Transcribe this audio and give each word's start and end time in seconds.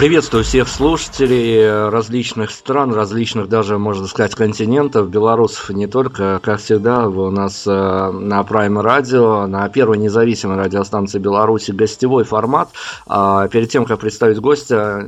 Приветствую 0.00 0.44
всех 0.44 0.66
слушателей 0.66 1.90
различных 1.90 2.52
стран, 2.52 2.94
различных 2.94 3.50
даже, 3.50 3.76
можно 3.76 4.06
сказать, 4.06 4.34
континентов, 4.34 5.10
белорусов 5.10 5.68
не 5.68 5.86
только. 5.86 6.40
Как 6.42 6.60
всегда, 6.60 7.06
у 7.06 7.30
нас 7.30 7.66
э, 7.66 7.70
на 7.70 8.40
Prime 8.40 8.82
Radio, 8.82 9.44
на 9.44 9.68
первой 9.68 9.98
независимой 9.98 10.56
радиостанции 10.56 11.18
Беларуси 11.18 11.72
гостевой 11.72 12.24
формат. 12.24 12.70
А 13.06 13.46
перед 13.48 13.68
тем, 13.68 13.84
как 13.84 14.00
представить 14.00 14.38
гостя, 14.40 15.06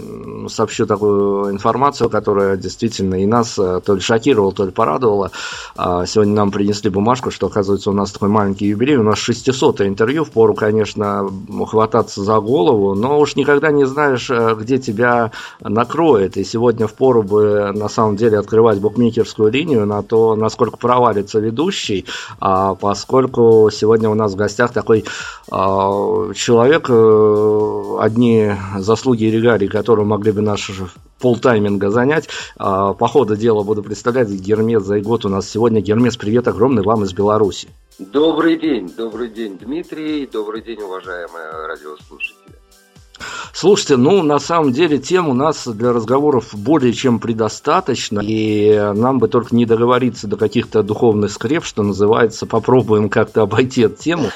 сообщу 0.49 0.85
такую 0.85 1.51
информацию, 1.51 2.11
которая 2.11 2.59
действительно 2.59 3.15
и 3.15 3.25
нас 3.25 3.59
э, 3.59 3.81
то 3.83 3.95
ли 3.95 4.01
шокировала, 4.03 4.53
то 4.53 4.67
ли 4.67 4.73
порадовала. 4.73 5.31
А 5.75 6.05
сегодня 6.05 6.35
нам 6.35 6.51
принесли 6.51 6.91
бумажку, 6.91 7.31
что, 7.31 7.47
оказывается, 7.47 7.89
у 7.89 7.95
нас 7.95 8.13
такой 8.13 8.29
маленький 8.29 8.67
юбилей. 8.67 8.97
У 8.97 9.03
нас 9.03 9.17
600 9.17 9.81
интервью, 9.81 10.25
впору, 10.25 10.53
конечно, 10.53 11.27
хвататься 11.67 12.23
за 12.23 12.41
голову, 12.41 12.95
но 12.95 13.19
уж 13.19 13.37
никогда 13.37 13.71
не 13.71 13.87
знаешь, 13.87 14.29
э, 14.29 14.55
где 14.55 14.82
тебя 14.83 15.31
накроет. 15.61 16.37
И 16.37 16.45
сегодня 16.45 16.87
в 16.87 16.95
пору 16.95 17.23
бы 17.23 17.73
на 17.73 17.89
самом 17.89 18.17
деле 18.17 18.39
открывать 18.39 18.79
букмекерскую 18.79 19.51
линию 19.51 19.87
на 19.87 20.03
то, 20.03 20.37
насколько 20.37 20.77
провалится 20.77 21.41
ведущий, 21.41 22.05
а 22.41 22.75
поскольку 22.75 23.71
сегодня 23.73 24.11
у 24.11 24.15
нас 24.15 24.33
в 24.33 24.37
гостях 24.37 24.73
такой 24.73 25.05
а, 25.51 26.33
человек, 26.35 26.87
э, 26.91 27.97
одни 28.01 28.53
заслуги 28.79 29.25
и 29.25 29.31
регалии, 29.31 29.69
которые 29.69 30.05
могли 30.05 30.33
бы 30.33 30.43
наш 30.43 30.71
полтайминга 31.23 31.91
занять. 31.91 32.29
А, 32.59 32.93
по 32.93 33.09
ходу 33.09 33.37
дела 33.37 33.63
буду 33.63 33.83
представлять 33.83 34.29
Гермес 34.29 34.83
за 34.83 35.01
год 35.01 35.25
у 35.25 35.29
нас 35.29 35.49
сегодня. 35.49 35.81
Гермес, 35.81 36.17
привет 36.17 36.49
огромный 36.49 36.83
вам 36.83 37.05
из 37.05 37.15
Беларуси. 37.15 37.69
Добрый 37.99 38.59
день, 38.59 38.93
добрый 38.97 39.29
день, 39.29 39.57
Дмитрий, 39.59 40.27
добрый 40.27 40.63
день, 40.63 40.81
уважаемые 40.83 41.67
радиослушатели. 41.69 42.52
Слушайте, 43.53 43.97
ну, 43.97 44.23
на 44.23 44.39
самом 44.39 44.73
деле 44.73 44.99
тем 44.99 45.29
у 45.29 45.35
нас 45.35 45.67
для 45.67 45.93
разговоров 45.93 46.49
более 46.53 46.93
чем 46.93 47.19
предостаточно, 47.19 48.21
и 48.21 48.93
нам 48.95 49.19
бы 49.19 49.29
только 49.29 49.55
не 49.55 49.67
договориться 49.67 50.27
до 50.27 50.37
каких-то 50.37 50.83
духовных 50.83 51.31
скреп, 51.31 51.65
что 51.65 51.83
называется, 51.83 52.47
попробуем 52.47 53.09
как-то 53.09 53.43
обойти 53.43 53.83
эту 53.83 54.03
тему. 54.03 54.31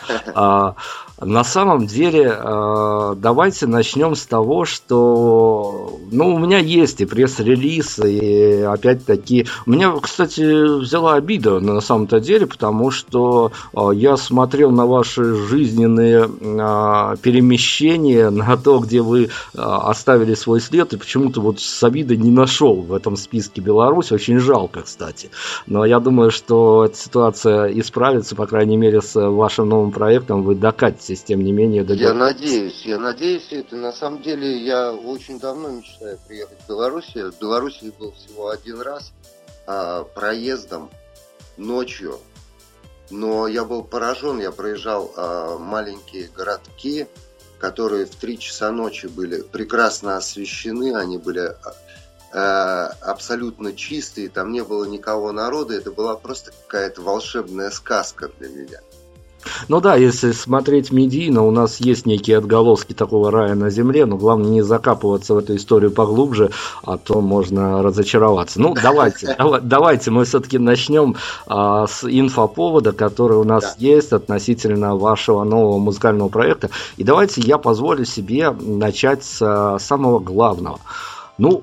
На 1.21 1.45
самом 1.45 1.87
деле, 1.87 2.25
э, 2.39 3.15
давайте 3.17 3.67
начнем 3.67 4.15
с 4.15 4.27
того, 4.27 4.67
что 4.67 5.99
ну, 6.13 6.35
у 6.35 6.39
меня 6.39 6.59
есть 6.59 7.01
и 7.01 7.07
пресс-релиз, 7.07 8.01
и 8.01 8.61
опять-таки... 8.61 9.47
Меня, 9.65 9.93
кстати, 10.01 10.81
взяла 10.81 11.15
обида 11.15 11.61
на 11.61 11.81
самом-то 11.81 12.21
деле, 12.21 12.47
потому 12.47 12.91
что 12.91 13.51
э, 13.73 13.91
я 13.95 14.19
смотрел 14.19 14.71
на 14.71 14.85
ваши 14.85 15.35
жизненные 15.35 16.29
э, 16.29 17.17
перемещения, 17.23 18.29
на 18.37 18.59
то, 18.59 18.79
где 18.81 19.01
вы 19.01 19.31
оставили 19.55 20.35
свой 20.35 20.61
след, 20.61 20.93
и 20.93 20.99
почему-то 20.99 21.41
вот 21.41 21.61
с 21.61 21.83
обидой 21.83 22.19
не 22.19 22.31
нашел 22.31 22.83
в 22.83 22.93
этом 22.93 23.17
списке 23.17 23.63
Беларусь. 23.63 24.13
Очень 24.13 24.39
жалко, 24.39 24.83
кстати. 24.83 25.31
Но 25.67 25.87
я 25.87 25.99
думаю, 25.99 26.31
что 26.31 26.85
эта 26.85 26.97
ситуация 26.97 27.69
исправится, 27.69 28.37
по 28.37 28.47
крайней 28.47 28.77
мере, 28.77 29.01
с 29.01 29.15
вашим 29.15 29.71
новым 29.71 29.93
проектом. 29.93 30.43
Вы 30.43 30.55
докатите 30.55 31.06
добьетесь, 31.07 31.25
тем 31.25 31.43
не 31.43 31.53
менее 31.53 31.85
добьетесь. 31.85 32.09
Я 32.09 32.15
надеюсь, 32.15 32.83
я 32.85 32.99
надеюсь, 32.99 33.49
это 33.51 33.77
на 33.77 33.93
самом 33.93 34.23
деле 34.23 34.65
я 34.65 34.93
очень 34.93 35.39
давно 35.39 35.71
мечтаю 35.71 36.19
приехать 36.27 36.59
в 36.65 36.69
Белоруссию. 36.69 37.33
В 37.33 37.39
Белоруссии 37.39 37.93
был 37.99 38.13
всего 38.13 38.49
один 38.49 38.81
раз 38.81 39.13
а, 39.67 40.05
проездом 40.05 40.91
ночью, 41.57 42.19
но 43.11 43.47
я 43.47 43.65
был 43.65 43.83
поражен, 43.83 44.41
я 44.41 44.51
проезжал 44.51 45.13
а, 45.17 45.59
маленькие 45.59 46.29
городки, 46.29 47.07
которые 47.59 48.07
в 48.07 48.15
три 48.17 48.39
часа 48.39 48.71
ночи 48.71 49.07
были 49.07 49.43
прекрасно 49.43 50.17
освещены, 50.17 50.95
они 50.97 51.19
были 51.19 51.57
а, 52.33 52.87
абсолютно 53.01 53.75
чистые, 53.75 54.29
там 54.29 54.53
не 54.53 54.63
было 54.63 54.85
никого 54.85 55.33
народа, 55.33 55.75
это 55.75 55.91
была 55.91 56.17
просто 56.17 56.53
какая-то 56.53 57.03
волшебная 57.03 57.71
сказка 57.71 58.31
для 58.39 58.49
меня. 58.49 58.81
Ну 59.69 59.81
да, 59.81 59.97
если 59.97 60.33
смотреть 60.33 60.93
медийно, 60.93 61.43
у 61.45 61.51
нас 61.51 61.81
есть 61.81 62.07
некие 62.07 62.39
отголоски 62.39 62.93
такого 62.93 63.31
рая 63.31 63.55
на 63.55 63.71
земле, 63.71 64.07
но 64.07 64.17
главное 64.17 64.51
не 64.51 64.63
закапываться 64.63 65.35
в 65.35 65.39
эту 65.39 65.57
историю 65.57 65.91
поглубже, 65.91 66.51
а 66.85 66.99
то 66.99 67.21
можно 67.21 67.83
разочароваться. 67.83 68.61
Ну, 68.61 68.75
давайте, 68.75 69.37
давайте 69.63 70.11
мы 70.11 70.25
все-таки 70.25 70.59
начнем 70.59 71.17
а, 71.47 71.87
с 71.87 72.05
инфоповода, 72.05 72.93
который 72.93 73.37
у 73.37 73.45
нас 73.45 73.63
да. 73.63 73.75
есть 73.79 74.13
относительно 74.13 74.97
вашего 74.97 75.45
нового 75.45 75.79
музыкального 75.79 76.29
проекта. 76.29 76.71
И 76.97 77.05
давайте 77.05 77.41
я 77.41 77.59
позволю 77.59 78.05
себе 78.05 78.51
начать 78.51 79.25
с 79.25 79.39
а, 79.43 79.79
самого 79.79 80.19
главного. 80.19 80.81
Ну, 81.39 81.63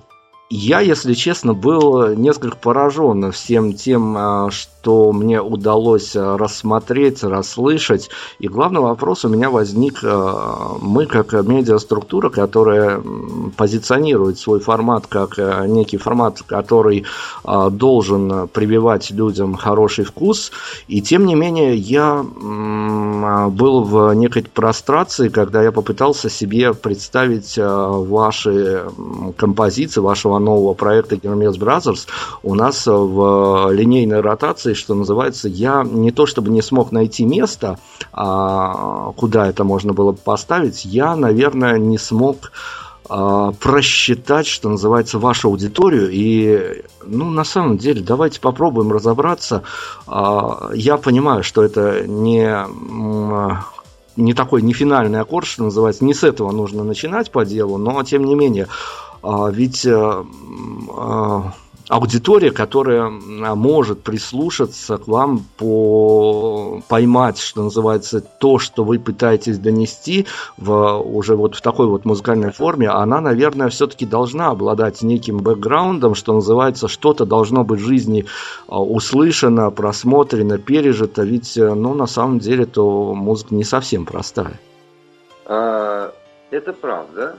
я, 0.49 0.81
если 0.81 1.13
честно, 1.13 1.53
был 1.53 2.09
несколько 2.15 2.57
поражен 2.57 3.31
всем 3.31 3.73
тем, 3.73 4.15
а, 4.17 4.49
что 4.83 5.13
мне 5.13 5.41
удалось 5.41 6.13
а, 6.13 6.37
рассмотреть, 6.37 7.23
расслышать. 7.23 8.09
И 8.39 8.49
главный 8.49 8.81
вопрос 8.81 9.23
у 9.23 9.29
меня 9.29 9.49
возник. 9.49 9.99
А, 10.03 10.75
мы, 10.81 11.05
как 11.05 11.31
медиаструктура, 11.31 12.29
которая 12.29 13.01
позиционирует 13.55 14.39
свой 14.39 14.59
формат 14.59 15.07
как 15.07 15.37
некий 15.67 15.97
формат, 15.97 16.41
который 16.45 17.05
должен 17.43 18.47
прививать 18.47 19.11
людям 19.11 19.55
хороший 19.55 20.05
вкус. 20.05 20.51
И 20.87 21.01
тем 21.01 21.25
не 21.25 21.35
менее, 21.35 21.75
я 21.75 22.23
был 22.23 23.83
в 23.83 24.13
некой 24.13 24.43
прострации, 24.43 25.29
когда 25.29 25.63
я 25.63 25.71
попытался 25.71 26.29
себе 26.29 26.73
представить 26.73 27.57
ваши 27.57 28.85
композиции, 29.37 30.01
вашего 30.01 30.39
нового 30.39 30.73
проекта 30.73 31.15
Hermes 31.15 31.57
Brothers 31.57 32.07
у 32.41 32.55
нас 32.55 32.85
в 32.85 33.69
линейной 33.71 34.21
ротации, 34.21 34.72
что 34.77 34.95
называется, 34.95 35.47
я 35.47 35.83
не 35.83 36.11
то 36.11 36.25
чтобы 36.25 36.51
не 36.51 36.61
смог 36.61 36.91
найти 36.91 37.25
место, 37.25 37.79
а, 38.11 39.11
куда 39.15 39.47
это 39.47 39.63
можно 39.63 39.93
было 39.93 40.11
поставить, 40.11 40.85
я, 40.85 41.15
наверное, 41.15 41.77
не 41.77 41.97
смог 41.97 42.51
а, 43.09 43.51
просчитать, 43.51 44.47
что 44.47 44.69
называется, 44.69 45.19
вашу 45.19 45.49
аудиторию. 45.49 46.09
И, 46.11 46.83
ну, 47.05 47.29
на 47.29 47.43
самом 47.43 47.77
деле, 47.77 48.01
давайте 48.01 48.39
попробуем 48.39 48.91
разобраться. 48.91 49.63
А, 50.07 50.71
я 50.73 50.97
понимаю, 50.97 51.43
что 51.43 51.63
это 51.63 52.05
не 52.07 52.65
не 54.15 54.35
такой 54.35 54.61
не 54.61 54.73
финальный 54.73 55.19
аккорд, 55.19 55.47
что 55.47 55.63
называется, 55.63 56.05
не 56.05 56.13
с 56.13 56.23
этого 56.23 56.51
нужно 56.51 56.83
начинать 56.83 57.31
по 57.31 57.45
делу, 57.45 57.79
но 57.79 58.03
тем 58.03 58.25
не 58.25 58.35
менее, 58.35 58.67
ведь 59.23 59.87
э, 59.87 60.23
аудитория, 61.89 62.51
которая 62.51 63.09
может 63.09 64.03
прислушаться 64.03 64.97
к 64.97 65.07
вам, 65.07 65.45
по, 65.57 66.81
поймать, 66.87 67.39
что 67.39 67.63
называется, 67.63 68.21
то, 68.21 68.59
что 68.59 68.83
вы 68.83 68.99
пытаетесь 68.99 69.59
донести 69.59 70.25
в, 70.57 70.97
уже 70.99 71.35
вот 71.35 71.55
в 71.55 71.61
такой 71.61 71.87
вот 71.87 72.05
музыкальной 72.05 72.51
форме, 72.51 72.89
она, 72.89 73.21
наверное, 73.21 73.69
все-таки 73.69 74.05
должна 74.05 74.49
обладать 74.49 75.01
неким 75.01 75.39
бэкграундом, 75.39 76.15
что 76.15 76.33
называется, 76.33 76.87
что-то 76.87 77.25
должно 77.25 77.63
быть 77.63 77.81
в 77.81 77.85
жизни 77.85 78.25
а, 78.67 78.81
услышано, 78.81 79.69
просмотрено, 79.71 80.57
пережито, 80.57 81.23
ведь, 81.23 81.57
э, 81.57 81.73
ну, 81.73 81.93
на 81.93 82.07
самом 82.07 82.39
деле, 82.39 82.65
то 82.65 83.13
музыка 83.13 83.55
не 83.55 83.63
совсем 83.63 84.05
простая. 84.05 84.59
А, 85.45 86.13
это 86.51 86.73
правда. 86.73 87.35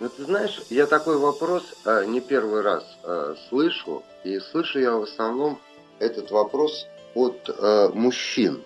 Ну, 0.00 0.08
ты 0.08 0.24
знаешь, 0.24 0.62
я 0.70 0.86
такой 0.86 1.18
вопрос 1.18 1.62
э, 1.84 2.06
не 2.06 2.20
первый 2.20 2.62
раз 2.62 2.82
э, 3.10 3.34
слышу, 3.48 4.02
и 4.24 4.38
слышу 4.38 4.78
я 4.78 4.92
в 4.92 5.02
основном 5.02 5.60
этот 5.98 6.30
вопрос 6.30 6.86
от 7.14 7.48
э, 7.48 7.88
мужчин. 7.92 8.64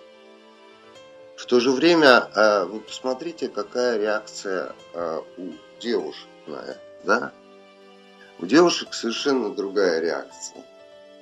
В 1.36 1.46
то 1.46 1.60
же 1.60 1.70
время, 1.70 2.28
э, 2.34 2.64
вы 2.64 2.80
посмотрите, 2.80 3.48
какая 3.48 3.98
реакция 3.98 4.74
э, 4.92 5.20
у 5.36 5.52
девушек 5.80 6.28
на 6.46 6.56
это, 6.56 6.80
да? 7.04 7.32
У 8.38 8.46
девушек 8.46 8.94
совершенно 8.94 9.54
другая 9.54 10.00
реакция. 10.00 10.64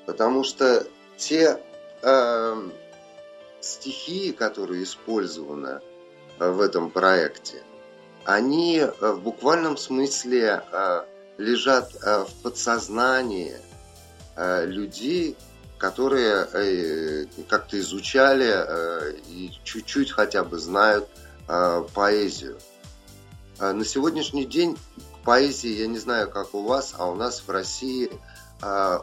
Потому 0.07 0.45
что 0.45 0.87
те 1.17 1.63
э, 2.03 2.71
стихии, 3.61 4.33
которые 4.33 4.83
использованы 4.83 5.81
э, 6.39 6.51
в 6.51 6.61
этом 6.61 6.91
проекте, 6.91 7.63
они 8.25 8.79
э, 8.79 9.13
в 9.13 9.23
буквальном 9.23 9.77
смысле 9.77 10.63
э, 10.71 11.05
лежат 11.39 11.95
э, 12.03 12.25
в 12.25 12.43
подсознании 12.43 13.55
людей, 14.35 15.37
которые 15.77 17.27
как-то 17.51 17.79
изучали 17.79 19.15
и 19.29 19.51
чуть-чуть 19.63 20.11
хотя 20.11 20.43
бы 20.43 20.59
знают 20.59 21.07
поэзию. 21.93 22.59
На 23.59 23.85
сегодняшний 23.85 24.47
день 24.47 24.79
поэзии, 25.23 25.81
я 25.81 25.87
не 25.87 25.99
знаю, 25.99 26.31
как 26.31 26.55
у 26.55 26.63
вас, 26.63 26.95
а 26.97 27.11
у 27.11 27.15
нас 27.15 27.43
в 27.47 27.51
России 27.51 28.11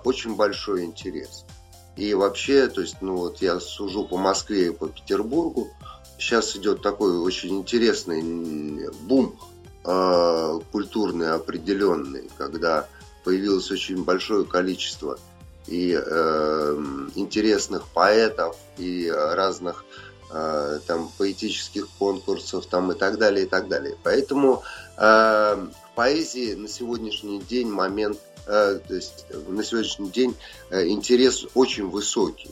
очень 0.04 0.36
большой 0.36 0.86
интерес. 0.86 1.46
И 1.96 2.14
вообще, 2.16 2.68
то 2.68 2.81
есть, 2.81 3.02
ну 3.02 3.18
вот 3.18 3.40
я 3.42 3.60
сужу 3.60 4.06
по 4.06 4.18
Москве 4.18 4.68
и 4.68 4.72
по 4.72 4.88
Петербургу, 4.88 5.70
сейчас 6.18 6.56
идет 6.56 6.81
такой 6.81 7.20
очень 7.20 7.58
интересный 7.60 8.90
бум 9.02 9.40
э, 9.89 10.59
культурный 10.71 11.27
когда 12.38 12.88
появилось 13.24 13.71
очень 13.71 14.03
большое 14.03 14.45
количество 14.45 15.19
и 15.68 15.94
э, 15.94 16.75
интересных 17.15 17.88
поэтов, 17.88 18.56
и 18.77 19.09
разных 19.09 19.86
э, 20.31 20.80
там 20.88 21.12
поэтических 21.18 21.88
конкурсов 22.00 22.65
там 22.65 22.91
и 22.91 22.95
так 22.95 23.18
далее, 23.18 23.45
и 23.45 23.47
так 23.47 23.68
далее. 23.68 23.95
Поэтому 24.03 24.63
э, 24.97 25.00
к 25.00 25.95
поэзии 25.95 26.53
на 26.53 26.68
сегодняшний 26.68 27.39
день 27.39 27.69
момент, 27.69 28.19
э, 28.47 28.80
то 28.88 28.95
есть 28.95 29.25
на 29.47 29.63
сегодняшний 29.63 30.09
день 30.09 30.35
э, 30.69 30.88
интерес 30.88 31.45
очень 31.53 31.89
высокий. 31.89 32.51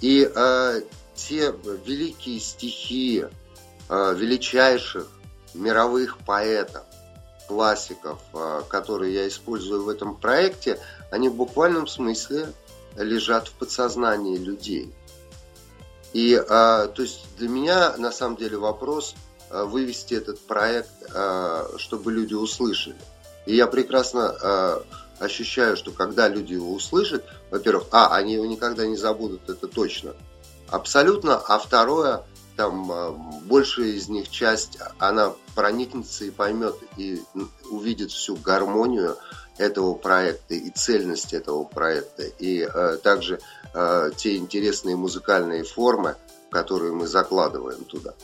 И 0.00 0.30
э, 0.32 0.82
те 1.14 1.52
великие 1.84 2.38
стихи 2.40 3.24
э, 3.88 4.14
величайших 4.16 5.08
мировых 5.58 6.18
поэтов, 6.18 6.84
классиков, 7.46 8.20
э, 8.34 8.62
которые 8.68 9.14
я 9.14 9.28
использую 9.28 9.84
в 9.84 9.88
этом 9.88 10.16
проекте, 10.16 10.80
они 11.10 11.28
в 11.28 11.34
буквальном 11.34 11.86
смысле 11.86 12.52
лежат 12.96 13.48
в 13.48 13.52
подсознании 13.52 14.36
людей. 14.36 14.94
И 16.12 16.34
э, 16.34 16.42
то 16.46 17.02
есть 17.02 17.26
для 17.36 17.48
меня 17.48 17.96
на 17.96 18.12
самом 18.12 18.36
деле 18.36 18.56
вопрос 18.58 19.14
вывести 19.50 20.12
этот 20.12 20.38
проект, 20.40 20.90
чтобы 21.78 22.12
люди 22.12 22.34
услышали. 22.34 22.98
И 23.46 23.56
я 23.56 23.66
прекрасно 23.66 24.84
ощущаю, 25.18 25.74
что 25.78 25.90
когда 25.90 26.28
люди 26.28 26.52
его 26.52 26.70
услышат, 26.70 27.24
во-первых, 27.50 27.86
а, 27.92 28.14
они 28.14 28.34
его 28.34 28.44
никогда 28.44 28.86
не 28.86 28.98
забудут, 28.98 29.48
это 29.48 29.66
точно– 29.66 30.14
абсолютно, 30.70 31.36
а 31.36 31.58
второе, 31.58 32.24
там 32.58 32.90
а, 32.90 33.12
большая 33.44 33.86
из 33.86 34.08
них 34.08 34.28
часть, 34.28 34.78
она 34.98 35.32
проникнется 35.54 36.24
и 36.24 36.30
поймет 36.30 36.74
и 36.96 37.22
увидит 37.70 38.10
всю 38.10 38.34
гармонию 38.34 39.16
этого 39.58 39.94
проекта 39.94 40.54
и 40.54 40.68
цельность 40.70 41.32
этого 41.34 41.62
проекта, 41.62 42.24
и 42.24 42.60
э, 42.62 42.96
также 43.02 43.40
э, 43.74 44.10
те 44.16 44.36
интересные 44.36 44.96
музыкальные 44.96 45.62
формы, 45.62 46.16
которые 46.50 46.92
мы 46.92 47.06
закладываем 47.06 47.84
туда. 47.84 48.14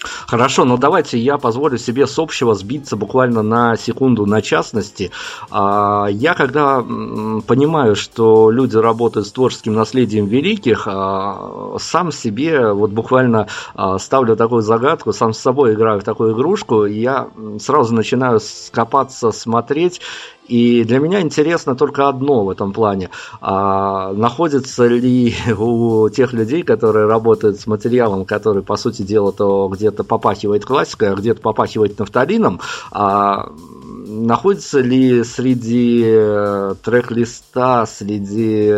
Хорошо, 0.00 0.64
но 0.64 0.76
давайте 0.76 1.18
я 1.18 1.38
позволю 1.38 1.76
себе 1.76 2.06
с 2.06 2.18
общего 2.18 2.54
сбиться 2.54 2.96
буквально 2.96 3.42
на 3.42 3.76
секунду 3.76 4.26
на 4.26 4.42
частности. 4.42 5.10
А, 5.50 6.06
я 6.08 6.34
когда 6.34 6.80
понимаю, 6.80 7.96
что 7.96 8.50
люди 8.50 8.76
работают 8.76 9.26
с 9.26 9.32
творческим 9.32 9.74
наследием 9.74 10.26
великих, 10.26 10.84
а, 10.86 11.76
сам 11.78 12.12
себе 12.12 12.72
вот 12.72 12.90
буквально 12.90 13.48
а, 13.74 13.98
ставлю 13.98 14.36
такую 14.36 14.62
загадку, 14.62 15.12
сам 15.12 15.32
с 15.32 15.38
собой 15.38 15.74
играю 15.74 16.00
в 16.00 16.04
такую 16.04 16.34
игрушку, 16.34 16.84
и 16.84 17.00
я 17.00 17.28
сразу 17.58 17.92
начинаю 17.92 18.38
скопаться, 18.40 19.32
смотреть 19.32 20.00
и 20.48 20.84
для 20.84 20.98
меня 20.98 21.20
интересно 21.20 21.76
только 21.76 22.08
одно 22.08 22.44
в 22.44 22.50
этом 22.50 22.72
плане. 22.72 23.10
А, 23.40 24.12
находится 24.12 24.86
ли 24.86 25.34
у 25.58 26.08
тех 26.08 26.32
людей, 26.32 26.62
которые 26.62 27.06
работают 27.06 27.60
с 27.60 27.66
материалом, 27.66 28.24
который, 28.24 28.62
по 28.62 28.76
сути 28.76 29.02
дела, 29.02 29.32
то 29.32 29.68
где-то 29.68 30.04
попахивает 30.04 30.64
классикой, 30.64 31.12
а 31.12 31.14
где-то 31.14 31.40
попахивает 31.40 31.98
нафталином, 31.98 32.60
а, 32.90 33.50
находится 33.88 34.80
ли 34.80 35.24
среди 35.24 36.02
э, 36.04 36.74
трек-листа, 36.82 37.86
среди 37.86 38.74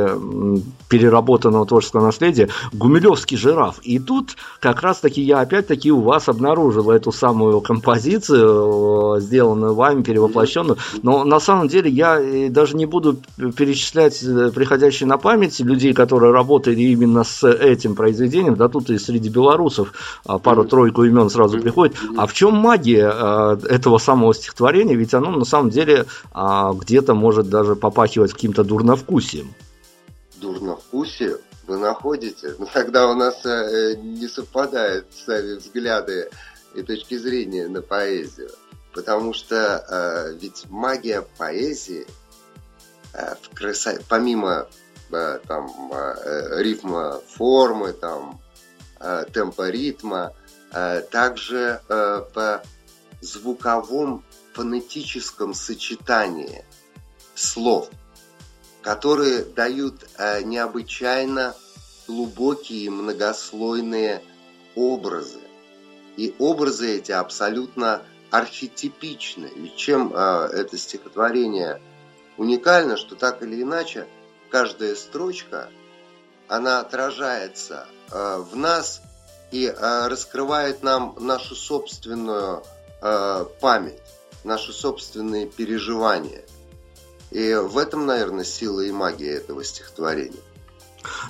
переработанного 0.88 1.66
творческого 1.66 2.06
наследия 2.06 2.48
Гумилевский 2.72 3.36
жираф. 3.36 3.80
И 3.82 3.98
тут 3.98 4.36
как 4.60 4.82
раз-таки 4.82 5.20
я 5.20 5.40
опять-таки 5.40 5.90
у 5.90 6.00
вас 6.00 6.28
обнаружил 6.28 6.90
эту 6.90 7.12
самую 7.12 7.60
композицию, 7.60 9.16
э, 9.16 9.20
сделанную 9.20 9.74
вами, 9.74 10.02
перевоплощенную. 10.02 10.78
Но 11.02 11.24
на 11.24 11.40
самом 11.40 11.68
деле 11.68 11.90
я 11.90 12.20
э, 12.20 12.48
даже 12.48 12.76
не 12.76 12.86
буду 12.86 13.18
перечислять 13.56 14.20
приходящие 14.54 15.08
на 15.08 15.18
память 15.18 15.58
людей, 15.60 15.92
которые 15.92 16.32
работали 16.32 16.80
именно 16.80 17.24
с 17.24 17.46
этим 17.48 17.94
произведением. 17.94 18.56
Да 18.56 18.68
тут 18.68 18.90
и 18.90 18.98
среди 18.98 19.28
белорусов 19.28 19.92
а, 20.24 20.38
пару-тройку 20.38 21.04
имен 21.04 21.30
сразу 21.30 21.58
приходит. 21.58 21.96
А 22.16 22.26
в 22.26 22.32
чем 22.32 22.54
магия 22.54 23.10
этого 23.68 23.98
самого 23.98 24.34
стихотворения? 24.34 24.99
Ведь 25.00 25.14
оно 25.14 25.30
на 25.30 25.46
самом 25.46 25.70
деле 25.70 26.04
а, 26.30 26.74
где-то 26.74 27.14
может 27.14 27.48
даже 27.48 27.74
попахивать 27.74 28.34
каким-то 28.34 28.64
дурновкусием. 28.64 29.54
Дурновкусие? 30.36 31.38
Вы 31.66 31.78
находите? 31.78 32.48
Но 32.58 32.66
ну, 32.66 32.68
тогда 32.70 33.08
у 33.08 33.14
нас 33.14 33.46
э, 33.46 33.94
не 33.94 34.28
совпадают 34.28 35.06
сами 35.14 35.54
взгляды 35.54 36.28
и 36.74 36.82
точки 36.82 37.16
зрения 37.16 37.66
на 37.68 37.80
поэзию. 37.80 38.50
Потому 38.92 39.32
что 39.32 39.56
э, 39.88 40.36
ведь 40.38 40.66
магия 40.68 41.24
поэзии 41.38 42.06
э, 43.14 43.36
в 43.40 43.54
красо... 43.54 44.00
помимо 44.06 44.66
э, 45.10 45.38
там, 45.48 45.90
э, 45.94 46.62
рифма 46.62 47.22
формы, 47.26 47.94
там, 47.94 48.38
э, 48.98 49.24
темпа 49.32 49.70
ритма, 49.70 50.34
э, 50.74 51.00
также 51.10 51.80
э, 51.88 52.22
по 52.34 52.62
звуковом 53.22 54.24
фонетическом 54.60 55.54
сочетании 55.54 56.66
слов, 57.34 57.88
которые 58.82 59.42
дают 59.42 60.06
э, 60.18 60.42
необычайно 60.42 61.54
глубокие 62.06 62.84
и 62.84 62.90
многослойные 62.90 64.22
образы. 64.74 65.40
И 66.18 66.34
образы 66.38 66.98
эти 66.98 67.10
абсолютно 67.10 68.02
архетипичны. 68.30 69.50
Ведь 69.56 69.76
чем 69.76 70.12
э, 70.14 70.50
это 70.52 70.76
стихотворение 70.76 71.80
уникально, 72.36 72.98
что 72.98 73.16
так 73.16 73.42
или 73.42 73.62
иначе 73.62 74.06
каждая 74.50 74.94
строчка, 74.94 75.70
она 76.48 76.80
отражается 76.80 77.86
э, 78.10 78.36
в 78.36 78.54
нас 78.56 79.00
и 79.52 79.74
раскрывает 79.74 80.82
нам 80.82 81.16
нашу 81.18 81.56
собственную 81.56 82.62
память 83.60 84.00
наши 84.44 84.72
собственные 84.72 85.46
переживания. 85.46 86.44
И 87.30 87.54
в 87.54 87.78
этом, 87.78 88.06
наверное, 88.06 88.44
сила 88.44 88.80
и 88.80 88.90
магия 88.90 89.34
этого 89.34 89.62
стихотворения. 89.64 90.40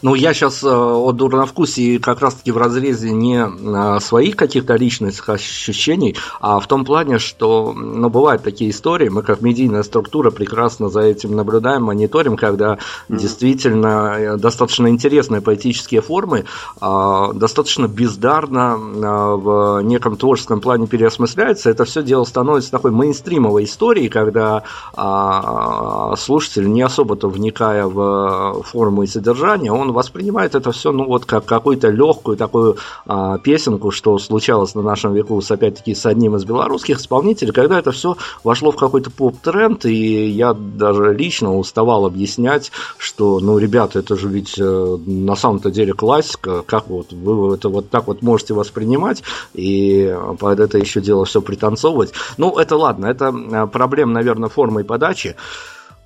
Ну, 0.02 0.14
я 0.14 0.34
сейчас 0.34 0.62
э, 0.62 0.68
о 0.68 1.12
дурновкусии 1.12 1.98
как 1.98 2.20
раз-таки 2.20 2.50
в 2.52 2.56
разрезе 2.56 3.10
не 3.12 3.38
э, 3.38 4.00
своих 4.00 4.36
каких-то 4.36 4.74
личных 4.76 5.28
ощущений, 5.28 6.16
а 6.40 6.58
в 6.60 6.66
том 6.66 6.84
плане, 6.84 7.18
что 7.18 7.72
ну, 7.72 8.08
бывают 8.08 8.42
такие 8.42 8.70
истории, 8.70 9.08
мы 9.08 9.22
как 9.22 9.42
медийная 9.42 9.82
структура 9.82 10.30
прекрасно 10.30 10.88
за 10.88 11.00
этим 11.00 11.36
наблюдаем, 11.36 11.84
мониторим, 11.84 12.36
когда 12.36 12.74
mm-hmm. 12.74 13.16
действительно 13.16 14.14
э, 14.18 14.36
достаточно 14.36 14.88
интересные 14.88 15.40
поэтические 15.40 16.00
формы 16.00 16.44
а, 16.80 17.32
достаточно 17.32 17.86
бездарно 17.86 18.76
в 18.76 19.80
неком 19.82 20.16
творческом 20.16 20.60
плане 20.60 20.86
переосмысляются. 20.86 21.70
Это 21.70 21.84
все 21.84 22.02
дело 22.02 22.24
становится 22.24 22.70
такой 22.70 22.90
мейнстримовой 22.90 23.64
историей, 23.64 24.08
когда 24.08 24.62
а, 24.94 26.14
слушатель, 26.16 26.70
не 26.70 26.82
особо-то 26.82 27.28
вникая 27.28 27.86
в 27.86 28.62
форму 28.64 29.02
и 29.02 29.06
содержание, 29.06 29.59
сознания, 29.60 29.72
он 29.72 29.92
воспринимает 29.92 30.54
это 30.54 30.72
все, 30.72 30.92
ну, 30.92 31.04
вот 31.04 31.24
как 31.24 31.44
какую-то 31.44 31.88
легкую 31.88 32.36
такую 32.36 32.76
а, 33.06 33.38
песенку, 33.38 33.90
что 33.90 34.18
случалось 34.18 34.74
на 34.74 34.82
нашем 34.82 35.12
веку 35.14 35.40
с, 35.40 35.50
опять-таки, 35.50 35.94
с 35.94 36.06
одним 36.06 36.36
из 36.36 36.44
белорусских 36.44 36.98
исполнителей, 36.98 37.52
когда 37.52 37.78
это 37.78 37.92
все 37.92 38.16
вошло 38.44 38.72
в 38.72 38.76
какой-то 38.76 39.10
поп-тренд, 39.10 39.84
и 39.86 40.28
я 40.28 40.54
даже 40.54 41.14
лично 41.14 41.56
уставал 41.56 42.06
объяснять, 42.06 42.72
что, 42.98 43.40
ну, 43.40 43.58
ребята, 43.58 43.98
это 43.98 44.16
же 44.16 44.28
ведь 44.28 44.58
э, 44.58 44.96
на 45.06 45.36
самом-то 45.36 45.70
деле 45.70 45.92
классика, 45.92 46.62
как 46.62 46.88
вот 46.88 47.12
вы 47.12 47.54
это 47.54 47.68
вот 47.68 47.90
так 47.90 48.06
вот 48.06 48.22
можете 48.22 48.54
воспринимать, 48.54 49.22
и 49.54 50.14
под 50.38 50.60
это 50.60 50.78
еще 50.78 51.00
дело 51.00 51.24
все 51.24 51.40
пританцовывать. 51.40 52.12
Ну, 52.38 52.58
это 52.58 52.76
ладно, 52.76 53.06
это 53.06 53.32
э, 53.32 53.66
проблема, 53.66 54.12
наверное, 54.12 54.48
формы 54.48 54.80
и 54.80 54.84
подачи. 54.84 55.36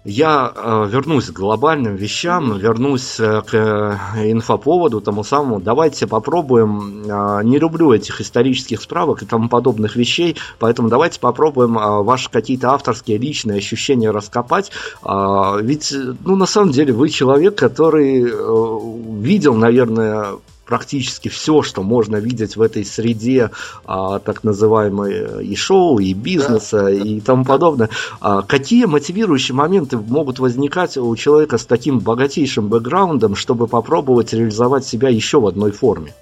Я 0.05 0.53
э, 0.55 0.87
вернусь 0.89 1.27
к 1.27 1.33
глобальным 1.33 1.97
вещам, 1.97 2.59
вернусь 2.59 3.19
э, 3.19 3.41
к 3.41 3.55
э, 3.55 4.31
инфоповоду 4.31 5.01
тому 5.01 5.25
самому. 5.25 5.61
Давайте 5.61 6.07
попробуем. 6.07 7.05
Э, 7.07 7.41
не 7.43 7.59
люблю 7.59 7.93
этих 7.93 8.21
исторических 8.21 8.83
справок 8.83 9.23
и 9.23 9.27
тому 9.27 9.49
подобных 9.49 9.97
вещей, 9.97 10.37
поэтому 10.59 10.91
давайте 10.91 11.21
попробуем 11.21 11.79
э, 11.79 12.03
ваши 12.03 12.31
какие-то 12.31 12.73
авторские 12.73 13.17
личные 13.17 13.59
ощущения 13.59 14.11
раскопать. 14.11 14.71
Э, 15.03 15.59
ведь, 15.63 15.95
ну, 16.25 16.37
на 16.37 16.47
самом 16.47 16.73
деле, 16.73 16.93
вы 16.93 17.09
человек, 17.09 17.55
который 17.55 18.25
э, 18.25 19.21
видел, 19.23 19.55
наверное, 19.55 20.35
практически 20.65 21.29
все, 21.29 21.63
что 21.63 21.83
можно 21.83 22.17
видеть 22.17 22.57
в 22.57 22.63
этой 22.63 22.85
среде 22.85 23.51
а, 23.85 24.19
так 24.19 24.45
называемой 24.45 25.13
э, 25.13 25.43
и 25.43 25.55
шоу, 25.57 25.99
и 25.99 26.15
бизнеса, 26.15 26.89
и 26.89 27.21
тому 27.21 27.45
подобное. 27.45 27.91
А, 28.21 28.43
какие 28.43 28.87
мотивирующие 28.87 29.55
моменты 29.55 29.97
могут 29.97 30.39
возникать 30.39 30.97
у 30.97 31.15
человека 31.17 31.59
с 31.59 31.67
таким 31.67 32.01
богатейшим 32.01 32.69
бэкграундом, 32.69 33.37
чтобы 33.37 33.67
попробовать 33.67 34.33
реализовать 34.33 34.87
себя 34.87 35.09
еще 35.09 35.41
в 35.41 35.47
одной 35.47 35.73
форме? 35.73 36.15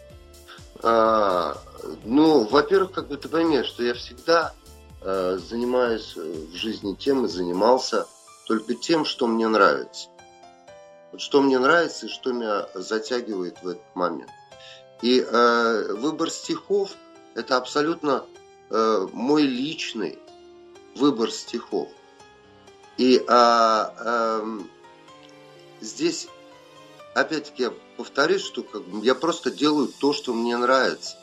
А, 0.82 1.56
ну, 2.04 2.46
во-первых, 2.46 2.92
как 2.92 3.08
бы 3.08 3.16
ты 3.16 3.28
поймешь, 3.28 3.66
что 3.66 3.82
я 3.82 3.94
всегда 3.94 4.52
э, 5.00 5.38
занимаюсь 5.48 6.14
э, 6.16 6.34
в 6.52 6.56
жизни 6.56 6.94
тем 6.94 7.24
и 7.24 7.28
занимался 7.28 8.06
только 8.46 8.74
тем, 8.74 9.04
что 9.04 9.26
мне 9.26 9.46
нравится. 9.48 10.08
Что 11.18 11.42
мне 11.42 11.58
нравится 11.58 12.06
и 12.06 12.08
что 12.08 12.32
меня 12.32 12.66
затягивает 12.74 13.62
в 13.62 13.68
этот 13.68 13.94
момент. 13.94 14.30
И 15.02 15.20
э, 15.20 15.92
выбор 15.94 16.30
стихов– 16.30 16.92
это 17.34 17.56
абсолютно 17.56 18.24
э, 18.70 19.08
мой 19.12 19.42
личный 19.42 20.18
выбор 20.94 21.30
стихов. 21.30 21.88
И 22.96 23.16
э, 23.16 23.22
э, 23.28 24.60
здесь, 25.80 26.28
опять-таки, 27.14 27.64
я 27.64 27.72
повторюсь, 27.96 28.42
что 28.42 28.62
как 28.62 28.82
я 29.02 29.14
просто 29.14 29.50
делаю 29.50 29.88
то, 29.88 30.12
что 30.12 30.32
мне 30.32 30.56
нравится. 30.56 31.16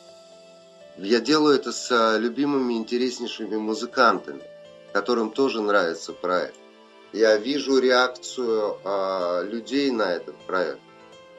Я 0.98 1.20
делаю 1.20 1.56
это 1.56 1.72
с 1.72 2.18
любимыми, 2.18 2.74
интереснейшими 2.74 3.56
музыкантами, 3.56 4.44
которым 4.92 5.32
тоже 5.32 5.62
нравится 5.62 6.12
проект 6.12 6.58
я 7.14 7.38
вижу 7.38 7.80
реакцию 7.80 8.78
э, 8.84 9.48
людей 9.50 9.92
на 9.92 10.14
этот 10.14 10.36
проект. 10.46 10.80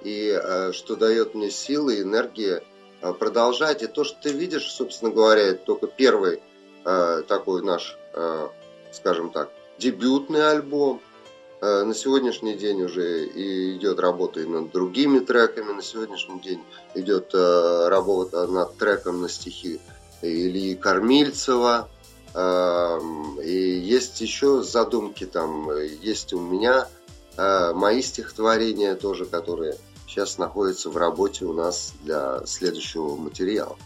И 0.02 0.30
э, 0.30 0.72
что 0.72 0.96
дает 0.96 1.34
мне 1.34 1.50
силы 1.50 2.00
энергии 2.00 2.60
э, 3.00 3.12
продолжать. 3.12 3.82
И 3.82 3.86
то, 3.86 4.04
что 4.04 4.16
ты 4.22 4.32
видишь, 4.32 4.70
собственно 4.70 5.10
говоря, 5.10 5.42
это 5.42 5.64
только 5.64 5.86
первый 5.86 6.42
э, 6.84 7.22
такой 7.28 7.62
наш, 7.62 7.96
э, 8.14 8.48
скажем 8.92 9.30
так, 9.30 9.50
дебютный 9.78 10.50
альбом. 10.50 11.00
Э, 11.60 11.84
на 11.84 11.94
сегодняшний 11.94 12.54
день 12.54 12.82
уже 12.82 13.26
и 13.26 13.76
идет 13.76 14.00
работа 14.00 14.40
и 14.40 14.46
над 14.46 14.72
другими 14.72 15.18
треками. 15.18 15.72
На 15.72 15.82
сегодняшний 15.82 16.40
день 16.40 16.62
идет 16.94 17.30
э, 17.34 17.88
работа 17.88 18.46
над 18.46 18.76
треком 18.76 19.20
на 19.20 19.28
стихи 19.28 19.80
Ильи 20.22 20.74
Кормильцева. 20.74 21.88
Эм, 22.34 23.40
и 23.40 23.52
есть 23.52 24.20
еще 24.20 24.62
задумки 24.62 25.26
там, 25.26 25.70
есть 26.02 26.32
у 26.32 26.40
меня 26.40 26.88
э, 27.36 27.72
мои 27.74 28.02
стихотворения 28.02 28.94
тоже, 28.94 29.26
которые 29.26 29.76
сейчас 30.06 30.38
находятся 30.38 30.90
в 30.90 30.96
работе 30.96 31.44
у 31.44 31.52
нас 31.52 31.92
для 32.02 32.44
следующего 32.46 33.16
материала. 33.16 33.76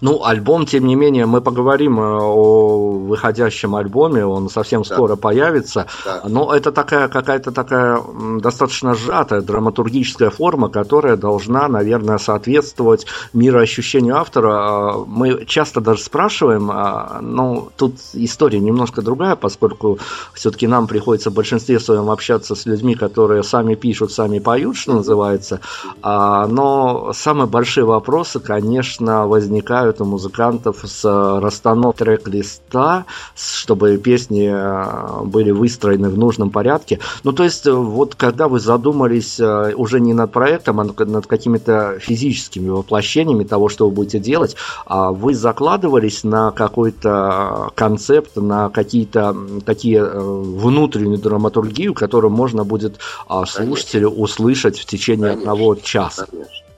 Ну, 0.00 0.24
альбом, 0.24 0.66
тем 0.66 0.86
не 0.86 0.96
менее, 0.96 1.26
мы 1.26 1.40
поговорим 1.40 2.00
э, 2.00 2.02
о 2.02 2.90
выходящем 2.98 3.76
альбоме, 3.76 4.26
он 4.26 4.48
совсем 4.48 4.82
да. 4.82 4.94
скоро 4.94 5.16
появится. 5.16 5.86
Да. 6.04 6.22
Но 6.26 6.52
это 6.52 6.72
такая 6.72 7.08
какая-то 7.08 7.52
такая 7.52 8.00
достаточно 8.40 8.94
сжатая 8.94 9.42
драматургическая 9.42 10.30
форма, 10.30 10.68
которая 10.68 11.16
должна, 11.16 11.68
наверное, 11.68 12.18
соответствовать 12.18 13.06
мироощущению 13.32 14.16
автора. 14.16 14.50
А, 14.50 15.04
мы 15.06 15.44
часто 15.46 15.80
даже 15.80 16.02
спрашиваем, 16.02 16.70
а, 16.72 17.20
ну, 17.22 17.70
тут 17.76 17.96
история 18.14 18.58
немножко 18.58 19.02
другая, 19.02 19.36
поскольку 19.36 19.98
все-таки 20.34 20.66
нам 20.66 20.88
приходится 20.88 21.30
в 21.30 21.34
большинстве 21.34 21.78
своем 21.78 22.10
общаться 22.10 22.56
с 22.56 22.66
людьми, 22.66 22.96
которые 22.96 23.44
сами 23.44 23.76
пишут, 23.76 24.10
сами 24.10 24.40
поют, 24.40 24.76
что 24.76 24.94
называется. 24.94 25.60
А, 26.02 26.48
но 26.48 27.12
самые 27.14 27.46
большие 27.46 27.84
вопросы, 27.84 28.40
конечно, 28.40 29.28
возникают 29.28 29.59
возникают 29.60 30.00
у 30.00 30.04
музыкантов 30.04 30.84
с 30.84 31.04
э, 31.04 31.38
расстановкой 31.40 31.90
трек-листа, 31.90 33.04
чтобы 33.36 33.98
песни 33.98 34.48
э, 34.50 35.24
были 35.24 35.50
выстроены 35.50 36.08
в 36.08 36.16
нужном 36.16 36.50
порядке. 36.50 36.98
Ну, 37.24 37.32
то 37.32 37.44
есть, 37.44 37.66
э, 37.66 37.72
вот 37.72 38.14
когда 38.14 38.48
вы 38.48 38.60
задумались 38.60 39.40
уже 39.40 40.00
не 40.00 40.14
над 40.14 40.32
проектом, 40.32 40.80
а 40.80 40.84
над 40.84 41.26
какими-то 41.26 41.98
физическими 42.00 42.70
воплощениями 42.70 43.44
того, 43.44 43.68
что 43.68 43.86
вы 43.86 43.94
будете 43.94 44.18
делать, 44.18 44.56
а 44.86 45.10
вы 45.10 45.34
закладывались 45.34 46.24
на 46.24 46.52
какой-то 46.52 47.70
концепт, 47.74 48.36
на 48.36 48.70
какие-то 48.70 49.36
такие 49.66 50.04
внутреннюю 50.04 51.18
драматургию, 51.18 51.94
которую 51.94 52.30
можно 52.30 52.64
будет 52.64 52.98
а, 53.28 53.46
слушателю 53.46 54.08
услышать 54.08 54.78
в 54.78 54.86
течение 54.86 55.30
Конечно. 55.30 55.52
одного 55.52 55.74
часа. 55.74 56.26
Конечно. 56.30 56.69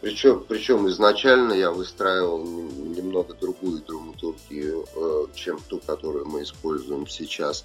Причем, 0.00 0.44
причем 0.46 0.88
изначально 0.88 1.54
я 1.54 1.70
выстраивал 1.70 2.44
немного 2.44 3.34
другую 3.34 3.80
драматургию, 3.82 4.84
э, 4.94 5.26
чем 5.34 5.58
ту, 5.58 5.80
которую 5.80 6.26
мы 6.26 6.42
используем 6.42 7.06
сейчас. 7.06 7.64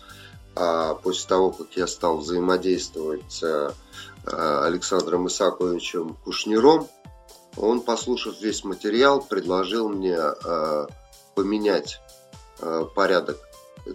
А 0.56 0.96
после 0.96 1.28
того, 1.28 1.52
как 1.52 1.68
я 1.76 1.88
стал 1.88 2.18
взаимодействовать 2.18 3.30
с 3.30 3.44
э, 3.44 3.72
Александром 4.26 5.28
Исаковичем 5.28 6.16
Кушниром, 6.24 6.88
он, 7.58 7.82
послушав 7.82 8.40
весь 8.40 8.64
материал, 8.64 9.22
предложил 9.22 9.90
мне 9.90 10.18
э, 10.18 10.88
поменять 11.36 12.00
порядок 12.96 13.40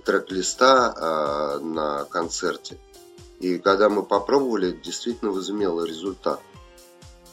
трек-листа 0.04 1.60
на 1.62 2.04
концерте. 2.06 2.80
И 3.38 3.58
когда 3.58 3.88
мы 3.88 4.02
попробовали, 4.02 4.72
действительно 4.72 5.30
возымело 5.30 5.84
результат 5.84 6.40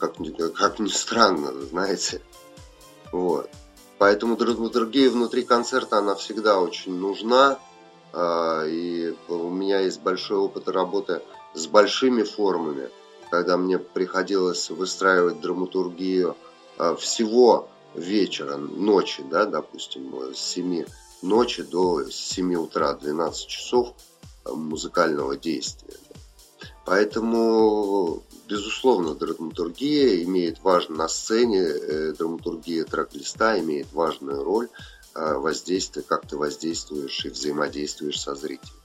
как, 0.08 0.54
как 0.56 0.80
ни 0.80 0.90
странно, 0.90 1.54
знаете. 1.62 2.22
Вот. 3.12 3.50
Поэтому 3.98 4.36
другие 4.36 5.10
внутри 5.10 5.44
концерта 5.44 6.00
она 6.00 6.16
всегда 6.16 6.60
очень 6.60 6.96
нужна. 6.96 7.60
А, 8.12 8.66
и 8.66 9.16
у 9.30 9.50
меня 9.50 9.80
есть 9.80 10.02
большой 10.02 10.38
опыт 10.38 10.68
работы 10.68 11.22
с 11.54 11.68
большими 11.68 12.24
формами, 12.24 12.90
когда 13.30 13.56
мне 13.58 13.80
приходилось 13.80 14.70
выстраивать 14.70 15.40
драматургию 15.40 16.36
а, 16.78 16.96
всего 16.96 17.70
вечера, 17.96 18.58
ночи, 18.58 19.24
да, 19.30 19.46
допустим, 19.46 20.34
с 20.34 20.38
7 20.38 20.86
ночи 21.22 21.64
до 21.64 22.04
7 22.10 22.56
утра, 22.56 22.94
12 22.94 23.48
часов 23.48 23.94
музыкального 24.46 25.38
действия. 25.38 25.98
Поэтому 26.86 28.24
Безусловно, 28.54 29.16
драматургия 29.16 30.24
имеет 30.26 30.62
важную 30.62 31.00
на 31.00 31.08
сцене, 31.08 31.58
э, 31.58 32.14
драматургия 32.16 32.84
трек-листа 32.84 33.60
имеет 33.60 33.92
важную 33.92 34.44
роль 34.44 34.68
э, 35.16 35.38
воздействия, 35.40 36.04
как 36.04 36.28
ты 36.28 36.38
воздействуешь 36.38 37.26
и 37.26 37.30
взаимодействуешь 37.30 38.22
со 38.22 38.36
зрителем. 38.36 38.76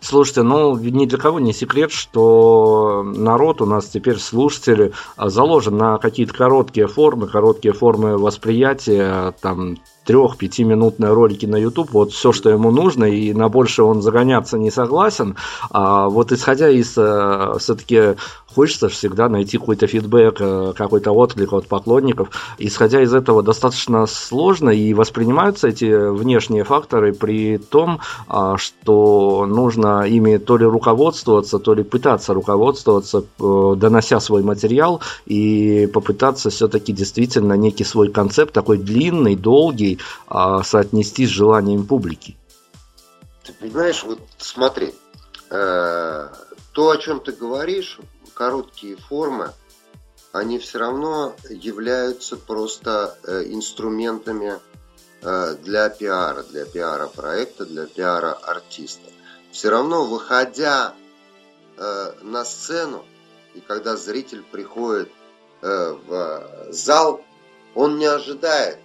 Слушайте, 0.00 0.44
ну 0.44 0.78
ни 0.78 1.04
для 1.04 1.18
кого 1.18 1.40
не 1.40 1.52
секрет, 1.52 1.92
что 1.92 3.02
народ 3.04 3.60
у 3.60 3.66
нас 3.66 3.86
теперь 3.86 4.18
слушатели 4.18 4.94
а, 5.16 5.28
заложен 5.28 5.76
на 5.76 5.98
какие-то 5.98 6.32
короткие 6.32 6.88
формы, 6.88 7.28
короткие 7.28 7.74
формы 7.74 8.16
восприятия, 8.16 9.34
там 9.42 9.76
трех-пятиминутные 10.08 11.12
ролики 11.12 11.44
на 11.44 11.56
YouTube, 11.56 11.90
вот 11.92 12.12
все, 12.12 12.32
что 12.32 12.48
ему 12.48 12.70
нужно, 12.70 13.04
и 13.04 13.34
на 13.34 13.50
больше 13.50 13.82
он 13.82 14.00
загоняться 14.00 14.56
не 14.56 14.70
согласен. 14.70 15.36
А 15.70 16.08
вот 16.08 16.32
исходя 16.32 16.70
из 16.70 16.96
э, 16.96 17.52
все-таки 17.58 18.16
хочется 18.58 18.88
всегда 18.88 19.28
найти 19.28 19.56
какой-то 19.56 19.86
фидбэк, 19.86 20.36
э, 20.40 20.72
какой-то 20.76 21.12
отклик 21.12 21.52
от 21.52 21.68
поклонников. 21.68 22.30
Исходя 22.58 23.00
из 23.00 23.14
этого 23.14 23.40
достаточно 23.40 24.04
сложно 24.06 24.70
и 24.70 24.94
воспринимаются 24.94 25.68
эти 25.68 25.84
внешние 26.10 26.64
факторы 26.64 27.12
при 27.12 27.58
том, 27.58 28.00
а, 28.26 28.56
что 28.56 29.46
нужно 29.46 30.02
ими 30.08 30.38
то 30.38 30.56
ли 30.56 30.64
руководствоваться, 30.64 31.60
то 31.60 31.72
ли 31.72 31.84
пытаться 31.84 32.34
руководствоваться, 32.34 33.18
э, 33.18 33.74
донося 33.76 34.18
свой 34.18 34.42
материал 34.42 35.02
и 35.24 35.86
попытаться 35.94 36.50
все-таки 36.50 36.92
действительно 36.92 37.52
некий 37.52 37.84
свой 37.84 38.10
концепт, 38.10 38.52
такой 38.52 38.78
длинный, 38.78 39.36
долгий, 39.36 40.00
а, 40.26 40.64
соотнести 40.64 41.26
с 41.26 41.30
желанием 41.30 41.86
публики. 41.86 42.36
Ты 43.46 43.52
понимаешь, 43.52 44.02
вот 44.02 44.18
смотри, 44.38 44.92
э, 45.48 46.28
то, 46.78 46.90
о 46.90 46.96
чем 46.96 47.20
ты 47.20 47.32
говоришь, 47.32 47.98
короткие 48.38 48.96
формы, 48.96 49.52
они 50.30 50.60
все 50.60 50.78
равно 50.78 51.34
являются 51.50 52.36
просто 52.36 53.18
э, 53.24 53.42
инструментами 53.46 54.60
э, 55.22 55.56
для 55.64 55.88
пиара, 55.88 56.44
для 56.44 56.64
пиара 56.64 57.08
проекта, 57.08 57.66
для 57.66 57.86
пиара 57.86 58.34
артиста. 58.34 59.10
все 59.50 59.70
равно 59.70 60.04
выходя 60.04 60.94
э, 61.76 62.12
на 62.22 62.44
сцену, 62.44 63.04
и 63.54 63.60
когда 63.60 63.96
зритель 63.96 64.44
приходит 64.44 65.10
в 65.60 66.68
зал, 66.70 67.24
он 67.74 67.98
не 67.98 68.04
ожидает, 68.04 68.78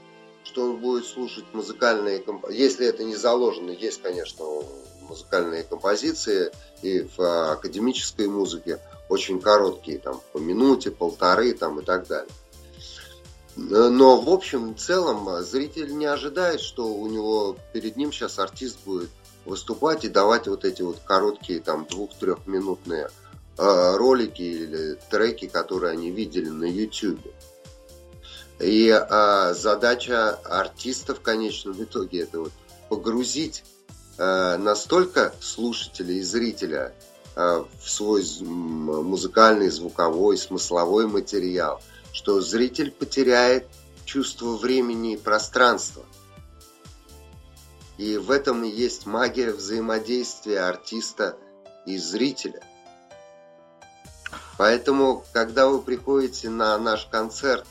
что 0.44 0.64
он 0.64 0.78
будет 0.78 1.06
слушать 1.06 1.46
музыкальные 1.54 2.18
композиции. 2.18 2.64
Если 2.64 2.88
это 2.88 3.04
не 3.04 3.16
заложено, 3.16 3.70
есть, 3.70 4.02
конечно, 4.02 4.44
музыкальные 5.08 5.64
композиции 5.64 6.52
и 6.82 7.08
в 7.16 7.52
академической 7.52 8.28
музыке 8.28 8.80
очень 9.14 9.40
короткие, 9.40 10.00
там, 10.00 10.22
по 10.34 10.40
минуте, 10.40 10.92
полторы, 10.92 11.54
там, 11.54 11.80
и 11.80 11.84
так 11.84 12.08
далее. 12.08 12.34
Но 13.56 14.20
в 14.20 14.30
общем 14.30 14.72
и 14.72 14.76
целом 14.76 15.44
зритель 15.44 15.96
не 15.96 16.06
ожидает, 16.06 16.60
что 16.60 16.88
у 16.88 17.08
него 17.08 17.56
перед 17.72 17.96
ним 17.96 18.12
сейчас 18.12 18.40
артист 18.40 18.80
будет 18.84 19.12
выступать 19.46 20.06
и 20.06 20.10
давать 20.10 20.48
вот 20.48 20.66
эти 20.66 20.82
вот 20.82 21.00
короткие 21.06 21.60
там 21.60 21.86
двух-трехминутные 21.86 23.10
э, 23.58 23.96
ролики 23.96 24.42
или 24.42 24.98
треки, 25.12 25.48
которые 25.48 25.92
они 25.92 26.10
видели 26.10 26.50
на 26.50 26.66
YouTube. 26.66 27.22
И 28.60 28.90
э, 28.90 29.54
задача 29.54 30.32
артиста 30.46 31.14
в 31.14 31.22
конечном 31.22 31.84
итоге 31.84 32.22
это 32.22 32.40
вот 32.40 32.52
погрузить 32.90 33.64
э, 34.18 34.58
настолько 34.58 35.34
слушателя 35.42 36.14
и 36.14 36.22
зрителя 36.22 36.94
э, 36.96 37.13
в 37.36 37.68
свой 37.86 38.24
музыкальный, 38.42 39.70
звуковой, 39.70 40.38
смысловой 40.38 41.08
материал, 41.08 41.82
что 42.12 42.42
зритель 42.42 42.92
потеряет 42.92 43.68
чувство 44.06 44.56
времени 44.56 45.14
и 45.14 45.18
пространства. 45.18 46.06
И 47.98 48.18
в 48.18 48.32
этом 48.32 48.64
и 48.64 48.70
есть 48.70 49.06
магия 49.06 49.52
взаимодействия 49.52 50.62
артиста 50.62 51.38
и 51.86 51.98
зрителя. 51.98 52.62
Поэтому, 54.58 55.26
когда 55.34 55.68
вы 55.68 55.82
приходите 55.82 56.50
на 56.50 56.78
наш 56.78 57.06
концерт 57.08 57.66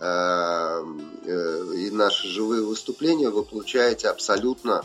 э, 0.00 0.04
э, 0.04 1.74
и 1.76 1.90
наши 1.90 2.28
живые 2.28 2.64
выступления, 2.64 3.30
вы 3.30 3.44
получаете 3.44 4.08
абсолютно 4.08 4.84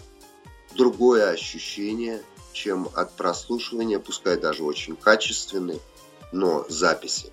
другое 0.76 1.30
ощущение, 1.30 2.22
чем 2.54 2.90
от 2.94 3.14
прослушивания, 3.14 4.00
пускай 4.00 4.38
даже 4.38 4.64
очень 4.64 4.96
качественной, 4.96 5.82
но 6.32 6.66
записи. 6.70 7.32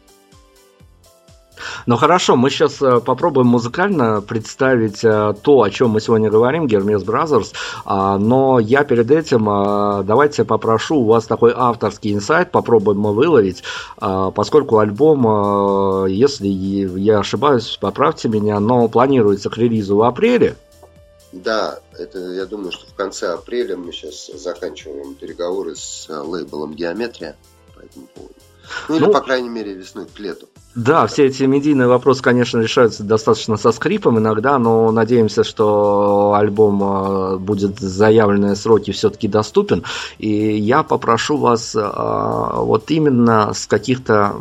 Ну 1.87 1.97
хорошо, 1.97 2.37
мы 2.37 2.51
сейчас 2.51 2.81
э, 2.83 3.01
попробуем 3.01 3.49
музыкально 3.49 4.21
представить 4.21 5.05
э, 5.05 5.35
то, 5.43 5.63
о 5.63 5.71
чем 5.71 5.91
мы 5.91 6.01
сегодня 6.01 6.31
говорим, 6.31 6.67
Hermes 6.67 7.03
Brothers. 7.03 7.53
Но 7.85 8.59
я 8.59 8.85
перед 8.85 9.11
этим 9.11 9.49
э, 9.49 10.03
давайте 10.05 10.45
попрошу 10.45 10.97
у 10.97 11.07
вас 11.07 11.27
такой 11.27 11.53
авторский 11.55 12.13
инсайт, 12.13 12.51
попробуем 12.51 13.01
мы 13.01 13.13
выловить, 13.13 13.63
поскольку 13.99 14.79
альбом, 14.79 16.07
если 16.07 16.49
я 16.49 17.21
ошибаюсь, 17.21 17.79
поправьте 17.81 18.29
меня, 18.29 18.61
но 18.61 18.89
планируется 18.89 19.51
к 19.51 19.59
релизу 19.59 19.97
в 19.97 20.03
апреле. 20.03 20.57
Да, 21.33 21.81
это 21.93 22.19
я 22.19 22.45
думаю, 22.45 22.73
что 22.73 22.87
в 22.87 22.95
конце 22.95 23.33
апреля 23.33 23.77
мы 23.77 23.93
сейчас 23.93 24.27
заканчиваем 24.27 25.15
переговоры 25.15 25.77
с 25.77 26.07
лейблом 26.09 26.75
Геометрия 26.75 27.37
по 27.75 27.81
этому 27.81 28.07
поводу. 28.09 28.35
Ну 28.89 28.97
или, 28.97 29.05
ну, 29.05 29.13
по 29.13 29.21
крайней 29.21 29.49
мере, 29.49 29.73
весной 29.75 30.07
к 30.07 30.19
лету. 30.19 30.49
Да, 30.81 31.07
все 31.07 31.27
эти 31.27 31.43
медийные 31.43 31.89
вопросы, 31.89 32.23
конечно, 32.23 32.59
решаются 32.59 33.05
достаточно 33.05 33.59
со 33.59 33.71
скрипом 33.71 34.19
иногда, 34.19 34.59
но 34.59 34.91
надеемся, 34.91 35.45
что 35.45 36.33
альбом 36.35 36.83
э, 36.83 37.37
будет 37.37 37.79
заявленные 37.79 38.57
сроки 38.57 38.91
все-таки 38.91 39.29
доступен. 39.29 39.85
И 40.17 40.57
я 40.57 40.83
попрошу 40.83 41.37
вас 41.37 41.75
э, 41.77 41.83
вот 41.83 42.91
именно 42.91 43.53
с 43.53 43.67
каких-то 43.67 44.37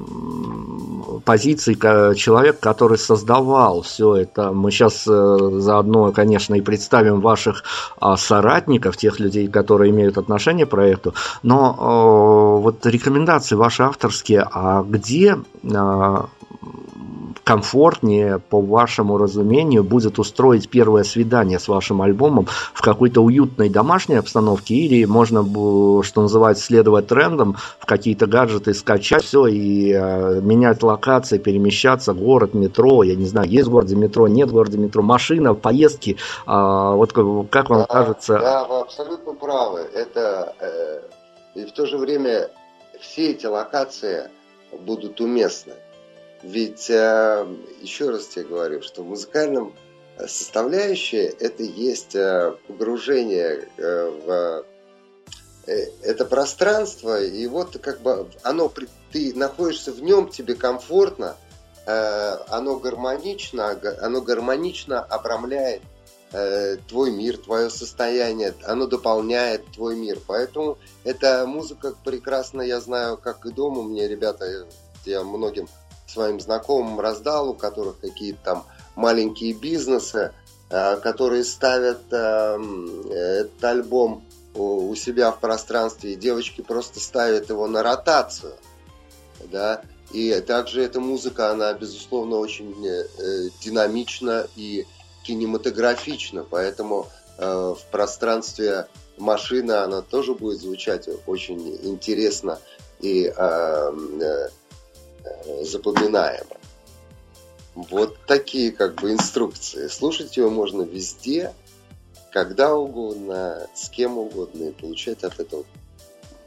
позиций 1.26 1.76
человек, 1.76 2.62
который 2.62 2.98
создавал 2.98 3.82
все 3.82 4.16
это. 4.16 4.54
Мы 4.54 4.72
сейчас 4.72 5.06
э, 5.10 5.38
заодно, 5.60 6.14
конечно, 6.14 6.56
и 6.56 6.62
представим 6.62 7.20
ваших 7.20 7.66
соратников, 8.16 8.96
тех 8.96 9.20
людей, 9.20 9.50
которые 9.50 9.92
имеют 9.92 10.18
отношение 10.18 10.66
к 10.66 10.70
проекту. 10.70 11.14
Но 11.44 12.60
вот 12.62 12.86
рекомендации 12.86 13.56
ваши 13.56 13.84
авторские, 13.84 14.48
а 14.50 14.84
где 14.84 15.38
комфортнее, 17.50 18.38
по 18.38 18.62
вашему 18.62 19.18
разумению, 19.18 19.84
будет 19.84 20.20
устроить 20.20 20.70
первое 20.70 21.04
свидание 21.04 21.58
с 21.58 21.68
вашим 21.68 22.04
альбомом 22.04 22.46
в 22.76 22.82
какой-то 22.84 23.22
уютной 23.22 23.70
домашней 23.70 24.18
обстановке 24.18 24.76
или 24.76 25.04
можно, 25.06 25.42
что 26.04 26.22
называется, 26.22 26.64
следовать 26.64 27.08
трендам, 27.08 27.56
в 27.80 27.88
какие-то 27.88 28.28
гаджеты 28.28 28.76
скачать 28.76 29.24
все 29.24 29.48
и 29.48 29.92
э, 29.92 30.42
менять 30.42 30.84
локации, 30.84 31.40
перемещаться, 31.40 32.14
город, 32.14 32.54
метро, 32.54 33.02
я 33.02 33.16
не 33.16 33.26
знаю, 33.26 33.50
есть 33.50 33.68
в 33.68 33.72
городе 33.72 33.96
метро, 33.96 34.28
нет 34.28 34.50
в 34.50 34.54
городе 34.54 34.78
метро, 34.78 35.02
машина, 35.02 35.56
поездки, 35.56 36.18
э, 36.46 36.52
вот 36.52 37.14
как, 37.14 37.50
как 37.50 37.72
вам 37.72 37.80
да, 37.80 37.86
кажется? 37.88 38.38
Да, 38.38 38.66
вы 38.66 38.82
абсолютно 38.82 39.34
правы. 39.34 39.80
Это 39.96 40.54
э, 40.60 41.00
и 41.56 41.66
в 41.66 41.72
то 41.72 41.88
же 41.88 41.98
время 41.98 42.52
все 43.00 43.32
эти 43.32 43.48
локации 43.48 44.30
будут 44.86 45.20
уместны. 45.20 45.74
Ведь, 46.42 46.90
э, 46.90 47.48
еще 47.82 48.10
раз 48.10 48.28
тебе 48.28 48.46
говорю, 48.46 48.82
что 48.82 49.04
в 49.04 49.08
музыкальном 49.08 49.74
э, 50.18 50.28
составляющее 50.28 51.26
это 51.26 51.64
есть 51.64 52.16
э, 52.16 52.56
погружение 52.68 53.68
в 53.78 54.66
это 55.68 56.26
пространство, 56.26 57.22
и 57.22 57.46
вот 57.46 57.78
как 57.78 58.02
бы 58.02 58.28
оно, 58.42 58.74
ты 59.12 59.36
находишься 59.36 59.92
в 59.92 60.02
нем, 60.02 60.30
тебе 60.30 60.56
комфортно, 60.56 61.36
оно 61.86 62.78
гармонично, 62.78 63.80
оно 64.02 64.22
гармонично 64.22 65.00
обрамляет 65.00 65.84
твой 66.88 67.12
мир, 67.12 67.38
твое 67.38 67.70
состояние, 67.70 68.56
оно 68.64 68.88
дополняет 68.88 69.64
твой 69.72 69.96
мир. 69.96 70.18
Поэтому 70.26 70.80
эта 71.04 71.46
музыка 71.46 71.94
прекрасно, 72.04 72.64
я 72.64 72.82
знаю, 72.82 73.18
как 73.18 73.46
и 73.46 73.52
дома, 73.52 73.84
мне 73.84 74.08
ребята, 74.08 74.66
я 75.06 75.24
многим 75.24 75.68
своим 76.10 76.40
знакомым 76.40 77.00
раздал, 77.00 77.50
у 77.50 77.54
которых 77.54 78.00
какие-то 78.00 78.40
там 78.44 78.66
маленькие 78.96 79.54
бизнесы, 79.54 80.34
э, 80.70 80.96
которые 80.98 81.44
ставят 81.44 82.02
эм, 82.12 83.10
этот 83.12 83.64
альбом 83.64 84.24
у 84.56 84.94
себя 84.96 85.32
в 85.32 85.40
пространстве, 85.40 86.14
и 86.14 86.16
девочки 86.16 86.62
просто 86.62 87.00
ставят 87.00 87.50
его 87.50 87.68
на 87.68 87.84
ротацию. 87.84 88.54
Да? 89.52 89.82
И 90.12 90.34
также 90.42 90.84
эта 90.84 91.00
музыка, 91.00 91.52
она, 91.52 91.72
безусловно, 91.74 92.38
очень 92.38 92.76
э, 92.86 93.50
динамична 93.62 94.48
и 94.56 94.88
кинематографична, 95.24 96.44
поэтому 96.50 97.08
э, 97.38 97.46
в 97.46 97.92
пространстве 97.92 98.88
машины 99.18 99.74
она 99.74 100.02
тоже 100.02 100.34
будет 100.34 100.60
звучать 100.60 101.08
очень 101.28 101.78
интересно 101.84 102.60
и 103.00 103.32
Э, 103.38 104.50
запоминаемо. 105.64 106.58
Вот 107.76 108.18
такие 108.26 108.72
как 108.72 108.96
бы 108.96 109.12
инструкции. 109.12 109.88
Слушать 109.88 110.38
его 110.38 110.50
можно 110.50 110.82
везде, 110.82 111.54
когда 112.32 112.76
угодно, 112.76 113.68
с 113.74 113.90
кем 113.90 114.18
угодно, 114.18 114.66
и 114.66 114.72
получать 114.72 115.24
от 115.24 115.40
этого 115.40 115.66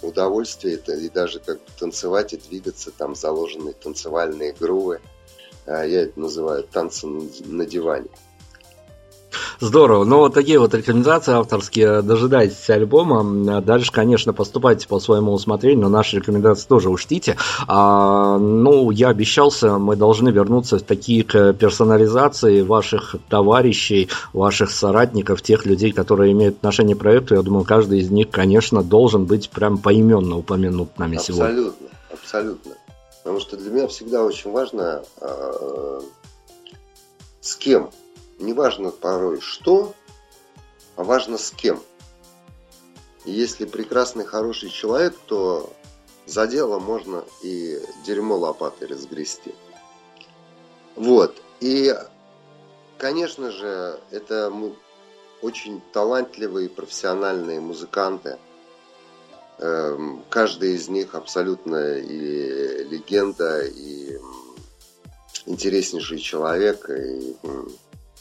удовольствие, 0.02 0.76
и 0.76 1.08
даже 1.08 1.38
как 1.38 1.58
бы 1.58 1.64
танцевать 1.78 2.32
и 2.32 2.36
двигаться, 2.36 2.90
там 2.90 3.14
заложенные 3.14 3.74
танцевальные 3.74 4.52
грувы. 4.52 5.00
А 5.64 5.84
я 5.84 6.02
это 6.02 6.18
называю 6.18 6.64
танцы 6.64 7.06
на 7.06 7.64
диване. 7.64 8.08
Здорово. 9.60 10.04
Ну, 10.04 10.18
вот 10.18 10.34
такие 10.34 10.58
вот 10.58 10.74
рекомендации 10.74 11.32
авторские. 11.32 12.02
Дожидайтесь 12.02 12.68
альбома. 12.70 13.60
Дальше, 13.60 13.92
конечно, 13.92 14.32
поступайте 14.32 14.88
по 14.88 15.00
своему 15.00 15.32
усмотрению, 15.32 15.84
но 15.84 15.88
наши 15.88 16.16
рекомендации 16.16 16.66
тоже 16.66 16.90
учтите. 16.90 17.36
А, 17.66 18.38
ну, 18.38 18.90
я 18.90 19.08
обещался, 19.08 19.78
мы 19.78 19.96
должны 19.96 20.30
вернуться 20.30 20.78
в 20.78 20.82
такие 20.82 21.24
к 21.24 21.52
персонализации 21.54 22.62
ваших 22.62 23.16
товарищей, 23.28 24.08
ваших 24.32 24.70
соратников, 24.70 25.42
тех 25.42 25.66
людей, 25.66 25.92
которые 25.92 26.32
имеют 26.32 26.56
отношение 26.56 26.96
к 26.96 26.98
проекту. 26.98 27.34
Я 27.34 27.42
думаю, 27.42 27.64
каждый 27.64 28.00
из 28.00 28.10
них, 28.10 28.30
конечно, 28.30 28.82
должен 28.82 29.26
быть 29.26 29.50
прям 29.50 29.78
поименно 29.78 30.38
упомянут 30.38 30.98
нами 30.98 31.16
абсолютно, 31.16 31.44
сегодня. 31.44 31.60
Абсолютно, 31.60 31.88
абсолютно. 32.12 32.72
Потому 33.22 33.40
что 33.40 33.56
для 33.56 33.70
меня 33.70 33.86
всегда 33.86 34.24
очень 34.24 34.50
важно, 34.50 35.02
э, 35.20 36.00
с 37.40 37.54
кем 37.56 37.90
неважно 38.42 38.90
порой 38.90 39.40
что, 39.40 39.94
а 40.96 41.04
важно 41.04 41.38
с 41.38 41.50
кем. 41.50 41.82
И 43.24 43.30
если 43.30 43.64
прекрасный, 43.64 44.24
хороший 44.24 44.68
человек, 44.68 45.16
то 45.26 45.72
за 46.26 46.46
дело 46.46 46.78
можно 46.78 47.24
и 47.42 47.80
дерьмо 48.04 48.36
лопатой 48.36 48.88
разгрести. 48.88 49.54
Вот. 50.96 51.40
И, 51.60 51.94
конечно 52.98 53.50
же, 53.50 54.00
это 54.10 54.52
очень 55.40 55.80
талантливые 55.92 56.68
профессиональные 56.68 57.60
музыканты. 57.60 58.38
Эм, 59.58 60.24
каждый 60.28 60.74
из 60.74 60.88
них 60.88 61.14
абсолютно 61.14 61.98
и 61.98 62.84
легенда, 62.84 63.64
и 63.64 64.18
интереснейший 65.46 66.18
человек, 66.18 66.88
и 66.90 67.36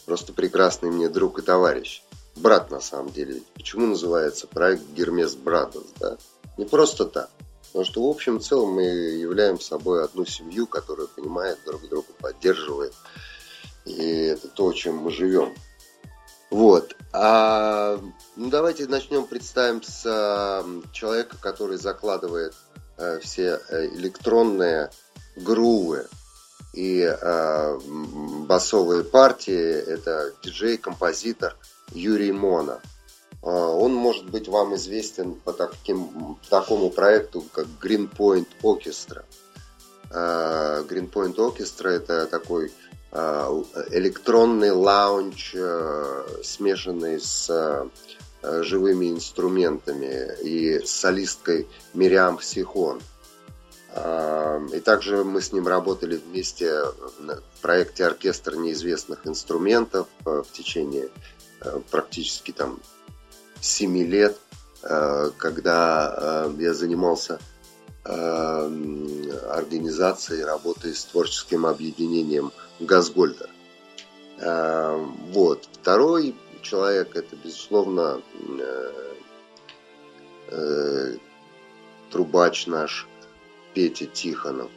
просто 0.06 0.34
прекрасный 0.34 0.90
мне 0.90 1.10
друг 1.10 1.40
и 1.40 1.42
товарищ. 1.42 2.04
Брат, 2.36 2.72
на 2.72 2.80
самом 2.80 3.12
деле. 3.12 3.42
Почему 3.54 3.88
называется 3.88 4.48
проект 4.48 4.84
Гермес 4.94 5.36
Братос, 5.36 5.86
да? 6.00 6.18
Не 6.58 6.66
просто 6.66 7.06
так. 7.06 7.30
Потому 7.68 7.86
что, 7.86 8.06
в 8.06 8.10
общем 8.10 8.40
целом, 8.40 8.74
мы 8.74 8.84
являем 8.84 9.60
собой 9.60 10.04
одну 10.04 10.26
семью, 10.26 10.68
которая 10.68 11.08
понимает 11.08 11.60
друг 11.66 11.88
друга, 11.88 12.08
поддерживает. 12.20 12.94
И 13.86 14.02
это 14.04 14.48
то, 14.48 14.72
чем 14.74 14.98
мы 14.98 15.12
живем. 15.12 15.54
Вот. 16.50 16.96
А, 17.14 17.98
ну, 18.36 18.50
давайте 18.50 18.88
начнем, 18.88 19.26
представим 19.26 19.82
с 19.82 20.04
а, 20.06 20.66
человека, 20.92 21.38
который 21.40 21.78
закладывает 21.78 22.54
а, 22.98 23.20
все 23.20 23.60
э, 23.70 23.88
электронные 23.96 24.92
грувы 25.38 26.08
и 26.74 27.04
а, 27.04 27.78
басовые 28.48 29.04
партии. 29.04 29.54
Это 29.54 30.34
диджей, 30.44 30.78
композитор 30.78 31.56
Юрий 31.92 32.32
Мона. 32.32 32.82
А, 33.42 33.50
он 33.50 33.94
может 33.94 34.30
быть 34.30 34.48
вам 34.48 34.76
известен 34.76 35.36
по, 35.36 35.54
таким, 35.54 36.38
такому 36.50 36.90
проекту, 36.90 37.44
как 37.52 37.66
Greenpoint 37.82 38.48
Orchestra. 38.62 39.24
А, 40.12 40.84
Greenpoint 40.84 41.36
Orchestra 41.36 41.90
это 41.90 42.28
такой 42.28 42.72
а, 43.12 43.50
электронный 43.92 44.72
лаунч, 44.72 45.56
смешанный 46.44 47.20
с 47.20 47.90
живыми 48.44 49.12
инструментами 49.12 50.42
и 50.42 50.84
солисткой 50.84 51.68
Мириам 51.94 52.42
Сихон. 52.42 53.00
И 53.94 54.80
также 54.80 55.24
мы 55.26 55.42
с 55.42 55.52
ним 55.52 55.68
работали 55.68 56.16
вместе 56.16 56.82
в 56.82 57.62
проекте 57.62 58.06
«Оркестр 58.06 58.56
неизвестных 58.56 59.28
инструментов» 59.28 60.08
в 60.24 60.46
течение 60.54 61.10
практически 61.90 62.52
там 62.52 62.80
7 63.62 63.98
лет, 64.08 64.38
э, 64.82 65.30
когда 65.38 66.48
э, 66.48 66.54
я 66.60 66.74
занимался 66.74 67.40
э, 68.04 68.12
организацией, 69.50 70.44
работой 70.44 70.96
с 70.96 71.06
творческим 71.06 71.66
объединением 71.66 72.52
Газгольдер. 72.80 73.50
Вот. 74.40 75.70
Второй 75.72 76.36
человек 76.64 77.16
это, 77.16 77.36
безусловно, 77.36 78.24
трубач 82.10 82.66
наш 82.66 83.08
Петя 83.74 84.06
Тихонов. 84.06 84.72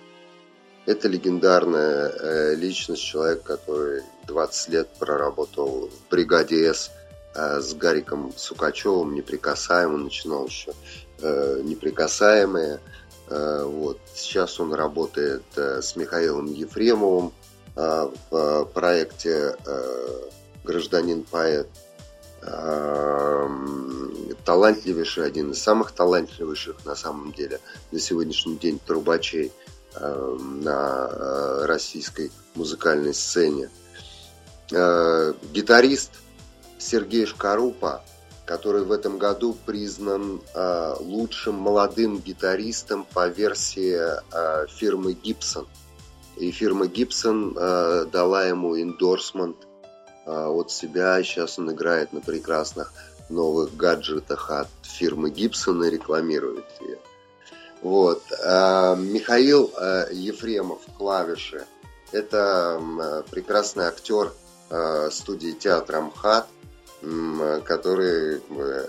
Это 0.86 1.08
легендарная 1.08 2.54
личность, 2.54 3.02
человек, 3.02 3.42
который 3.42 4.02
20 4.26 4.68
лет 4.68 4.88
проработал 4.98 5.88
в 5.88 6.10
бригаде 6.10 6.74
С 6.74 6.90
Э, 7.34 7.60
с 7.60 7.74
Гариком 7.74 8.32
Сукачевым, 8.36 9.14
неприкасаемым, 9.14 10.04
начинал 10.04 10.46
еще 10.46 10.72
э, 11.20 11.60
неприкасаемые. 11.64 12.78
Э, 13.28 13.64
вот. 13.64 13.98
Сейчас 14.14 14.60
он 14.60 14.72
работает 14.72 15.42
с 15.56 15.96
Михаилом 15.96 16.46
Ефремовым 16.46 17.32
в 17.74 18.70
проекте 18.72 19.56
«Гражданин-поэт». 20.62 21.66
Талантливейший, 24.44 25.26
один 25.26 25.52
из 25.52 25.62
самых 25.62 25.92
талантливейших 25.92 26.84
на 26.84 26.94
самом 26.94 27.32
деле 27.32 27.60
на 27.92 27.98
сегодняшний 27.98 28.56
день 28.56 28.78
трубачей 28.78 29.52
на 29.98 31.66
российской 31.66 32.30
музыкальной 32.54 33.14
сцене. 33.14 33.70
Гитарист– 34.70 36.10
Сергей 36.84 37.24
Шкарупа, 37.26 38.04
который 38.44 38.84
в 38.84 38.92
этом 38.92 39.18
году 39.18 39.56
признан 39.66 40.42
э, 40.54 40.94
лучшим 41.00 41.54
молодым 41.54 42.18
гитаристом 42.18 43.06
по 43.14 43.28
версии 43.28 43.96
э, 43.96 44.66
фирмы 44.68 45.12
Gibson. 45.12 45.66
И 46.36 46.50
фирма 46.50 46.86
Gibson 46.86 47.56
э, 47.56 48.04
дала 48.12 48.44
ему 48.44 48.78
эндорсмент 48.78 49.56
э, 49.62 49.66
от 50.26 50.70
себя. 50.70 51.22
Сейчас 51.22 51.58
он 51.58 51.70
играет 51.70 52.12
на 52.12 52.20
прекрасных 52.20 52.92
новых 53.28 53.76
гаджетах 53.76 54.50
от 54.50 54.68
фирмы 54.82 55.30
Gibson 55.30 55.86
и 55.86 55.90
рекламирует 55.90 56.66
ее. 56.80 56.98
Вот. 57.82 58.22
Э, 58.42 58.96
Михаил 58.96 59.70
э, 59.76 60.08
Ефремов, 60.12 60.80
клавиши. 60.96 61.64
Это 62.12 62.80
э, 62.80 63.22
прекрасный 63.30 63.84
актер 63.84 64.32
э, 64.70 65.10
студии 65.10 65.52
театра 65.52 66.00
МХАТ 66.00 66.48
который 67.64 68.40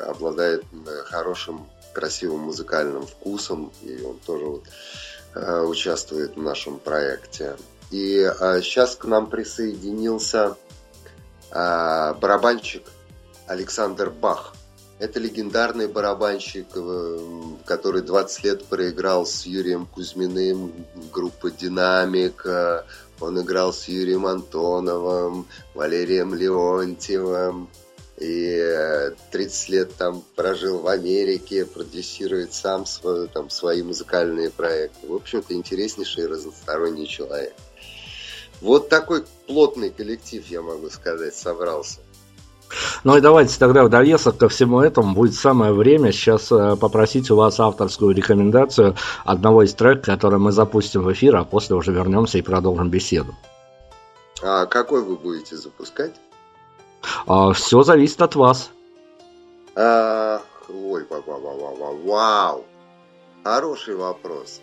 обладает 0.07 0.63
хорошим, 1.03 1.67
красивым 1.91 2.43
музыкальным 2.43 3.05
вкусом, 3.05 3.73
и 3.81 4.01
он 4.03 4.17
тоже 4.25 4.45
вот, 4.45 4.63
участвует 5.67 6.37
в 6.37 6.41
нашем 6.41 6.79
проекте. 6.79 7.57
И 7.91 8.25
сейчас 8.61 8.95
к 8.95 9.03
нам 9.03 9.29
присоединился 9.29 10.55
барабанщик 11.51 12.83
Александр 13.47 14.09
Бах. 14.09 14.53
Это 14.97 15.19
легендарный 15.19 15.87
барабанщик, 15.87 16.67
который 17.65 18.01
20 18.01 18.43
лет 18.43 18.65
проиграл 18.65 19.25
с 19.25 19.45
Юрием 19.45 19.85
Кузьминым, 19.85 20.73
группа 21.11 21.51
«Динамик», 21.51 22.45
он 23.19 23.41
играл 23.41 23.71
с 23.71 23.87
Юрием 23.87 24.25
Антоновым, 24.25 25.47
Валерием 25.73 26.33
Леонтьевым, 26.33 27.69
и 28.17 29.11
30 29.31 29.69
э, 29.69 29.71
лет 29.71 29.95
там 29.95 30.23
прожил 30.35 30.79
в 30.79 30.87
Америке, 30.87 31.65
продюсирует 31.65 32.53
сам 32.53 32.85
свой, 32.85 33.27
там, 33.27 33.49
свои 33.49 33.83
музыкальные 33.83 34.51
проекты. 34.51 35.07
В 35.07 35.15
общем-то, 35.15 35.53
интереснейший 35.53 36.27
разносторонний 36.27 37.07
человек. 37.07 37.53
Вот 38.61 38.89
такой 38.89 39.23
плотный 39.47 39.89
коллектив, 39.89 40.45
я 40.47 40.61
могу 40.61 40.89
сказать, 40.89 41.35
собрался. 41.35 41.99
Ну 43.03 43.15
и 43.15 43.21
давайте 43.21 43.57
тогда 43.59 43.83
в 43.83 43.89
довесок 43.89 44.37
ко 44.37 44.49
всему 44.49 44.81
этому 44.81 45.13
будет 45.13 45.35
самое 45.35 45.71
время 45.71 46.11
сейчас 46.11 46.51
э, 46.51 46.75
попросить 46.75 47.29
у 47.29 47.35
вас 47.35 47.59
авторскую 47.59 48.15
рекомендацию 48.15 48.95
одного 49.23 49.63
из 49.63 49.73
треков, 49.73 50.05
который 50.05 50.39
мы 50.39 50.51
запустим 50.51 51.03
в 51.03 51.13
эфир, 51.13 51.35
а 51.35 51.43
после 51.43 51.75
уже 51.75 51.91
вернемся 51.91 52.37
и 52.37 52.41
продолжим 52.41 52.89
беседу. 52.89 53.35
А 54.41 54.65
какой 54.65 55.03
вы 55.03 55.15
будете 55.15 55.55
запускать? 55.55 56.13
А, 57.27 57.53
все 57.53 57.83
зависит 57.83 58.21
от 58.21 58.35
вас. 58.35 58.71
Ах, 59.75 60.41
ой, 60.69 61.05
вау. 62.03 62.65
Хороший 63.43 63.95
вопрос. 63.95 64.59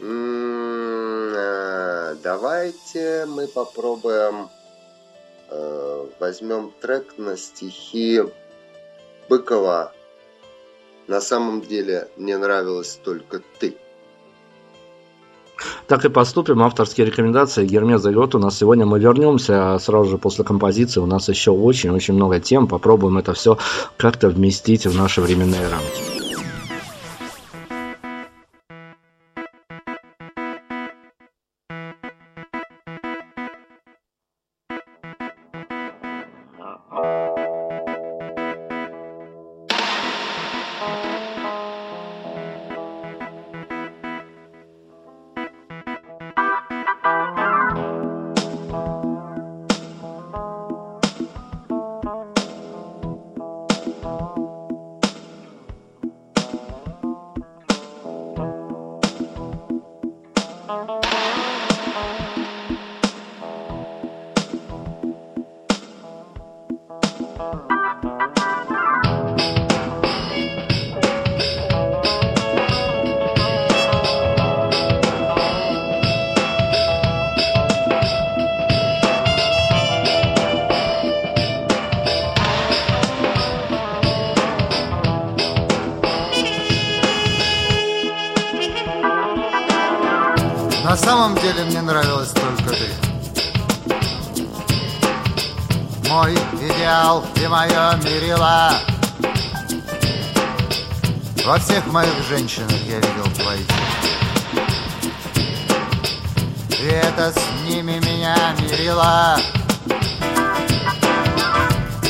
М-м-м, 0.00 1.34
давайте 2.22 3.26
мы 3.26 3.46
попробуем 3.46 4.48
э, 5.50 6.06
возьмем 6.18 6.72
трек 6.80 7.14
на 7.18 7.36
стихи 7.36 8.22
Быкова. 9.28 9.92
На 11.06 11.20
самом 11.20 11.60
деле 11.60 12.08
мне 12.16 12.38
нравилась 12.38 12.98
только 13.02 13.42
ты. 13.58 13.76
Так 15.86 16.04
и 16.04 16.08
поступим. 16.08 16.62
Авторские 16.62 17.06
рекомендации 17.06 17.66
Гермес 17.66 18.00
зовет. 18.00 18.34
У 18.34 18.38
нас 18.38 18.58
сегодня 18.58 18.86
мы 18.86 18.98
вернемся 18.98 19.78
сразу 19.78 20.10
же 20.10 20.18
после 20.18 20.44
композиции. 20.44 21.00
У 21.00 21.06
нас 21.06 21.28
еще 21.28 21.50
очень-очень 21.50 22.14
много 22.14 22.40
тем. 22.40 22.66
Попробуем 22.66 23.18
это 23.18 23.34
все 23.34 23.58
как-то 23.96 24.28
вместить 24.28 24.86
в 24.86 24.96
наши 24.96 25.20
временные 25.20 25.68
рамки. 25.68 26.13
Мне 91.64 91.82
нравилась 91.82 92.30
только 92.30 92.74
ты. 92.74 92.88
Мой 96.08 96.34
идеал 96.34 97.24
и 97.36 97.46
мое 97.46 97.96
мерила. 98.04 98.72
Во 101.44 101.58
всех 101.58 101.86
моих 101.86 102.14
женщинах 102.28 102.80
я 102.88 102.96
видел 102.96 103.24
твои. 103.36 103.64
И 106.70 106.86
это 106.86 107.32
с 107.32 107.66
ними 107.66 108.00
меня 108.04 108.36
мирило. 108.60 109.38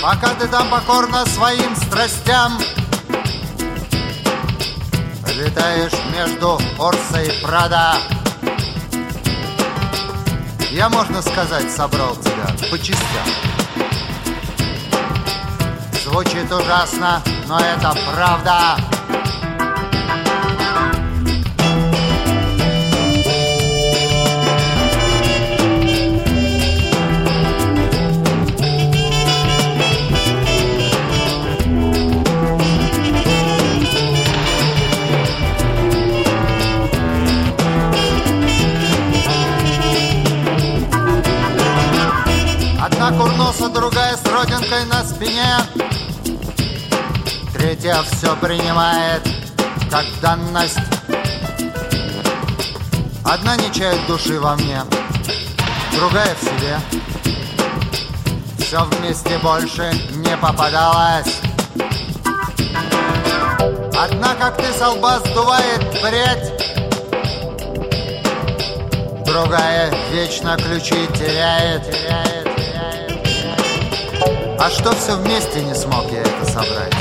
Пока 0.03 0.35
ты 0.35 0.49
там 0.49 0.69
покорно 0.69 1.25
своим 1.27 1.75
страстям 1.77 2.59
Летаешь 5.37 5.93
между 6.13 6.61
Орса 6.79 7.23
и 7.23 7.43
Прада 7.43 7.97
Я, 10.75 10.89
можно 10.89 11.23
сказать, 11.23 11.71
собрал 11.71 12.17
тебя 12.17 12.49
по 12.69 12.77
частям. 12.77 13.29
Звучит 16.03 16.51
ужасно, 16.51 17.23
но 17.47 17.61
это 17.61 17.97
правда 18.13 18.77
спине 45.25 45.57
Третья 47.55 48.03
все 48.03 48.37
принимает 48.37 49.23
как 49.91 50.05
данность. 50.21 50.79
Одна 53.25 53.57
не 53.57 53.73
чает 53.73 54.07
души 54.07 54.39
во 54.39 54.55
мне, 54.57 54.83
другая 55.95 56.35
в 56.35 56.41
себе. 56.45 56.79
Все 58.59 58.85
вместе 58.85 59.39
больше 59.39 59.91
не 60.17 60.37
попадалось. 60.37 61.41
Одна, 63.97 64.35
как 64.35 64.57
ты, 64.57 64.73
с 64.73 64.87
лба 64.87 65.21
сдувает 65.21 65.81
прядь 66.03 66.53
Другая 69.25 69.95
вечно 70.11 70.57
ключи 70.57 71.07
теряет, 71.15 71.85
теряет 71.91 72.44
а 74.59 74.71
что 74.71 74.93
все 74.95 75.17
вместе 75.17 75.63
не 75.63 75.75
смог 75.75 76.05
я 76.11 76.21
это 76.21 76.45
собрать? 76.47 76.95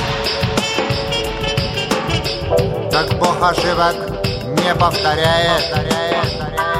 Так 2.92 3.18
Бог 3.18 3.42
ошибок 3.42 3.96
не 4.46 4.76
повторяет, 4.76 5.72
повторяет, 5.72 6.40
повторяет. 6.40 6.73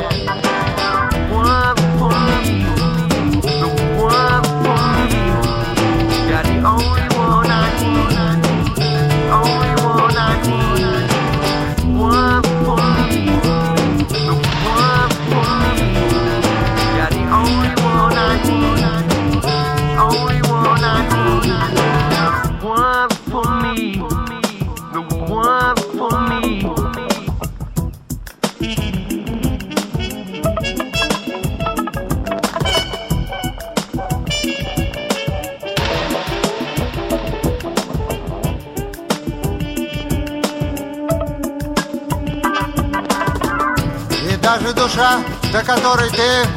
Душа, 44.84 45.20
до 45.52 45.64
которой 45.64 46.10
ты 46.10 46.48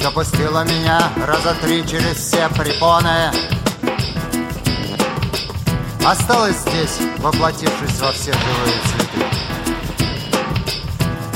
Допустила 0.00 0.62
меня 0.62 1.00
раза 1.26 1.54
три 1.60 1.84
через 1.84 2.16
все 2.16 2.48
препоны. 2.50 3.32
Осталась 6.04 6.58
здесь, 6.58 6.98
воплотившись 7.18 7.98
во 8.00 8.12
все 8.12 8.32
живые 8.32 8.80
цветы. 8.86 9.26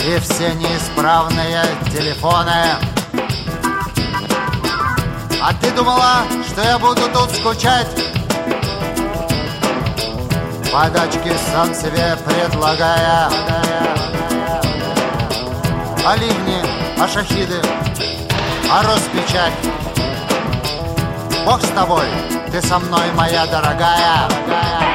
И 0.06 0.18
все 0.20 0.54
неисправные 0.54 1.64
телефоны. 1.92 2.76
А 5.42 5.52
ты 5.60 5.70
думала, 5.72 6.22
что 6.46 6.62
я 6.62 6.78
буду 6.78 7.02
тут 7.12 7.30
скучать? 7.32 7.88
Подачки 10.72 11.32
сам 11.52 11.74
себе 11.74 12.16
предлагая 12.24 13.28
а 16.04 16.16
ливни, 16.16 16.62
а 16.98 17.08
шахиды, 17.08 17.60
а 18.70 18.82
распечать. 18.82 19.52
Бог 21.44 21.62
с 21.62 21.68
тобой, 21.68 22.06
ты 22.50 22.60
со 22.62 22.78
мной, 22.78 23.10
моя 23.16 23.46
дорогая. 23.46 24.28
дорогая. 24.28 24.89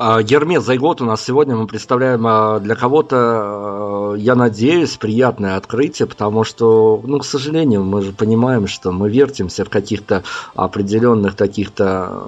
Гермес 0.00 0.64
Зайгот 0.64 1.02
у 1.02 1.04
нас 1.04 1.22
сегодня 1.22 1.54
мы 1.56 1.66
представляем 1.66 2.26
а, 2.26 2.58
для 2.58 2.74
кого-то, 2.74 3.16
а, 3.18 4.14
я 4.14 4.34
надеюсь, 4.34 4.96
приятное 4.96 5.58
открытие, 5.58 6.08
потому 6.08 6.42
что, 6.42 7.02
ну, 7.04 7.18
к 7.18 7.24
сожалению, 7.26 7.84
мы 7.84 8.00
же 8.00 8.12
понимаем, 8.12 8.66
что 8.66 8.92
мы 8.92 9.10
вертимся 9.10 9.66
в 9.66 9.68
каких-то 9.68 10.22
определенных 10.54 11.34
таких-то 11.34 12.22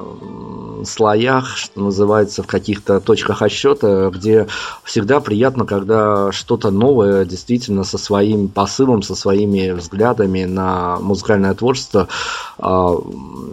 слоях, 0.85 1.57
что 1.57 1.81
называется, 1.81 2.43
в 2.43 2.47
каких-то 2.47 3.01
точках 3.01 3.41
отсчета, 3.41 4.11
где 4.11 4.49
всегда 4.85 5.21
приятно, 5.21 5.65
когда 5.65 6.31
что-то 6.31 6.71
новое 6.71 7.25
действительно 7.25 7.85
со 7.85 7.97
своим 7.97 8.49
посылом, 8.49 9.03
со 9.03 9.15
своими 9.15 9.71
взглядами 9.71 10.45
на 10.45 10.99
музыкальное 11.01 11.55
творчество 11.55 12.09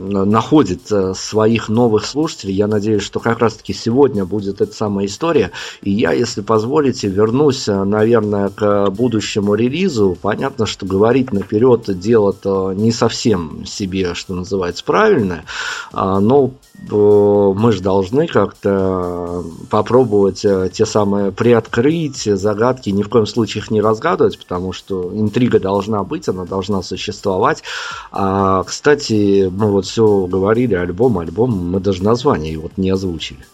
находит 0.10 0.92
э, 0.92 1.14
своих 1.16 1.70
новых 1.70 2.06
слушателей. 2.06 2.54
Я 2.54 2.68
надеюсь, 2.68 3.04
что 3.04 3.20
как 3.20 3.40
раз-таки 3.40 3.74
сегодня 3.74 4.26
будет 4.26 4.62
эта 4.62 4.74
самая 4.74 5.06
история. 5.06 5.52
И 5.82 5.92
я, 5.92 6.12
если 6.12 6.42
позволите, 6.42 7.08
вернусь, 7.08 7.68
э, 7.68 7.84
наверное, 7.84 8.50
к 8.50 8.90
будущему 8.90 9.56
релизу. 9.56 10.18
Понятно, 10.22 10.66
что 10.66 10.86
говорить 10.86 11.32
наперед 11.32 11.84
дело-то 12.00 12.74
не 12.74 12.92
совсем 12.92 13.66
себе, 13.66 14.14
что 14.14 14.34
называется, 14.34 14.84
правильное. 14.84 15.46
А, 15.92 16.20
но 16.20 16.52
э, 16.76 16.94
мы 16.94 17.72
же 17.72 17.82
должны 17.82 18.28
как-то 18.28 19.44
попробовать 19.70 20.46
те 20.74 20.86
самые 20.86 21.32
приоткрыть 21.32 22.24
загадки, 22.24 22.90
ни 22.90 23.04
в 23.04 23.10
коем 23.10 23.26
случае 23.26 23.64
их 23.64 23.72
не 23.72 23.82
разгадывать, 23.82 24.40
потому 24.40 24.74
что 24.74 25.12
интрига 25.14 25.60
должна 25.60 26.04
быть, 26.04 26.28
она 26.28 26.46
должна 26.46 26.82
существовать. 26.82 27.64
А, 28.12 28.64
кстати, 28.64 29.50
мы 29.52 29.72
вот 29.72 29.86
все 30.00 30.28
говорили, 30.28 30.76
альбом, 30.76 31.20
альбом, 31.20 31.72
мы 31.72 31.82
даже 31.82 32.04
название 32.04 32.58
вот 32.58 32.78
не 32.78 32.90
озвучили. 32.90 33.46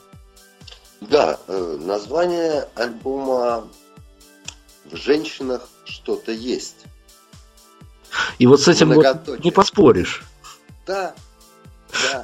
Да, 1.02 1.40
э, 1.48 1.78
название 1.82 2.68
альбома 2.76 3.68
«В 4.92 4.96
женщинах 4.96 5.68
что-то 5.86 6.32
есть». 6.32 6.86
И 8.38 8.46
вот 8.46 8.62
с 8.62 8.68
этим 8.68 8.94
вот 8.94 9.44
не 9.44 9.50
поспоришь. 9.50 10.24
Да, 10.86 11.16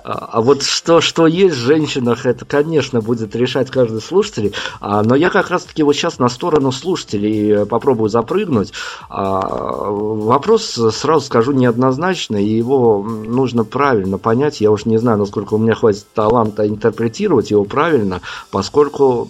а, 0.04 0.30
а 0.34 0.42
вот 0.42 0.64
что, 0.64 1.02
что 1.02 1.28
есть 1.28 1.56
в 1.56 1.60
женщинах, 1.60 2.26
это, 2.26 2.46
конечно, 2.46 3.02
будет 3.02 3.36
решать 3.36 3.70
каждый 3.70 4.02
слушатель. 4.02 4.54
А, 4.80 5.04
но 5.04 5.16
я 5.16 5.30
как 5.30 5.50
раз-таки 5.50 5.84
вот 5.84 5.94
сейчас 5.94 6.20
на 6.20 6.30
сторону 6.30 6.72
слушателей 6.72 7.66
попробую 7.66 8.10
запрыгнуть. 8.10 8.74
А, 9.10 9.90
вопрос, 9.90 10.80
сразу 10.94 11.26
скажу, 11.26 11.52
неоднозначный, 11.52 12.46
и 12.46 12.58
его 12.58 13.04
нужно 13.04 13.64
правильно 13.64 14.18
понять. 14.18 14.62
Я 14.62 14.72
уж 14.72 14.86
не 14.86 14.98
знаю, 14.98 15.18
насколько 15.18 15.56
у 15.56 15.58
меня 15.58 15.76
хватит 15.76 16.06
таланта 16.14 16.68
интерпретировать 16.68 17.52
его 17.52 17.64
правильно, 17.64 18.22
поскольку 18.52 19.30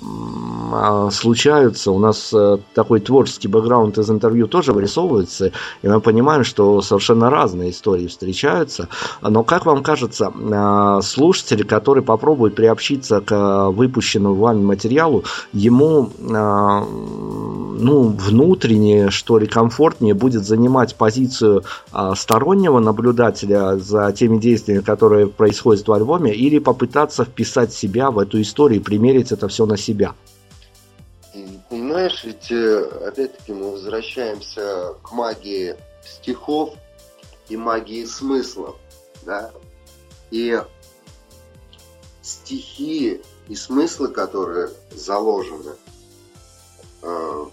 а, 0.74 1.10
случаются, 1.12 1.92
у 1.92 2.00
нас 2.00 2.34
э, 2.34 2.58
такой 2.74 3.02
творческий 3.02 3.48
бэкграунд 3.48 3.98
из 3.98 4.10
интервью 4.10 4.48
тоже 4.48 4.72
вырисовывается, 4.72 5.52
и 5.82 5.88
мы 5.88 6.00
понимаем, 6.00 6.44
что 6.44 6.82
совершенно 6.82 7.30
разные 7.30 7.72
истории 7.72 8.08
встречаются. 8.08 8.88
Но 9.22 9.44
как 9.44 9.66
вам 9.66 9.84
кажется, 9.84 10.31
Э, 10.40 11.02
слушатель, 11.04 11.66
который 11.66 12.04
попробует 12.04 12.56
приобщиться 12.56 13.22
к 13.22 13.70
выпущенному 13.70 14.36
вами 14.36 14.62
материалу, 14.62 15.24
ему 15.54 16.10
э, 16.20 16.86
ну, 17.80 18.04
внутренне, 18.10 19.10
что 19.10 19.38
ли, 19.38 19.48
комфортнее 19.48 20.14
будет 20.14 20.46
занимать 20.46 20.96
позицию 20.96 21.64
э, 21.94 22.14
стороннего 22.16 22.80
наблюдателя 22.80 23.78
за 23.78 24.12
теми 24.12 24.38
действиями, 24.38 24.82
которые 24.82 25.28
происходят 25.28 25.88
в 25.88 25.92
альбоме, 25.92 26.34
или 26.34 26.60
попытаться 26.60 27.26
вписать 27.26 27.74
себя 27.74 28.12
в 28.12 28.20
эту 28.20 28.42
историю 28.42 28.80
и 28.80 28.84
примерить 28.84 29.32
это 29.32 29.48
все 29.48 29.66
на 29.66 29.78
себя? 29.78 30.14
Понимаешь, 31.70 32.24
ведь 32.26 32.52
опять-таки 32.52 33.54
мы 33.54 33.72
возвращаемся 33.72 34.94
к 35.02 35.14
магии 35.14 35.76
стихов 36.04 36.74
и 37.48 37.56
магии 37.56 38.06
смыслов. 38.06 38.76
Да? 39.26 39.52
И 40.32 40.62
стихи 42.22 43.22
и 43.48 43.56
смыслы, 43.56 44.08
которые 44.08 44.70
заложены 44.92 45.76
э, 47.02 47.46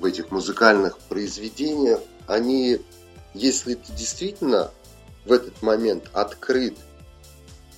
в 0.00 0.04
этих 0.04 0.30
музыкальных 0.30 0.98
произведениях, 0.98 2.00
они, 2.26 2.80
если 3.34 3.74
ты 3.74 3.92
действительно 3.92 4.70
в 5.24 5.32
этот 5.32 5.62
момент 5.62 6.10
открыт 6.12 6.76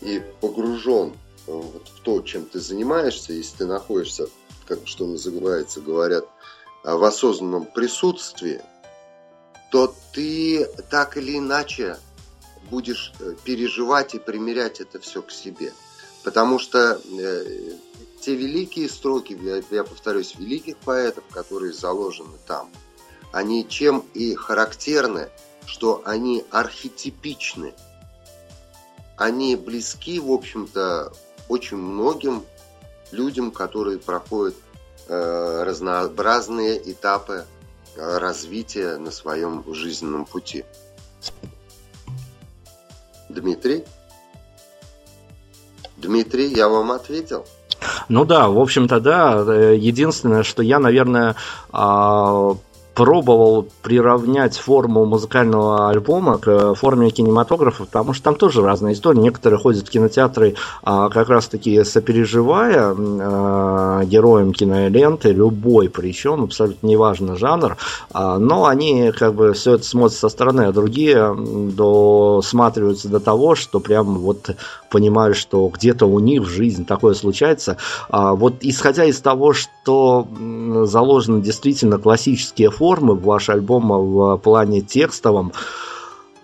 и 0.01 0.23
погружен 0.41 1.15
вот 1.47 1.89
в 1.89 2.01
то, 2.01 2.23
чем 2.23 2.47
ты 2.47 2.61
занимаешься, 2.61 3.33
если 3.33 3.59
ты 3.59 3.67
находишься, 3.67 4.29
как 4.67 4.87
что 4.87 5.07
называется, 5.07 5.81
говорят, 5.81 6.27
в 6.83 7.03
осознанном 7.03 7.67
присутствии, 7.67 8.61
то 9.71 9.95
ты 10.13 10.67
так 10.91 11.17
или 11.17 11.39
иначе 11.39 11.99
будешь 12.75 13.13
э, 13.21 13.37
переживать 13.45 14.17
и 14.17 14.19
примерять 14.19 14.81
это 14.81 14.99
все 14.99 15.23
к 15.23 15.31
себе. 15.31 15.73
Потому 16.25 16.59
что 16.59 17.01
э, 17.05 17.77
те 18.21 18.35
великие 18.35 18.89
строки, 18.89 19.39
я, 19.41 19.63
я 19.71 19.85
повторюсь, 19.85 20.35
великих 20.37 20.77
поэтов, 20.79 21.23
которые 21.31 21.73
заложены 21.73 22.37
там, 22.49 22.69
они 23.31 23.69
чем 23.69 24.05
и 24.13 24.35
характерны, 24.35 25.29
что 25.67 26.03
они 26.05 26.45
архетипичны. 26.51 27.75
Они 29.17 29.55
близки, 29.55 30.19
в 30.19 30.33
общем-то, 30.33 31.13
очень 31.49 31.77
многим 31.77 32.45
людям, 33.13 33.53
которые 33.53 33.99
проходят 34.01 34.57
э, 35.07 35.63
разнообразные 35.65 36.91
этапы 36.91 37.47
э, 37.95 38.19
развития 38.19 38.97
на 38.97 39.13
своем 39.13 39.63
жизненном 39.73 40.25
пути. 40.25 40.65
Дмитрий? 43.35 43.85
Дмитрий, 45.97 46.49
я 46.49 46.69
вам 46.69 46.93
ответил. 46.93 47.47
Ну 48.09 48.25
да, 48.25 48.49
в 48.49 48.59
общем-то, 48.59 49.01
да. 49.01 49.45
Э, 49.47 49.77
единственное, 49.77 50.43
что 50.43 50.63
я, 50.63 50.79
наверное, 50.79 51.37
а, 51.73 52.57
пробовал 52.95 53.69
приравнять 53.83 54.57
форму 54.57 55.05
музыкального 55.05 55.91
альбома 55.91 56.39
к 56.39 56.75
форме 56.75 57.11
кинематографа, 57.11 57.85
потому 57.85 58.13
что 58.13 58.25
там 58.25 58.37
тоже 58.37 58.63
разные 58.63 58.95
истории. 58.95 59.19
Некоторые 59.19 59.59
ходят 59.59 59.87
в 59.87 59.91
кинотеатры 59.91 60.55
а, 60.83 61.09
как 61.09 61.29
раз-таки 61.29 61.83
сопереживая 61.85 62.95
а, 62.97 64.05
героям 64.05 64.53
киноленты, 64.53 65.33
любой 65.33 65.89
причем, 65.89 66.45
абсолютно 66.45 66.87
неважно 66.87 67.37
жанр, 67.37 67.77
а, 68.13 68.39
но 68.39 68.67
они 68.67 69.11
как 69.13 69.35
бы 69.35 69.53
все 69.55 69.75
это 69.75 69.85
смотрят 69.85 70.19
со 70.19 70.29
стороны, 70.29 70.63
а 70.63 70.73
другие 70.73 71.35
досматриваются 71.35 73.09
до 73.09 73.19
того, 73.19 73.55
что 73.57 73.81
прям 73.81 74.19
вот 74.19 74.51
понимают, 74.89 75.37
что 75.37 75.69
где-то 75.69 76.07
у 76.07 76.21
них 76.21 76.43
в 76.43 76.49
жизни 76.49 76.85
такое 76.85 77.15
случается. 77.15 77.77
А, 78.09 78.35
вот 78.35 78.59
исходя 78.61 79.05
из 79.05 79.21
того, 79.21 79.53
что 79.53 80.29
заложены 80.85 81.43
действительно 81.43 81.99
классические 81.99 82.71
формы, 82.71 82.84
формы 82.85 83.15
ваш 83.15 83.49
альбом 83.49 83.89
в 83.89 84.37
плане 84.37 84.83
текстовом. 84.83 85.53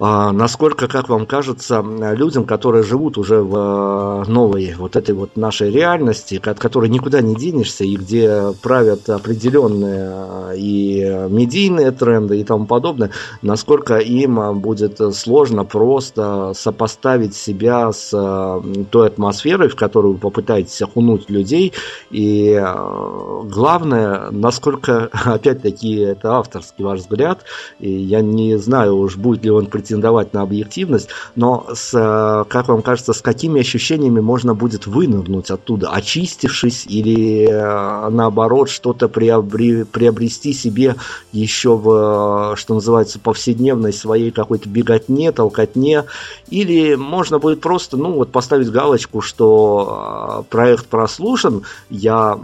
А, 0.03 0.33
насколько, 0.33 0.89
как 0.89 1.11
вам 1.11 1.27
кажется, 1.27 1.85
людям, 2.15 2.47
которые 2.47 2.83
живут 2.83 3.19
уже 3.19 3.43
в 3.43 4.25
э, 4.25 4.31
новой 4.31 4.75
вот 4.79 4.97
этой 4.97 5.15
вот 5.15 5.37
нашей 5.37 5.71
реальности, 5.71 6.41
от 6.43 6.59
которой 6.59 6.89
никуда 6.89 7.21
не 7.21 7.35
денешься, 7.35 7.85
и 7.85 7.97
где 7.97 8.55
правят 8.63 9.11
определенные 9.11 10.53
э, 10.53 10.57
и 10.57 11.27
медийные 11.29 11.91
тренды 11.91 12.41
и 12.41 12.45
тому 12.45 12.65
подобное, 12.65 13.11
насколько 13.43 13.99
им 13.99 14.59
будет 14.61 14.99
сложно 15.15 15.67
просто 15.67 16.53
сопоставить 16.55 17.35
себя 17.35 17.93
с 17.93 18.11
той 18.91 19.07
атмосферой, 19.07 19.69
в 19.69 19.77
которую 19.77 20.15
вы 20.15 20.19
попытаетесь 20.19 20.81
окунуть 20.81 21.29
людей, 21.29 21.75
и 22.11 22.59
главное, 23.45 24.31
насколько, 24.31 25.11
опять-таки, 25.27 25.97
это 25.97 26.37
авторский 26.37 26.85
ваш 26.85 27.01
взгляд, 27.01 27.45
и 27.81 27.91
я 27.91 28.23
не 28.23 28.57
знаю 28.57 28.97
уж, 28.97 29.19
будет 29.19 29.45
ли 29.45 29.51
он 29.51 29.67
претендовать 29.67 29.90
претендовать 29.91 30.33
на 30.33 30.43
объективность, 30.43 31.09
но 31.35 31.67
с, 31.75 31.91
э, 31.93 32.45
как 32.49 32.69
вам 32.69 32.83
кажется, 32.83 33.13
с 33.13 33.21
какими 33.21 33.61
ощущениями 33.61 34.21
можно 34.21 34.55
будет 34.55 34.87
вынырнуть 34.87 35.51
оттуда, 35.51 35.91
очистившись 35.91 36.87
или 36.87 37.49
э, 37.51 38.09
наоборот 38.11 38.71
что-то 38.71 39.09
приобре, 39.09 39.85
приобрести 39.85 40.53
себе 40.53 40.95
еще 41.33 41.77
в, 41.77 42.55
что 42.57 42.75
называется, 42.75 43.19
повседневной 43.19 43.93
своей 43.93 44.31
какой-то 44.31 44.69
беготне, 44.69 45.33
толкотне, 45.33 46.05
или 46.51 46.95
можно 46.95 47.41
будет 47.41 47.61
просто, 47.61 47.97
ну 47.97 48.13
вот 48.13 48.31
поставить 48.31 48.71
галочку, 48.71 49.21
что 49.21 50.45
э, 50.47 50.51
проект 50.51 50.87
прослушан, 50.87 51.63
я, 51.89 52.39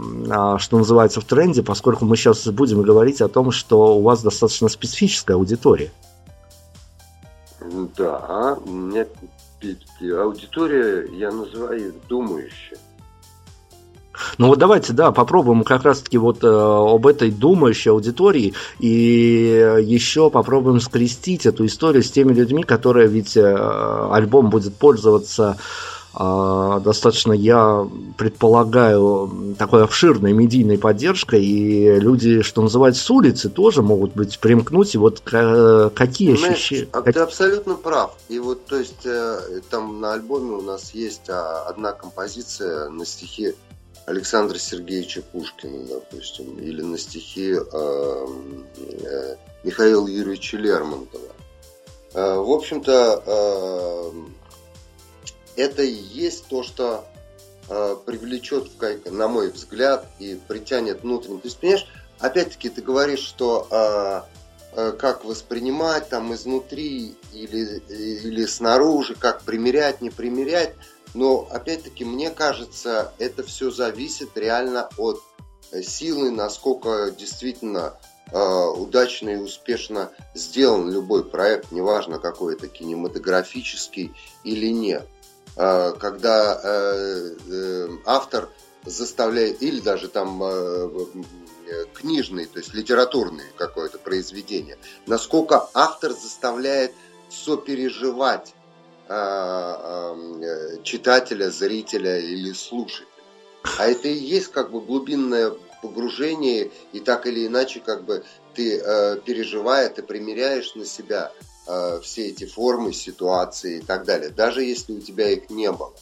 что 0.59 0.77
называется, 0.77 1.21
в 1.21 1.23
тренде, 1.23 1.63
поскольку 1.63 2.03
мы 2.03 2.17
сейчас 2.17 2.45
будем 2.47 2.81
говорить 2.81 3.21
о 3.21 3.29
том, 3.29 3.51
что 3.51 3.97
у 3.97 4.01
вас 4.01 4.21
достаточно 4.21 4.67
специфическая 4.67 5.37
аудитория. 5.37 5.91
Да, 7.95 8.57
у 8.65 8.71
меня 8.71 9.05
аудитория, 10.19 11.07
я 11.17 11.31
называю 11.31 11.87
их 11.87 11.93
думающая. 12.07 12.77
Ну 14.37 14.47
вот 14.47 14.59
давайте, 14.59 14.93
да, 14.93 15.11
попробуем 15.11 15.63
как 15.63 15.83
раз-таки 15.83 16.17
вот 16.17 16.43
э, 16.43 16.47
об 16.47 17.05
этой 17.05 17.31
думающей 17.31 17.91
аудитории 17.91 18.53
и 18.79 19.79
еще 19.81 20.29
попробуем 20.29 20.79
скрестить 20.79 21.45
эту 21.45 21.65
историю 21.65 22.03
с 22.03 22.11
теми 22.11 22.33
людьми, 22.33 22.63
которые 22.63 23.07
ведь 23.07 23.37
э, 23.37 24.09
альбом 24.11 24.49
будет 24.49 24.75
пользоваться 24.75 25.57
достаточно, 26.17 27.33
я 27.33 27.87
предполагаю, 28.17 29.55
такой 29.57 29.83
обширной 29.83 30.33
медийной 30.33 30.77
поддержкой, 30.77 31.43
и 31.43 31.99
люди, 31.99 32.41
что 32.41 32.61
называется, 32.61 33.03
с 33.03 33.11
улицы 33.11 33.49
тоже 33.49 33.81
могут 33.83 34.13
быть 34.13 34.39
примкнуть, 34.39 34.95
и 34.95 34.97
вот 34.97 35.21
какие 35.21 36.33
ощущения... 36.33 36.87
А 36.91 37.01
ты 37.01 37.19
абсолютно 37.19 37.75
прав. 37.75 38.15
И 38.29 38.39
вот, 38.39 38.65
то 38.65 38.77
есть, 38.77 39.05
э, 39.05 39.61
там 39.69 40.01
на 40.01 40.13
альбоме 40.13 40.51
у 40.53 40.61
нас 40.61 40.91
есть 40.93 41.29
а, 41.29 41.63
одна 41.67 41.91
композиция 41.91 42.89
на 42.89 43.05
стихи 43.05 43.53
Александра 44.07 44.57
Сергеевича 44.57 45.21
Пушкина, 45.21 45.85
допустим, 45.85 46.57
или 46.59 46.81
на 46.81 46.97
стихи 46.97 47.51
э, 47.51 48.27
э, 49.03 49.35
Михаила 49.63 50.07
Юрьевича 50.07 50.57
Лермонтова. 50.57 51.27
Э, 52.13 52.35
в 52.37 52.49
общем-то, 52.49 53.23
э, 53.25 54.11
это 55.57 55.81
и 55.81 55.91
есть 55.91 56.45
то, 56.45 56.63
что 56.63 57.05
э, 57.67 57.95
привлечет, 58.05 58.69
на 59.05 59.27
мой 59.27 59.49
взгляд, 59.49 60.07
и 60.19 60.39
притянет 60.47 61.01
внутренне. 61.01 61.39
То 61.39 61.47
есть, 61.47 61.59
понимаешь, 61.59 61.87
опять-таки 62.19 62.69
ты 62.69 62.81
говоришь, 62.81 63.19
что 63.19 63.67
э, 63.69 64.21
э, 64.73 64.91
как 64.93 65.25
воспринимать 65.25 66.09
там 66.09 66.33
изнутри 66.33 67.15
или, 67.33 67.79
или 67.89 68.45
снаружи, 68.45 69.15
как 69.15 69.41
примерять, 69.41 70.01
не 70.01 70.11
примерять. 70.11 70.73
Но 71.13 71.47
опять-таки 71.49 72.05
мне 72.05 72.29
кажется, 72.29 73.11
это 73.17 73.43
все 73.43 73.71
зависит 73.71 74.37
реально 74.37 74.89
от 74.97 75.21
силы, 75.83 76.31
насколько 76.31 77.11
действительно 77.17 77.97
э, 78.31 78.39
удачно 78.39 79.29
и 79.29 79.35
успешно 79.37 80.11
сделан 80.33 80.91
любой 80.91 81.25
проект, 81.25 81.71
неважно 81.71 82.19
какой 82.19 82.55
это 82.55 82.67
кинематографический 82.67 84.13
или 84.43 84.67
нет. 84.67 85.07
Э, 85.57 85.93
когда 85.99 86.59
э, 86.63 87.35
э, 87.49 87.89
автор 88.05 88.49
заставляет, 88.85 89.61
или 89.61 89.81
даже 89.81 90.07
там 90.07 90.41
книжный, 91.93 92.45
то 92.45 92.59
есть 92.59 92.73
литературный 92.73 93.43
какое-то 93.57 93.97
произведение, 93.97 94.77
насколько 95.07 95.67
автор 95.73 96.13
заставляет 96.13 96.93
сопереживать 97.29 98.53
читателя, 100.83 101.49
зрителя 101.49 102.17
или 102.17 102.53
слушателя. 102.53 103.07
А 103.77 103.87
это 103.87 104.07
и 104.07 104.13
есть 104.13 104.53
как 104.53 104.71
бы 104.71 104.79
глубинное 104.79 105.51
погружение, 105.81 106.71
и 106.93 107.01
так 107.01 107.25
или 107.27 107.45
иначе 107.45 107.81
как 107.81 108.05
бы 108.05 108.23
ты 108.53 108.79
переживая, 109.25 109.89
ты 109.89 110.01
примеряешь 110.01 110.75
на 110.75 110.85
себя 110.85 111.33
э, 111.67 111.99
все 112.01 112.27
эти 112.27 112.45
формы, 112.45 112.93
ситуации 112.93 113.77
и 113.77 113.81
так 113.81 114.05
далее, 114.05 114.29
даже 114.29 114.63
если 114.63 114.93
у 114.93 114.99
тебя 114.99 115.29
их 115.29 115.49
не 115.49 115.71
было 115.71 115.93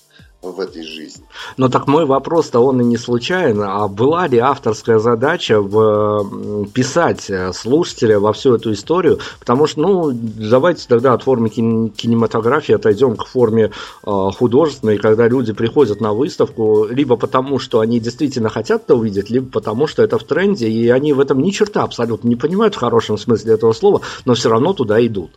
в 0.51 0.59
этой 0.59 0.84
жизни. 0.84 1.24
Но 1.57 1.70
так 1.70 1.88
мой 1.88 2.05
вопрос-то 2.05 2.59
он 2.59 2.82
и 2.82 2.84
не 2.84 2.97
случайен, 2.97 3.61
а 3.61 3.88
была 3.88 4.28
ли 4.28 4.38
авторская 4.38 4.99
задача 4.99 5.61
в, 5.61 6.68
писать 6.74 7.30
э, 7.30 7.51
слушателя 7.53 8.20
во 8.20 8.34
всю 8.34 8.55
эту 8.55 8.74
историю, 8.74 9.20
потому 9.39 9.68
что, 9.68 9.82
ну, 9.82 10.11
давайте 10.11 10.88
тогда 10.88 11.13
от 11.13 11.24
формы 11.24 11.49
кинематографии 11.49 12.76
отойдем 12.76 13.16
к 13.16 13.26
форме 13.26 13.72
э, 14.05 14.11
художественной, 14.38 14.97
когда 14.97 15.28
люди 15.28 15.53
приходят 15.53 16.01
на 16.01 16.13
выставку, 16.13 16.86
либо 16.89 17.16
потому, 17.16 17.59
что 17.59 17.80
они 17.80 17.99
действительно 17.99 18.49
хотят 18.49 18.84
это 18.84 18.95
увидеть, 18.95 19.30
либо 19.30 19.49
потому, 19.49 19.88
что 19.88 20.03
это 20.03 20.18
в 20.18 20.24
тренде, 20.24 20.68
и 20.68 20.89
они 20.89 21.13
в 21.13 21.20
этом 21.20 21.41
ни 21.41 21.51
черта 21.51 21.84
абсолютно 21.84 22.28
не 22.28 22.36
понимают 22.36 22.76
в 22.76 22.80
хорошем 22.80 23.18
смысле 23.18 23.53
этого 23.53 23.74
слова, 23.74 24.01
но 24.26 24.34
все 24.34 24.49
равно 24.49 24.74
туда 24.74 25.03
идут. 25.05 25.32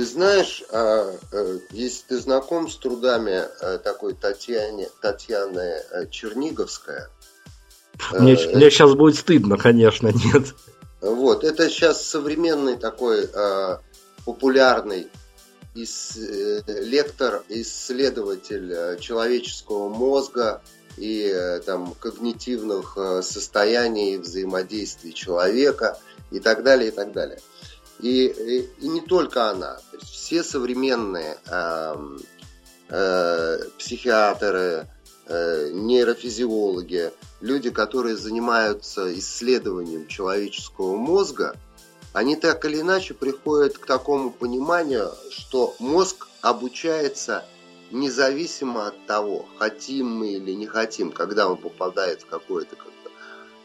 Ты 0.00 0.06
знаешь, 0.06 0.64
а, 0.70 1.14
э, 1.30 1.58
если 1.72 2.04
ты 2.08 2.18
знаком 2.18 2.70
с 2.70 2.76
трудами 2.76 3.44
э, 3.60 3.78
такой 3.84 4.14
Татьяны, 4.14 4.88
Татьяны 5.02 5.58
э, 5.90 6.06
Черниговская. 6.10 7.10
Мне, 8.12 8.32
э, 8.32 8.56
мне 8.56 8.70
сейчас 8.70 8.94
будет 8.94 9.16
стыдно, 9.16 9.58
конечно, 9.58 10.08
нет. 10.24 10.54
Вот, 11.02 11.44
это 11.44 11.68
сейчас 11.68 12.02
современный 12.02 12.78
такой 12.78 13.28
э, 13.30 13.76
популярный 14.24 15.08
ис, 15.74 16.16
э, 16.16 16.62
лектор, 16.66 17.42
исследователь 17.50 18.98
человеческого 19.00 19.90
мозга 19.90 20.62
и 20.96 21.30
э, 21.30 21.60
там 21.60 21.92
когнитивных 21.92 22.96
состояний 23.20 24.16
взаимодействия 24.16 25.12
человека 25.12 25.98
и 26.30 26.40
так 26.40 26.62
далее, 26.62 26.88
и 26.88 26.90
так 26.90 27.12
далее. 27.12 27.38
И, 28.02 28.26
и, 28.26 28.68
и 28.80 28.88
не 28.88 29.00
только 29.00 29.50
она. 29.50 29.74
То 29.90 29.96
есть 29.98 30.10
все 30.10 30.42
современные 30.42 31.38
э, 31.46 32.18
э, 32.88 33.58
психиатры, 33.78 34.88
э, 35.26 35.70
нейрофизиологи, 35.72 37.12
люди, 37.40 37.70
которые 37.70 38.16
занимаются 38.16 39.16
исследованием 39.18 40.06
человеческого 40.06 40.96
мозга, 40.96 41.56
они 42.12 42.36
так 42.36 42.64
или 42.64 42.80
иначе 42.80 43.14
приходят 43.14 43.78
к 43.78 43.86
такому 43.86 44.30
пониманию, 44.30 45.12
что 45.30 45.74
мозг 45.78 46.26
обучается 46.40 47.44
независимо 47.90 48.88
от 48.88 49.06
того, 49.06 49.46
хотим 49.58 50.06
мы 50.06 50.32
или 50.32 50.52
не 50.52 50.66
хотим, 50.66 51.12
когда 51.12 51.48
он 51.48 51.56
попадает 51.56 52.22
в 52.22 52.26
какое-то 52.26 52.76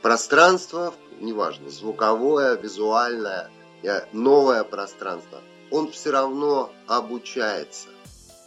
пространство, 0.02 0.94
неважно, 1.20 1.70
звуковое, 1.70 2.56
визуальное– 2.56 3.50
новое 4.12 4.64
пространство, 4.64 5.42
он 5.72 5.92
все 5.92 6.12
равно 6.12 6.72
обучается. 6.88 7.90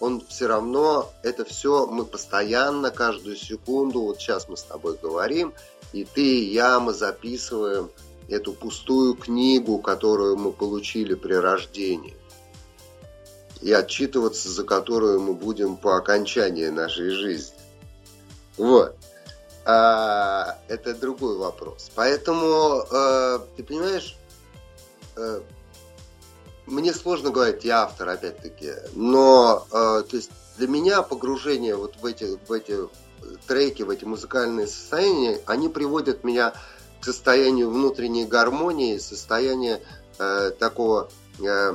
Он 0.01 0.22
все 0.28 0.47
равно, 0.47 1.11
это 1.22 1.45
все 1.45 1.86
мы 1.86 2.05
постоянно, 2.05 2.91
каждую 2.91 3.36
секунду, 3.36 4.03
вот 4.03 4.20
сейчас 4.20 4.49
мы 4.49 4.57
с 4.57 4.62
тобой 4.62 4.97
говорим, 4.97 5.53
и 5.93 6.05
ты, 6.05 6.22
и 6.22 6.53
я, 6.53 6.78
мы 6.78 6.93
записываем 6.93 7.91
эту 8.28 8.53
пустую 8.53 9.14
книгу, 9.14 9.78
которую 9.78 10.36
мы 10.36 10.53
получили 10.53 11.14
при 11.14 11.34
рождении, 11.34 12.16
и 13.61 13.72
отчитываться 13.72 14.49
за 14.49 14.62
которую 14.62 15.20
мы 15.20 15.34
будем 15.34 15.76
по 15.76 15.97
окончании 15.97 16.68
нашей 16.68 17.11
жизни. 17.11 17.59
Вот. 18.57 18.95
А, 19.64 20.59
это 20.68 20.95
другой 20.95 21.36
вопрос. 21.36 21.91
Поэтому, 21.95 22.84
э, 22.91 23.39
ты 23.57 23.64
понимаешь, 23.64 24.16
мне 26.69 26.93
сложно 26.93 27.31
говорить, 27.31 27.64
я 27.64 27.83
автор, 27.83 28.09
опять-таки, 28.09 28.73
но 28.95 29.66
э, 29.73 30.03
то 30.09 30.16
есть 30.16 30.31
для 30.59 30.69
меня 30.69 31.03
погружение 31.03 31.77
вот 31.77 31.97
в 31.97 32.05
эти, 32.05 32.39
в 32.47 32.53
эти 32.53 32.77
треки, 33.47 33.83
в 33.83 33.91
эти 33.91 34.05
музыкальные 34.05 34.66
состояния, 34.66 35.41
они 35.47 35.69
приводят 35.69 36.25
меня 36.25 36.55
к 37.01 37.05
состоянию 37.05 37.71
внутренней 37.71 38.27
гармонии, 38.27 38.99
состоянию 38.99 39.81
э, 40.19 40.51
такого 40.59 41.09
э, 41.41 41.73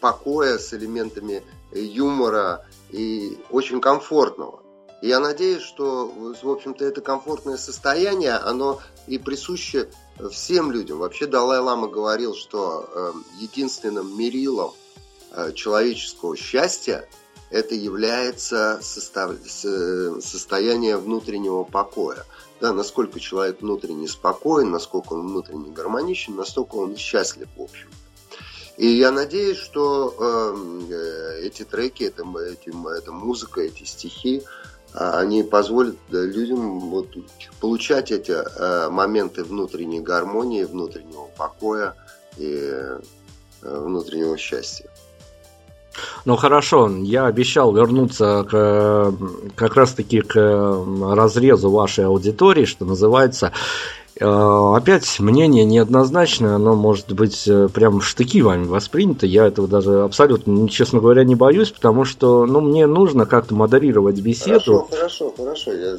покоя 0.00 0.58
с 0.58 0.72
элементами 0.72 1.42
юмора 1.72 2.66
и 2.90 3.38
очень 3.50 3.80
комфортного. 3.80 4.60
И 5.02 5.08
я 5.08 5.20
надеюсь, 5.20 5.62
что, 5.62 6.06
в 6.08 6.48
общем-то, 6.48 6.84
это 6.84 7.00
комфортное 7.00 7.56
состояние, 7.56 8.34
оно 8.34 8.80
и 9.06 9.18
присуще 9.18 9.90
всем 10.30 10.70
людям. 10.72 10.98
Вообще 10.98 11.26
Далай-Лама 11.26 11.88
говорил, 11.88 12.34
что 12.34 12.88
э, 12.88 13.12
единственным 13.40 14.16
мерилом 14.16 14.72
э, 15.32 15.52
человеческого 15.52 16.36
счастья 16.36 17.08
это 17.50 17.74
является 17.74 18.80
состав... 18.82 19.32
состояние 19.46 20.96
внутреннего 20.96 21.64
покоя. 21.64 22.24
Да, 22.60 22.72
насколько 22.72 23.20
человек 23.20 23.60
внутренне 23.60 24.08
спокоен, 24.08 24.70
насколько 24.70 25.12
он 25.12 25.28
внутренне 25.28 25.70
гармоничен, 25.70 26.34
настолько 26.36 26.76
он 26.76 26.96
счастлив, 26.96 27.48
в 27.56 27.62
общем. 27.62 27.88
И 28.78 28.88
я 28.88 29.10
надеюсь, 29.10 29.58
что 29.58 30.14
эм, 30.18 30.86
э, 30.90 31.40
эти 31.42 31.64
треки, 31.64 32.04
это, 32.04 32.24
эти, 32.40 32.72
эта 32.98 33.12
музыка, 33.12 33.62
эти 33.62 33.84
стихи, 33.84 34.42
а 34.42 34.65
они 34.92 35.42
позволят 35.42 35.96
людям 36.10 36.80
вот 36.80 37.08
получать 37.60 38.10
эти 38.10 38.32
э, 38.32 38.88
моменты 38.88 39.44
внутренней 39.44 40.00
гармонии, 40.00 40.64
внутреннего 40.64 41.28
покоя 41.36 41.94
и 42.38 42.56
э, 42.60 43.00
внутреннего 43.62 44.36
счастья. 44.36 44.88
Ну 46.24 46.36
хорошо, 46.36 46.90
я 47.02 47.26
обещал 47.26 47.74
вернуться 47.74 48.44
к, 48.48 49.14
как 49.54 49.76
раз-таки 49.76 50.20
к 50.20 50.34
разрезу 50.36 51.70
вашей 51.70 52.04
аудитории, 52.06 52.64
что 52.64 52.84
называется. 52.84 53.52
Э, 54.18 54.72
опять 54.74 55.20
мнение 55.20 55.64
неоднозначное, 55.66 56.54
оно 56.54 56.74
может 56.74 57.12
быть 57.12 57.46
э, 57.46 57.68
прям 57.68 58.00
в 58.00 58.06
штыки 58.06 58.40
вами 58.40 58.64
воспринято. 58.64 59.26
Я 59.26 59.46
этого 59.46 59.68
даже 59.68 60.02
абсолютно, 60.02 60.68
честно 60.70 61.00
говоря, 61.00 61.22
не 61.22 61.34
боюсь, 61.34 61.70
потому 61.70 62.06
что 62.06 62.46
ну, 62.46 62.60
мне 62.62 62.86
нужно 62.86 63.26
как-то 63.26 63.54
модерировать 63.54 64.18
беседу. 64.20 64.86
Хорошо, 64.88 64.88
хорошо, 64.90 65.34
хорошо. 65.36 65.72
Я... 65.72 65.96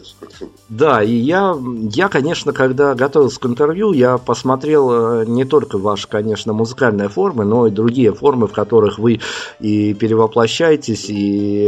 Да, 0.67 1.03
и 1.03 1.13
я, 1.13 1.55
я, 1.91 2.09
конечно, 2.09 2.53
когда 2.53 2.95
готовился 2.95 3.39
к 3.39 3.45
интервью, 3.45 3.93
я 3.93 4.17
посмотрел 4.17 4.89
э, 5.21 5.25
не 5.27 5.45
только 5.45 5.77
ваши, 5.77 6.07
конечно, 6.07 6.53
музыкальные 6.53 7.09
формы, 7.09 7.45
но 7.45 7.67
и 7.67 7.71
другие 7.71 8.13
формы, 8.13 8.47
в 8.47 8.51
которых 8.51 8.97
вы 8.97 9.19
и 9.59 9.93
перевоплощаетесь, 9.93 11.05
и 11.09 11.67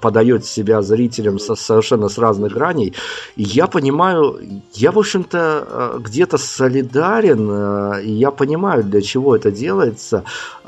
подаете 0.00 0.46
себя 0.46 0.80
зрителям 0.80 1.38
со, 1.38 1.56
совершенно 1.56 2.08
с 2.08 2.16
разных 2.16 2.54
граней. 2.54 2.94
И 3.36 3.42
я 3.42 3.66
понимаю, 3.66 4.40
я, 4.72 4.92
в 4.92 4.98
общем-то, 4.98 5.41
Э, 5.42 5.98
где-то 6.00 6.38
солидарен, 6.38 7.48
э, 7.50 8.02
и 8.04 8.12
я 8.12 8.30
понимаю, 8.30 8.84
для 8.84 9.02
чего 9.02 9.36
это 9.36 9.50
делается. 9.50 10.24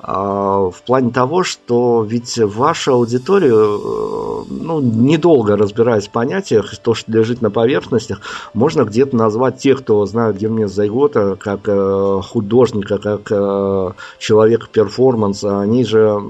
А, 0.06 0.70
в 0.70 0.82
плане 0.82 1.10
того, 1.10 1.44
что 1.44 2.04
ведь 2.06 2.38
ваша 2.38 2.92
аудитория, 2.92 3.54
э, 3.54 4.44
ну, 4.50 4.80
недолго 4.80 5.56
разбираясь 5.56 6.08
в 6.08 6.10
понятиях, 6.10 6.76
то, 6.76 6.92
что 6.92 7.10
лежит 7.10 7.40
на 7.40 7.50
поверхностях, 7.50 8.20
можно 8.52 8.82
где-то 8.82 9.16
назвать 9.16 9.58
тех, 9.58 9.78
кто 9.78 10.04
знает 10.04 10.36
Гермес 10.36 10.70
Зайгота, 10.72 11.36
как 11.36 11.60
э, 11.64 12.20
художника, 12.22 12.98
как 12.98 13.32
э, 13.32 13.92
человека 14.18 14.66
перформанса, 14.70 15.60
они 15.60 15.86
же 15.86 16.22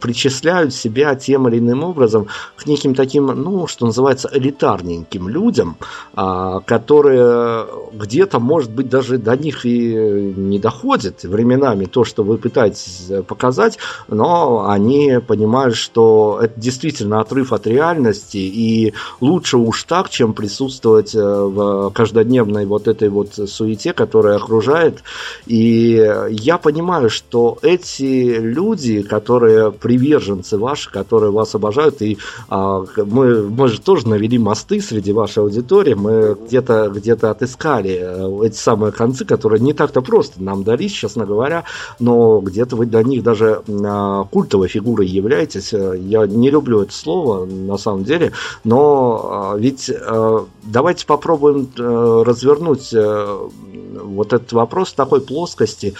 причисляют 0.00 0.72
себя 0.72 1.16
тем 1.16 1.48
или 1.48 1.58
иным 1.58 1.82
образом 1.82 2.28
к 2.54 2.66
неким 2.66 2.94
таким, 2.94 3.26
ну, 3.26 3.66
что 3.66 3.86
называется, 3.86 4.30
элитарненьким 4.32 5.28
людям, 5.28 5.76
а, 6.14 6.60
которые 6.60 7.66
где-то, 7.92 8.40
может 8.40 8.70
быть, 8.70 8.88
даже 8.88 9.18
до 9.18 9.36
них 9.36 9.64
и 9.66 9.94
не 10.36 10.58
доходит 10.58 11.22
временами 11.24 11.84
то, 11.84 12.04
что 12.04 12.22
вы 12.22 12.38
пытаетесь 12.38 13.10
показать, 13.26 13.78
но 14.08 14.68
они 14.68 15.18
понимают, 15.26 15.76
что 15.76 16.38
это 16.42 16.58
действительно 16.58 17.20
отрыв 17.20 17.52
от 17.52 17.66
реальности, 17.66 18.38
и 18.38 18.94
лучше 19.20 19.58
уж 19.58 19.84
так, 19.84 20.10
чем 20.10 20.32
присутствовать 20.32 21.14
э, 21.14 21.20
в 21.20 21.90
каждодневной 21.90 22.66
вот 22.66 22.88
этой 22.88 23.08
вот 23.08 23.34
суете, 23.34 23.92
которая 23.92 24.36
окружает. 24.36 25.02
И 25.46 25.94
я 26.30 26.58
понимаю, 26.58 27.10
что 27.10 27.58
эти 27.62 28.38
люди, 28.38 29.02
которые 29.02 29.72
приверженцы 29.72 30.58
ваши, 30.58 30.90
которые 30.90 31.30
вас 31.32 31.54
обожают, 31.54 32.02
и 32.02 32.18
а, 32.48 32.84
мы, 32.96 33.42
мы 33.42 33.68
же 33.68 33.80
тоже 33.80 34.08
навели 34.08 34.38
мосты 34.38 34.80
среди 34.80 35.12
вашей 35.12 35.42
аудитории, 35.42 35.94
мы 35.94 36.36
где-то 36.46 36.90
где 36.94 37.12
отыскали 37.12 37.67
э, 37.76 38.40
эти 38.44 38.56
самые 38.56 38.92
концы, 38.92 39.24
которые 39.24 39.60
не 39.60 39.72
так-то 39.72 40.02
просто 40.02 40.42
нам 40.42 40.64
дались, 40.64 40.92
честно 40.92 41.26
говоря, 41.26 41.64
но 41.98 42.40
где-то 42.40 42.76
вы 42.76 42.86
для 42.86 43.02
них 43.02 43.22
даже 43.22 43.62
а, 43.84 44.24
культовой 44.24 44.68
фигурой 44.68 45.06
являетесь. 45.06 45.72
Э, 45.72 45.96
я 45.98 46.26
не 46.26 46.50
люблю 46.50 46.82
это 46.82 46.92
слово 46.92 47.44
на 47.44 47.76
самом 47.76 48.04
деле, 48.04 48.32
но 48.64 49.30
а, 49.30 49.56
ведь 49.56 49.90
э, 49.90 50.38
давайте 50.62 51.06
попробуем 51.06 51.68
развернуть 51.76 52.92
вот 52.92 54.32
этот 54.32 54.52
вопрос 54.52 54.90
в 54.90 54.94
такой 54.94 55.20
плоскости. 55.20 55.94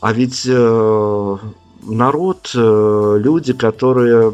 А 0.00 0.12
ведь 0.12 0.46
народ, 1.82 2.50
люди, 2.54 3.52
которые 3.52 4.30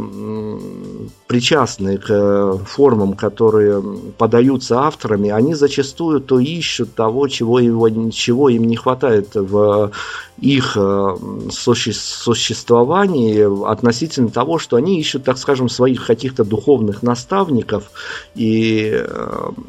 причастны 1.32 1.96
к 1.96 2.10
э, 2.10 2.58
формам, 2.66 3.14
которые 3.14 3.82
подаются 4.18 4.80
авторами, 4.80 5.30
они 5.30 5.54
зачастую 5.54 6.20
то 6.20 6.38
ищут 6.38 6.94
того, 6.94 7.26
чего, 7.26 7.58
его, 7.58 7.88
чего 8.10 8.50
им 8.50 8.64
не 8.64 8.76
хватает 8.76 9.34
в 9.34 9.92
их 10.38 10.76
э, 10.76 11.16
существовании 11.50 13.66
относительно 13.66 14.28
того, 14.28 14.58
что 14.58 14.76
они 14.76 15.00
ищут, 15.00 15.24
так 15.24 15.38
скажем, 15.38 15.70
своих 15.70 16.06
каких-то 16.06 16.44
духовных 16.44 17.02
наставников. 17.02 17.90
И 18.34 19.02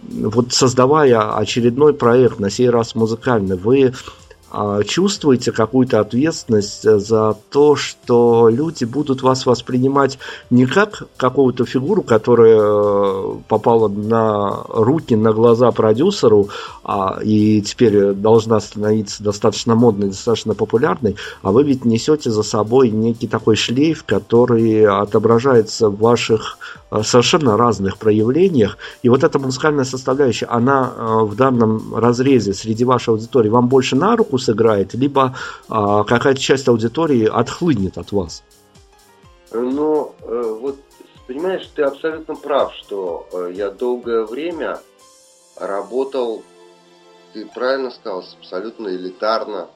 вот 0.09 0.51
создавая 0.51 1.37
очередной 1.37 1.93
проект, 1.93 2.39
на 2.39 2.49
сей 2.49 2.69
раз 2.69 2.93
музыкальный, 2.93 3.55
вы 3.55 3.93
чувствуете 4.85 5.51
какую-то 5.51 5.99
ответственность 5.99 6.83
за 6.83 7.35
то, 7.49 7.75
что 7.75 8.49
люди 8.49 8.83
будут 8.85 9.21
вас 9.21 9.45
воспринимать 9.45 10.19
не 10.49 10.65
как 10.65 11.03
какую-то 11.17 11.65
фигуру, 11.65 12.03
которая 12.03 12.59
э, 12.59 13.35
попала 13.47 13.87
на 13.87 14.63
руки, 14.69 15.15
на 15.15 15.33
глаза 15.33 15.71
продюсеру, 15.71 16.49
а, 16.83 17.19
и 17.23 17.61
теперь 17.61 18.13
должна 18.13 18.59
становиться 18.59 19.23
достаточно 19.23 19.75
модной, 19.75 20.09
достаточно 20.09 20.53
популярной, 20.53 21.15
а 21.41 21.51
вы 21.51 21.63
ведь 21.63 21.85
несете 21.85 22.29
за 22.29 22.43
собой 22.43 22.89
некий 22.89 23.27
такой 23.27 23.55
шлейф, 23.55 24.03
который 24.03 24.85
отображается 24.85 25.89
в 25.89 25.97
ваших 25.97 26.57
Э, 26.93 27.01
совершенно 27.03 27.57
разных 27.57 27.97
проявлениях. 27.97 28.77
И 29.01 29.09
вот 29.09 29.23
эта 29.23 29.39
музыкальная 29.39 29.83
составляющая, 29.83 30.45
она 30.45 30.91
э, 30.95 31.23
в 31.23 31.35
данном 31.35 31.95
разрезе 31.95 32.53
среди 32.53 32.85
вашей 32.85 33.09
аудитории 33.09 33.49
вам 33.49 33.67
больше 33.67 33.95
на 33.95 34.15
руку 34.15 34.37
сыграет, 34.43 34.93
либо 34.93 35.35
э, 35.69 35.73
какая-то 36.07 36.39
часть 36.39 36.67
аудитории 36.67 37.25
отхлынет 37.25 37.97
от 37.97 38.11
вас? 38.11 38.43
Ну, 39.51 40.15
вот, 40.19 40.77
понимаешь, 41.27 41.69
ты 41.75 41.83
абсолютно 41.83 42.35
прав, 42.35 42.73
что 42.73 43.27
я 43.53 43.69
долгое 43.69 44.23
время 44.25 44.79
работал, 45.55 46.41
ты 47.33 47.45
правильно 47.45 47.91
сказал, 47.91 48.23
с 48.23 48.35
абсолютно 48.39 48.87
элитарно 48.89 49.67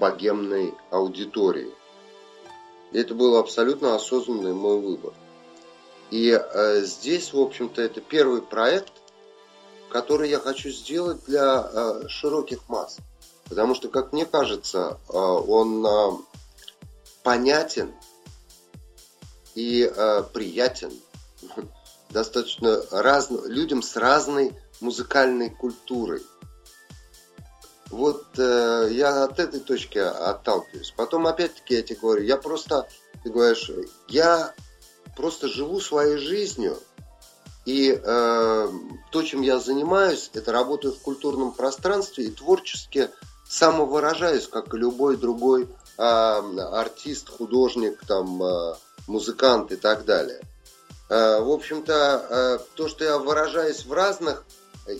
богемной 0.00 0.74
аудиторией. 0.90 1.72
Это 2.92 3.14
был 3.14 3.36
абсолютно 3.36 3.96
осознанный 3.96 4.52
мой 4.52 4.80
выбор. 4.80 5.12
И 6.10 6.30
э, 6.30 6.80
здесь, 6.82 7.32
в 7.32 7.40
общем-то, 7.40 7.82
это 7.82 8.00
первый 8.00 8.40
проект, 8.40 8.92
который 9.90 10.30
я 10.30 10.38
хочу 10.38 10.70
сделать 10.70 11.24
для 11.26 11.68
э, 11.72 12.08
широких 12.08 12.68
масс. 12.68 12.98
Потому 13.48 13.74
что, 13.74 13.88
как 13.88 14.12
мне 14.12 14.24
кажется, 14.24 14.98
э, 15.08 15.12
он 15.12 15.86
э, 15.86 16.10
понятен 17.22 17.94
и 19.54 19.82
э, 19.82 20.22
приятен 20.32 20.92
достаточно 22.10 22.82
раз, 22.90 23.28
людям 23.30 23.82
с 23.82 23.96
разной 23.96 24.56
музыкальной 24.80 25.50
культурой. 25.50 26.22
Вот 27.90 28.26
э, 28.38 28.88
я 28.92 29.24
от 29.24 29.38
этой 29.38 29.60
точки 29.60 29.98
отталкиваюсь. 29.98 30.92
Потом, 30.96 31.26
опять-таки, 31.26 31.74
я 31.74 31.82
тебе 31.82 31.98
говорю, 32.00 32.24
я 32.24 32.36
просто, 32.36 32.88
ты 33.22 33.30
говоришь, 33.30 33.70
я 34.08 34.54
просто 35.16 35.48
живу 35.48 35.80
своей 35.80 36.16
жизнью. 36.16 36.78
И 37.64 37.90
э, 37.90 38.68
то, 39.10 39.22
чем 39.22 39.42
я 39.42 39.58
занимаюсь, 39.58 40.30
это 40.34 40.52
работаю 40.52 40.92
в 40.92 41.00
культурном 41.00 41.52
пространстве 41.52 42.26
и 42.26 42.30
творчески 42.30 43.10
самовыражаюсь, 43.54 44.48
как 44.48 44.74
и 44.74 44.78
любой 44.78 45.16
другой 45.16 45.64
э, 45.64 46.02
артист, 46.02 47.28
художник, 47.28 48.00
там, 48.06 48.42
э, 48.42 48.74
музыкант 49.06 49.72
и 49.72 49.76
так 49.76 50.04
далее. 50.04 50.40
Э, 51.08 51.40
в 51.40 51.50
общем-то, 51.50 52.26
э, 52.28 52.58
то, 52.74 52.88
что 52.88 53.04
я 53.04 53.18
выражаюсь 53.18 53.84
в 53.84 53.92
разных 53.92 54.44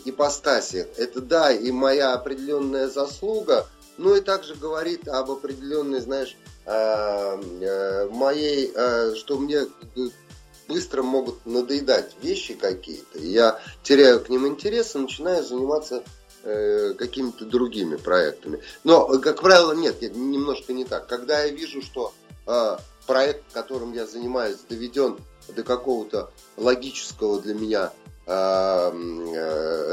ипостасиях, 0.04 0.86
это 0.96 1.20
да, 1.20 1.52
и 1.52 1.70
моя 1.70 2.14
определенная 2.14 2.88
заслуга, 2.88 3.66
но 3.98 4.16
и 4.16 4.20
также 4.20 4.54
говорит 4.54 5.08
об 5.08 5.30
определенной, 5.30 6.00
знаешь, 6.00 6.36
Э, 6.66 7.38
э, 7.60 8.08
моей, 8.10 8.72
э, 8.74 9.14
что 9.16 9.36
мне 9.36 9.66
быстро 10.66 11.02
могут 11.02 11.44
надоедать 11.44 12.16
вещи 12.22 12.54
какие-то. 12.54 13.18
Я 13.18 13.60
теряю 13.82 14.24
к 14.24 14.30
ним 14.30 14.46
интерес 14.46 14.94
и 14.94 14.98
начинаю 14.98 15.44
заниматься 15.44 16.02
какими-то 16.44 17.44
другими 17.46 17.96
проектами. 17.96 18.60
Но, 18.84 19.18
как 19.18 19.40
правило, 19.40 19.72
нет, 19.72 20.02
немножко 20.02 20.72
не 20.72 20.84
так. 20.84 21.06
Когда 21.06 21.42
я 21.42 21.50
вижу, 21.50 21.80
что 21.82 22.12
проект, 23.06 23.44
которым 23.52 23.92
я 23.92 24.06
занимаюсь, 24.06 24.58
доведен 24.68 25.18
до 25.48 25.62
какого-то 25.62 26.30
логического 26.56 27.40
для 27.40 27.54
меня 27.54 27.92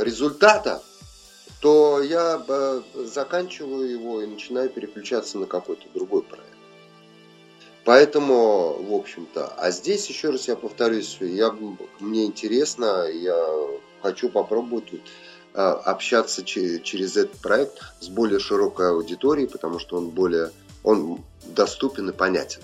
результата, 0.03 0.81
то 1.61 2.01
я 2.01 2.43
заканчиваю 2.95 3.89
его 3.89 4.21
и 4.21 4.27
начинаю 4.27 4.69
переключаться 4.69 5.37
на 5.37 5.45
какой-то 5.45 5.85
другой 5.93 6.23
проект. 6.23 6.47
Поэтому, 7.83 8.73
в 8.81 8.93
общем-то, 8.93 9.47
а 9.47 9.71
здесь, 9.71 10.07
еще 10.07 10.29
раз 10.29 10.47
я 10.47 10.55
повторюсь, 10.55 11.17
я, 11.19 11.51
мне 11.99 12.25
интересно, 12.25 13.07
я 13.09 13.57
хочу 14.01 14.29
попробовать 14.29 14.91
общаться 15.53 16.43
через 16.43 17.17
этот 17.17 17.37
проект 17.39 17.79
с 17.99 18.07
более 18.07 18.39
широкой 18.39 18.91
аудиторией, 18.91 19.47
потому 19.47 19.79
что 19.79 19.97
он 19.97 20.09
более, 20.09 20.51
он 20.83 21.19
доступен 21.45 22.09
и 22.09 22.13
понятен. 22.13 22.61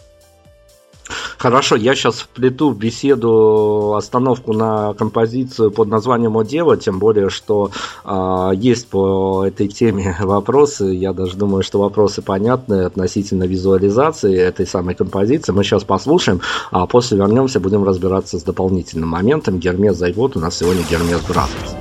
Хорошо, 1.38 1.76
я 1.76 1.96
сейчас 1.96 2.16
вплету 2.16 2.70
в 2.70 2.78
беседу 2.78 3.94
остановку 3.96 4.54
на 4.54 4.94
композицию 4.96 5.72
под 5.72 5.88
названием 5.88 6.36
«О 6.36 6.44
дева», 6.44 6.78
тем 6.78 7.00
более, 7.00 7.30
что 7.30 7.72
э, 8.04 8.52
есть 8.56 8.88
по 8.88 9.46
этой 9.46 9.68
теме 9.68 10.16
вопросы. 10.20 10.86
Я 10.86 11.14
даже 11.14 11.38
думаю, 11.38 11.64
что 11.64 11.80
вопросы 11.80 12.22
понятны 12.22 12.84
относительно 12.84 13.44
визуализации 13.44 14.36
этой 14.38 14.66
самой 14.66 14.96
композиции. 14.96 15.52
Мы 15.52 15.64
сейчас 15.64 15.84
послушаем, 15.84 16.42
а 16.72 16.88
после 16.88 17.18
вернемся, 17.18 17.60
будем 17.60 17.84
разбираться 17.84 18.40
с 18.40 18.44
дополнительным 18.44 19.10
моментом. 19.10 19.60
Гермес 19.60 19.96
Зайгот 19.96 20.36
у 20.36 20.40
нас 20.40 20.58
сегодня 20.58 20.84
Гермес 20.90 21.22
Бразерс. 21.22 21.77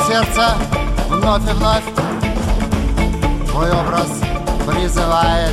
Сердце 0.00 0.54
вновь 1.08 1.42
и 1.48 1.52
вновь 1.54 1.84
Твой 3.50 3.70
образ 3.70 4.10
призывает. 4.66 5.52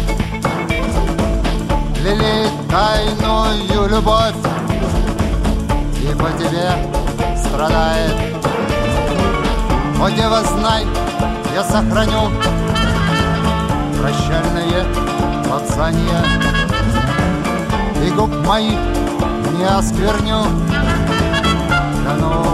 Лелеет 2.03 2.51
тайную 2.69 3.89
любовь 3.89 4.35
И 6.01 6.15
по 6.15 6.29
тебе 6.37 6.71
страдает. 7.37 8.15
О, 10.01 10.09
дева, 10.09 10.41
знай, 10.43 10.85
я 11.53 11.63
сохраню 11.63 12.31
Прощальные 13.99 14.85
пацанья. 15.47 16.25
И 18.03 18.09
губ 18.11 18.31
моих 18.47 18.79
не 19.57 19.65
оскверню. 19.65 20.43
До 22.03 22.13
нового 22.15 22.50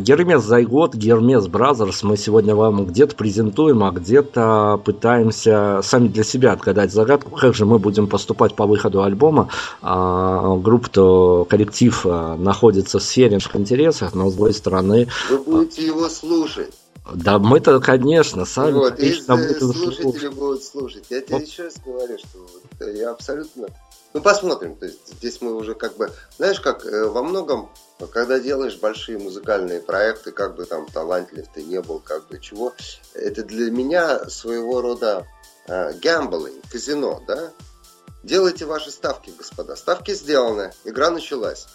Гермес 0.00 0.42
Зайгот, 0.42 0.94
Hermes 0.94 1.46
Brothers 1.46 2.02
мы 2.02 2.16
сегодня 2.16 2.54
вам 2.54 2.86
где-то 2.86 3.14
презентуем, 3.14 3.84
а 3.84 3.90
где-то 3.90 4.80
пытаемся 4.84 5.80
сами 5.82 6.08
для 6.08 6.24
себя 6.24 6.52
отгадать 6.52 6.92
загадку, 6.92 7.36
как 7.36 7.54
же 7.54 7.66
мы 7.66 7.78
будем 7.78 8.06
поступать 8.06 8.54
по 8.54 8.66
выходу 8.66 9.02
альбома. 9.02 9.48
А, 9.82 10.56
группа-то, 10.56 11.46
коллектив 11.48 12.00
а, 12.04 12.36
находится 12.36 12.98
в 12.98 13.02
сфере 13.02 13.34
наших 13.34 13.56
интересов, 13.56 14.14
но 14.14 14.30
с 14.30 14.34
другой 14.34 14.54
стороны... 14.54 15.08
Вы 15.30 15.38
будете 15.38 15.86
его 15.86 16.08
слушать. 16.08 16.72
Да 17.14 17.38
мы-то, 17.38 17.80
конечно, 17.80 18.44
сами 18.44 18.72
вот, 18.72 18.96
будем 18.96 19.72
слушатели 19.72 20.28
будут 20.28 20.62
слушать. 20.62 21.04
Я 21.10 21.20
тебе 21.20 21.38
вот. 21.38 21.46
еще 21.46 21.64
раз 21.64 21.74
говорю, 21.84 22.18
что 22.18 22.38
я 22.84 23.10
абсолютно... 23.10 23.68
Ну, 24.12 24.20
посмотрим. 24.20 24.76
То 24.76 24.86
есть 24.86 25.14
здесь 25.14 25.40
мы 25.40 25.54
уже 25.54 25.74
как 25.74 25.96
бы... 25.96 26.10
Знаешь, 26.36 26.60
как 26.60 26.84
э, 26.84 27.06
во 27.06 27.22
многом 27.22 27.70
когда 28.06 28.38
делаешь 28.38 28.78
большие 28.78 29.18
музыкальные 29.18 29.80
проекты, 29.80 30.32
как 30.32 30.56
бы 30.56 30.64
там 30.64 30.86
талантлив 30.86 31.46
ты 31.52 31.62
не 31.62 31.80
был, 31.80 32.00
как 32.00 32.28
бы 32.28 32.38
чего, 32.38 32.72
это 33.14 33.44
для 33.44 33.70
меня 33.70 34.28
своего 34.30 34.80
рода 34.80 35.26
гэмблинг, 35.66 36.64
казино, 36.70 37.22
да? 37.26 37.52
Делайте 38.22 38.66
ваши 38.66 38.90
ставки, 38.90 39.32
господа. 39.36 39.76
Ставки 39.76 40.12
сделаны, 40.12 40.72
игра 40.84 41.10
началась. 41.10 41.66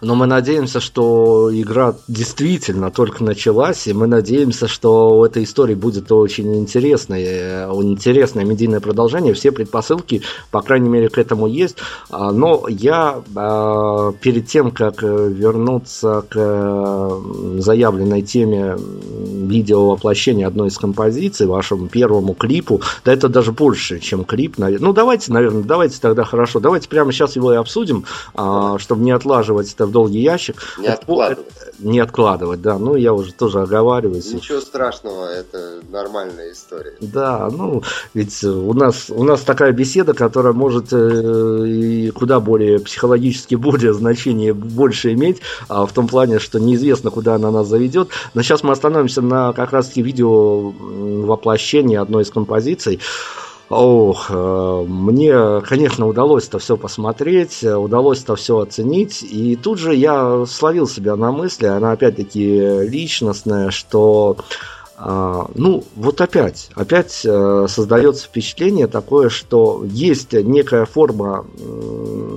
Но 0.00 0.14
мы 0.14 0.26
надеемся, 0.26 0.80
что 0.80 1.50
игра 1.52 1.94
действительно 2.08 2.90
только 2.90 3.24
началась, 3.24 3.86
и 3.86 3.92
мы 3.92 4.06
надеемся, 4.06 4.68
что 4.68 5.18
у 5.18 5.24
этой 5.24 5.44
истории 5.44 5.74
будет 5.74 6.10
очень 6.12 6.54
интересное, 6.56 7.68
интересное 7.70 8.44
медийное 8.44 8.80
продолжение. 8.80 9.34
Все 9.34 9.52
предпосылки, 9.52 10.22
по 10.50 10.62
крайней 10.62 10.88
мере, 10.88 11.08
к 11.08 11.18
этому 11.18 11.46
есть. 11.46 11.76
А, 12.10 12.32
но 12.32 12.66
я 12.68 13.22
а, 13.34 14.12
перед 14.12 14.46
тем, 14.46 14.70
как 14.70 15.02
вернуться 15.02 16.24
к 16.28 17.20
заявленной 17.58 18.22
теме 18.22 18.76
видео 18.78 19.90
воплощения 19.90 20.46
одной 20.46 20.68
из 20.68 20.78
композиций, 20.78 21.46
вашему 21.46 21.88
первому 21.88 22.34
клипу, 22.34 22.80
да 23.04 23.12
это 23.12 23.28
даже 23.28 23.52
больше, 23.52 23.98
чем 24.00 24.24
клип, 24.24 24.58
наверное. 24.58 24.86
Ну, 24.88 24.92
давайте, 24.92 25.32
наверное, 25.32 25.62
давайте 25.62 25.98
тогда 26.00 26.24
хорошо, 26.24 26.60
давайте 26.60 26.88
прямо 26.88 27.12
сейчас 27.12 27.36
его 27.36 27.52
и 27.52 27.56
обсудим, 27.56 28.04
а, 28.34 28.78
чтобы 28.78 29.04
не 29.04 29.12
отлаживать 29.12 29.72
это 29.72 29.85
в 29.86 29.90
долгий 29.90 30.20
ящик. 30.20 30.56
Не 30.78 30.88
откладывать. 30.88 31.46
Не 31.78 32.00
откладывать, 32.00 32.62
да. 32.62 32.78
Ну, 32.78 32.96
я 32.96 33.12
уже 33.12 33.32
тоже 33.32 33.60
оговариваюсь. 33.60 34.32
Ничего 34.32 34.60
страшного, 34.60 35.26
это 35.26 35.80
нормальная 35.90 36.52
история. 36.52 36.94
Да, 37.00 37.48
ну, 37.50 37.82
ведь 38.14 38.42
у 38.44 38.72
нас, 38.72 39.10
у 39.10 39.24
нас 39.24 39.42
такая 39.42 39.72
беседа, 39.72 40.14
которая 40.14 40.52
может 40.52 40.92
э, 40.92 41.66
и 41.66 42.10
куда 42.10 42.40
более 42.40 42.78
психологически 42.78 43.54
более 43.66 43.92
значение 43.92 44.52
больше 44.54 45.12
иметь, 45.12 45.40
а 45.68 45.86
в 45.86 45.92
том 45.92 46.08
плане, 46.08 46.38
что 46.38 46.58
неизвестно, 46.58 47.10
куда 47.10 47.34
она 47.34 47.50
нас 47.50 47.66
заведет. 47.66 48.08
Но 48.34 48.42
сейчас 48.42 48.62
мы 48.62 48.72
остановимся 48.72 49.22
на 49.22 49.52
как 49.52 49.72
раз-таки 49.72 50.02
видео 50.02 50.70
воплощения 50.70 52.00
одной 52.00 52.22
из 52.22 52.30
композиций. 52.30 53.00
Ох, 53.68 54.30
э, 54.30 54.84
мне, 54.86 55.60
конечно, 55.62 56.06
удалось 56.06 56.46
это 56.46 56.60
все 56.60 56.76
посмотреть, 56.76 57.64
удалось 57.64 58.22
это 58.22 58.36
все 58.36 58.60
оценить, 58.60 59.24
и 59.24 59.56
тут 59.56 59.80
же 59.80 59.92
я 59.94 60.44
словил 60.46 60.86
себя 60.86 61.16
на 61.16 61.32
мысли, 61.32 61.66
она 61.66 61.90
опять-таки 61.90 62.86
личностная, 62.86 63.72
что 63.72 64.36
ну, 64.98 65.84
вот 65.94 66.20
опять, 66.22 66.70
опять 66.74 67.20
э, 67.24 67.66
создается 67.68 68.24
впечатление 68.26 68.86
такое, 68.86 69.28
что 69.28 69.84
есть 69.84 70.32
некая 70.32 70.86
форма 70.86 71.44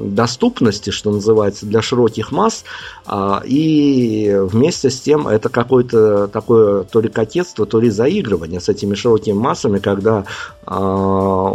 доступности, 0.10 0.90
что 0.90 1.12
называется, 1.12 1.66
для 1.66 1.82
широких 1.82 2.32
масс, 2.32 2.66
а, 3.06 3.42
и 3.46 4.36
вместе 4.42 4.90
с 4.90 5.00
тем 5.00 5.28
это 5.28 5.50
какое-то 5.50 6.28
такое 6.28 6.84
то 6.84 7.00
ли 7.00 7.10
кокетство, 7.10 7.66
то 7.66 7.80
ли 7.80 7.90
заигрывание 7.90 8.60
с 8.60 8.68
этими 8.68 8.94
широкими 8.96 9.38
массами, 9.38 9.80
когда 9.80 10.26
а, 10.66 11.52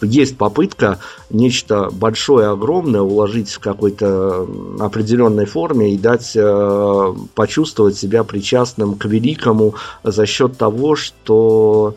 есть 0.00 0.38
попытка 0.38 0.98
нечто 1.30 1.90
большое, 1.92 2.48
огромное 2.48 3.02
уложить 3.02 3.50
в 3.50 3.58
какой-то 3.58 4.46
определенной 4.80 5.46
форме 5.46 5.94
и 5.94 5.98
дать 5.98 6.32
э, 6.34 7.14
почувствовать 7.34 7.96
себя 7.96 8.24
причастным 8.24 8.94
к 8.94 9.04
великому 9.06 9.74
за 10.02 10.26
счет 10.26 10.56
того, 10.58 10.96
что 10.96 11.94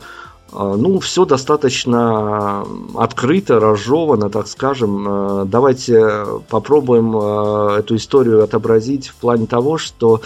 а, 0.56 0.76
ну, 0.78 1.00
все 1.00 1.26
достаточно 1.26 2.66
открыто, 2.96 3.60
разжевано, 3.60 4.30
так 4.30 4.48
скажем. 4.48 5.06
А, 5.08 5.46
давайте 5.46 6.26
попробуем 6.50 7.16
а, 7.16 7.80
эту 7.80 7.98
историю 7.98 8.44
отобразить 8.44 9.08
в 9.08 9.16
плане 9.16 9.48
того, 9.48 9.78
что 9.78 10.22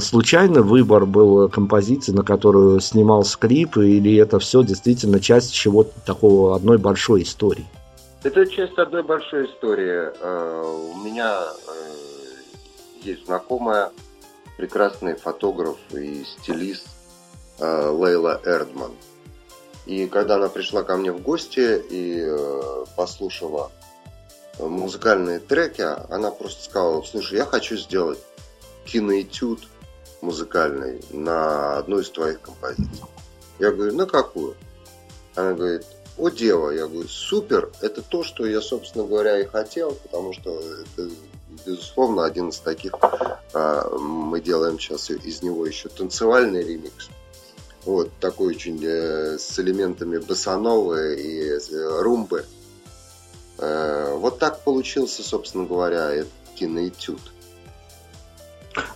случайный 0.00 0.62
выбор 0.62 1.06
был 1.06 1.48
композиции, 1.48 2.12
на 2.12 2.22
которую 2.22 2.80
снимался 2.80 3.38
клип, 3.38 3.78
или 3.78 4.16
это 4.16 4.38
все 4.38 4.62
действительно 4.62 5.18
часть 5.18 5.54
чего-то 5.54 5.92
такого, 6.04 6.56
одной 6.56 6.78
большой 6.78 7.22
истории? 7.22 7.66
Это 8.22 8.44
часть 8.46 8.76
одной 8.76 9.02
большой 9.02 9.46
истории. 9.46 10.10
У 10.92 11.04
меня 11.04 11.38
есть 13.02 13.24
знакомая, 13.24 13.90
прекрасный 14.58 15.14
фотограф 15.14 15.78
и 15.92 16.22
стилист 16.24 16.89
Лейла 17.60 18.40
Эрдман– 18.44 18.92
и 19.90 20.06
когда 20.06 20.36
она 20.36 20.48
пришла 20.48 20.84
ко 20.84 20.96
мне 20.96 21.10
в 21.10 21.20
гости 21.20 21.82
и 21.90 22.22
э, 22.24 22.84
послушала 22.96 23.72
музыкальные 24.58 25.40
треки, 25.40 25.82
она 26.12 26.30
просто 26.30 26.62
сказала, 26.62 27.02
слушай, 27.02 27.38
я 27.38 27.44
хочу 27.44 27.76
сделать 27.76 28.20
киноэтюд 28.84 29.66
музыкальный 30.20 31.02
на 31.10 31.78
одну 31.78 31.98
из 31.98 32.10
твоих 32.10 32.40
композиций. 32.40 33.04
Я 33.58 33.72
говорю, 33.72 33.96
на 33.96 34.06
какую? 34.06 34.54
Она 35.34 35.54
говорит, 35.54 35.86
о 36.18 36.28
дева, 36.28 36.70
я 36.70 36.86
говорю, 36.86 37.08
супер, 37.08 37.72
это 37.80 38.00
то, 38.02 38.22
что 38.22 38.46
я, 38.46 38.60
собственно 38.60 39.04
говоря, 39.04 39.40
и 39.40 39.46
хотел, 39.46 39.94
потому 39.94 40.34
что 40.34 40.60
это, 40.60 41.10
безусловно, 41.66 42.26
один 42.26 42.50
из 42.50 42.58
таких, 42.58 42.92
а, 43.54 43.88
мы 43.98 44.40
делаем 44.40 44.78
сейчас 44.78 45.10
из 45.10 45.42
него 45.42 45.66
еще 45.66 45.88
танцевальный 45.88 46.62
ремикс. 46.62 47.08
Вот, 47.84 48.10
такой 48.20 48.54
очень 48.54 48.78
э, 48.84 49.38
с 49.38 49.58
элементами 49.58 50.18
басановы 50.18 51.16
и 51.18 51.40
э, 51.40 51.58
румбы. 52.02 52.44
Э, 53.58 54.14
вот 54.16 54.38
так 54.38 54.62
получился, 54.64 55.22
собственно 55.22 55.64
говоря, 55.64 56.10
этот 56.10 56.32
киноэтюд. 56.56 57.20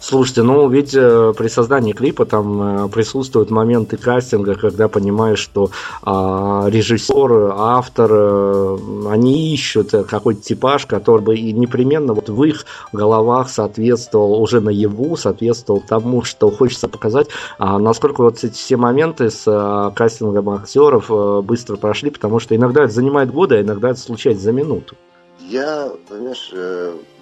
Слушайте, 0.07 0.43
ну 0.43 0.69
ведь 0.69 0.95
э, 0.95 1.33
при 1.35 1.49
создании 1.49 1.95
клипа 1.95 2.27
там 2.27 2.85
э, 2.85 2.89
присутствуют 2.91 3.51
моменты 3.51 3.97
кастинга, 3.97 4.55
когда 4.55 4.87
понимаешь, 4.87 5.39
что 5.39 5.71
э, 6.05 6.11
режиссер, 6.69 7.55
автор, 7.57 8.11
э, 8.13 8.79
они 9.09 9.55
ищут 9.55 9.93
какой-то 10.07 10.43
типаж, 10.43 10.85
который 10.85 11.23
бы 11.23 11.37
и 11.37 11.55
непременно 11.55 12.13
вот 12.13 12.29
в 12.29 12.45
их 12.45 12.67
головах 12.93 13.49
соответствовал 13.49 14.43
уже 14.43 14.61
наяву, 14.61 15.17
соответствовал 15.17 15.81
тому, 15.81 16.23
что 16.23 16.51
хочется 16.51 16.87
показать. 16.87 17.29
А 17.57 17.79
насколько 17.79 18.25
вот 18.25 18.45
эти 18.45 18.53
все 18.53 18.77
моменты 18.77 19.31
с 19.31 19.45
э, 19.47 19.91
кастингом 19.97 20.51
актеров 20.51 21.11
э, 21.11 21.41
быстро 21.41 21.77
прошли, 21.77 22.11
потому 22.11 22.41
что 22.41 22.55
иногда 22.55 22.85
это 22.85 22.93
занимает 22.93 23.33
годы, 23.33 23.55
а 23.55 23.63
иногда 23.63 23.89
это 23.89 24.01
случается 24.01 24.45
за 24.45 24.53
минуту. 24.53 24.97
Я, 25.41 25.91
понимаешь, 26.11 26.53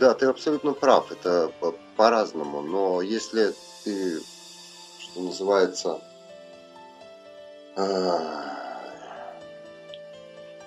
да, 0.01 0.15
ты 0.15 0.27
абсолютно 0.27 0.73
прав. 0.73 1.13
Это 1.13 1.49
по-разному, 1.97 2.63
но 2.63 3.03
если 3.03 3.55
ты, 3.85 4.21
что 4.99 5.21
называется, 5.21 6.01
а, 7.77 9.35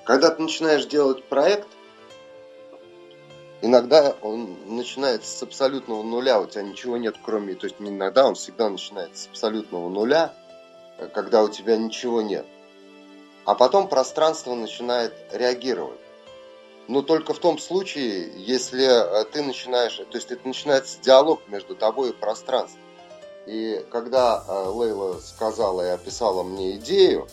когда 0.04 0.30
ты 0.32 0.42
начинаешь 0.42 0.86
делать 0.86 1.24
проект, 1.26 1.68
иногда 3.62 4.16
он 4.22 4.56
начинается 4.76 5.38
с 5.38 5.44
абсолютного 5.44 6.04
нуля, 6.04 6.40
у 6.40 6.48
тебя 6.48 6.64
ничего 6.64 6.98
нет, 6.98 7.16
кроме, 7.24 7.56
то 7.56 7.66
есть 7.66 7.80
не 7.80 7.90
иногда, 7.90 8.28
он 8.28 8.36
всегда 8.36 8.70
начинается 8.70 9.24
с 9.24 9.28
абсолютного 9.28 9.90
нуля, 9.90 10.34
когда 11.14 11.44
у 11.44 11.50
тебя 11.50 11.78
ничего 11.78 12.22
нет. 12.22 12.46
А 13.46 13.54
потом 13.54 13.88
пространство 13.88 14.56
начинает 14.56 15.14
реагировать 15.32 16.00
но 16.88 17.02
только 17.02 17.34
в 17.34 17.40
том 17.40 17.58
случае, 17.58 18.32
если 18.38 18.86
э, 18.86 19.26
ты 19.26 19.42
начинаешь, 19.42 19.96
то 19.96 20.18
есть 20.18 20.32
это 20.32 20.48
начинается 20.48 21.00
диалог 21.02 21.42
между 21.48 21.76
тобой 21.76 22.12
и 22.12 22.14
пространством. 22.14 22.82
И 23.48 23.84
когда 23.92 24.44
э, 24.48 24.68
Лейла 24.70 25.20
сказала 25.20 25.82
и 25.82 25.90
описала 25.90 26.44
мне 26.44 26.76
идею, 26.76 27.28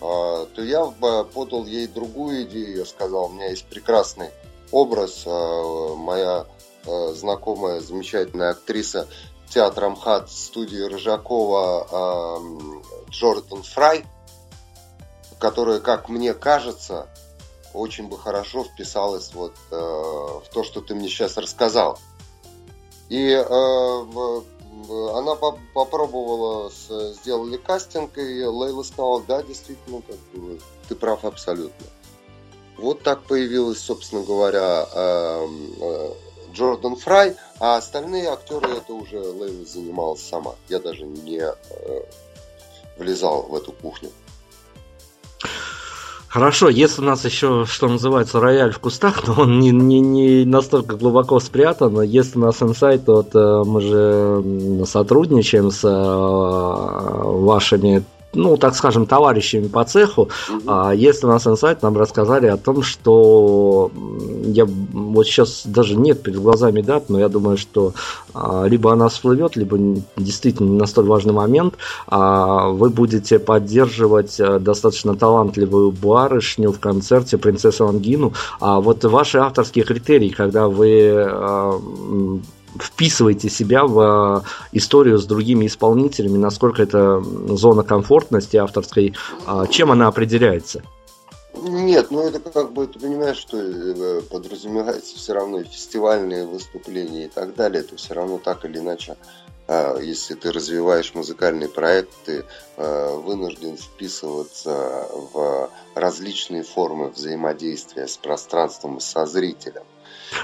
то 0.00 0.62
я 0.62 0.86
подал 0.86 1.66
ей 1.66 1.86
другую 1.86 2.44
идею. 2.44 2.78
Я 2.78 2.86
сказал, 2.86 3.26
у 3.26 3.28
меня 3.28 3.50
есть 3.50 3.66
прекрасный 3.66 4.30
образ. 4.70 5.24
Моя 5.26 6.46
знакомая, 6.84 7.80
замечательная 7.80 8.50
актриса 8.50 9.08
театра 9.48 9.88
МХАТ 9.90 10.30
студии 10.30 10.78
Рыжакова 10.78 12.38
Джордан 13.10 13.62
Фрай, 13.62 14.04
которая, 15.38 15.80
как 15.80 16.08
мне 16.08 16.34
кажется, 16.34 17.08
очень 17.78 18.08
бы 18.08 18.18
хорошо 18.18 18.64
вписалась 18.64 19.32
вот 19.34 19.54
э, 19.70 19.74
в 19.74 20.44
то, 20.52 20.64
что 20.64 20.80
ты 20.80 20.94
мне 20.94 21.08
сейчас 21.08 21.36
рассказал. 21.36 21.98
И 23.08 23.30
э, 23.30 23.42
она 25.14 25.34
по 25.34 25.58
попробовала, 25.74 26.70
с, 26.70 27.14
сделали 27.14 27.56
кастинг, 27.56 28.18
и 28.18 28.44
Лейла 28.44 28.82
сказала, 28.82 29.22
да, 29.26 29.42
действительно, 29.42 30.02
как 30.02 30.16
бы, 30.34 30.60
ты 30.88 30.94
прав 30.94 31.24
абсолютно. 31.24 31.86
Вот 32.76 33.02
так 33.02 33.22
появилась, 33.24 33.80
собственно 33.80 34.22
говоря, 34.22 34.86
э, 34.92 35.48
э, 35.80 36.12
Джордан 36.52 36.96
Фрай, 36.96 37.36
а 37.58 37.76
остальные 37.76 38.28
актеры 38.28 38.76
это 38.76 38.92
уже 38.92 39.20
Лейла 39.20 39.64
занималась 39.64 40.22
сама. 40.22 40.54
Я 40.68 40.78
даже 40.78 41.04
не 41.04 41.40
э, 41.40 42.02
влезал 42.96 43.42
в 43.42 43.54
эту 43.54 43.72
кухню. 43.72 44.10
Хорошо, 46.28 46.68
если 46.68 47.00
у 47.00 47.04
нас 47.04 47.24
еще, 47.24 47.64
что 47.66 47.88
называется, 47.88 48.38
рояль 48.38 48.72
в 48.72 48.78
кустах, 48.78 49.22
но 49.26 49.42
он 49.42 49.58
не, 49.58 49.70
не, 49.70 50.00
не 50.00 50.44
настолько 50.44 50.96
глубоко 50.96 51.40
спрятан. 51.40 52.02
Если 52.02 52.38
у 52.38 52.42
нас 52.42 52.62
инсайт, 52.62 53.06
то 53.06 53.16
вот, 53.16 53.34
э, 53.34 53.62
мы 53.66 53.80
же 53.80 54.86
сотрудничаем 54.86 55.70
с 55.70 55.84
э, 55.84 55.88
вашими 55.88 58.04
ну, 58.34 58.58
так 58.58 58.74
скажем, 58.74 59.06
товарищами 59.06 59.68
по 59.68 59.84
цеху, 59.84 60.28
угу. 60.48 60.90
есть 60.90 61.24
у 61.24 61.28
нас 61.28 61.46
инсайт, 61.46 61.82
нам 61.82 61.96
рассказали 61.96 62.46
о 62.46 62.58
том, 62.58 62.82
что 62.82 63.90
я 64.44 64.66
вот 65.12 65.26
сейчас 65.26 65.62
даже 65.64 65.96
нет 65.96 66.22
перед 66.22 66.40
глазами 66.40 66.80
дат, 66.80 67.08
но 67.08 67.18
я 67.18 67.28
думаю, 67.28 67.56
что 67.56 67.94
а, 68.34 68.64
либо 68.64 68.92
она 68.92 69.08
всплывет, 69.08 69.56
либо 69.56 69.78
действительно 70.16 70.68
не 70.68 70.78
на 70.78 70.86
столь 70.86 71.06
важный 71.06 71.32
момент, 71.32 71.74
а 72.06 72.68
вы 72.68 72.90
будете 72.90 73.38
поддерживать 73.38 74.38
э, 74.40 74.58
достаточно 74.58 75.14
талантливую 75.14 75.92
барышню 75.92 76.72
в 76.72 76.80
концерте 76.80 77.38
принцессу 77.38 77.86
Ангину. 77.86 78.32
А 78.60 78.80
вот 78.80 79.04
ваши 79.04 79.38
авторские 79.38 79.84
критерии, 79.84 80.30
когда 80.30 80.68
вы 80.68 81.12
а, 81.16 81.80
вписываете 82.78 83.48
себя 83.48 83.84
в 83.84 84.44
историю 84.72 85.18
с 85.18 85.24
другими 85.24 85.66
исполнителями, 85.66 86.38
насколько 86.38 86.82
это 86.82 87.22
зона 87.48 87.82
комфортности 87.82 88.56
авторской, 88.56 89.14
чем 89.70 89.90
она 89.90 90.06
определяется? 90.06 90.82
Нет, 91.62 92.10
ну 92.10 92.20
это 92.20 92.38
как 92.40 92.72
бы, 92.72 92.86
ты 92.86 92.98
понимаешь, 92.98 93.36
что 93.36 93.58
э, 93.58 94.22
подразумевается 94.22 95.16
все 95.16 95.32
равно 95.32 95.62
фестивальные 95.64 96.46
выступления 96.46 97.26
и 97.26 97.28
так 97.28 97.54
далее, 97.54 97.82
это 97.82 97.96
все 97.96 98.14
равно 98.14 98.38
так 98.38 98.64
или 98.64 98.78
иначе, 98.78 99.16
а, 99.66 99.98
если 99.98 100.34
ты 100.34 100.50
развиваешь 100.50 101.14
музыкальный 101.14 101.68
проект, 101.68 102.10
ты 102.24 102.44
э, 102.76 103.14
вынужден 103.16 103.76
вписываться 103.76 105.06
в 105.32 105.70
различные 105.94 106.62
формы 106.62 107.10
взаимодействия 107.10 108.08
с 108.08 108.16
пространством 108.16 108.96
и 108.96 109.00
со 109.00 109.26
зрителем. 109.26 109.84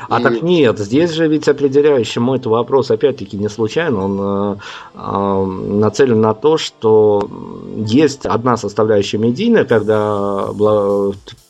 А 0.09 0.20
и... 0.20 0.22
так 0.22 0.43
нет, 0.43 0.78
здесь 0.78 1.12
же 1.12 1.28
ведь 1.28 1.49
определяющий 1.49 2.20
мой 2.20 2.39
это 2.39 2.49
вопрос, 2.49 2.91
опять-таки, 2.91 3.37
не 3.37 3.49
случайно, 3.49 4.05
он 4.05 4.18
э, 4.20 4.57
э, 4.95 5.45
нацелен 5.45 6.20
на 6.20 6.35
то, 6.35 6.57
что 6.57 7.28
есть 7.76 8.26
одна 8.26 8.57
составляющая 8.57 9.18
медийная, 9.18 9.64
когда 9.64 10.47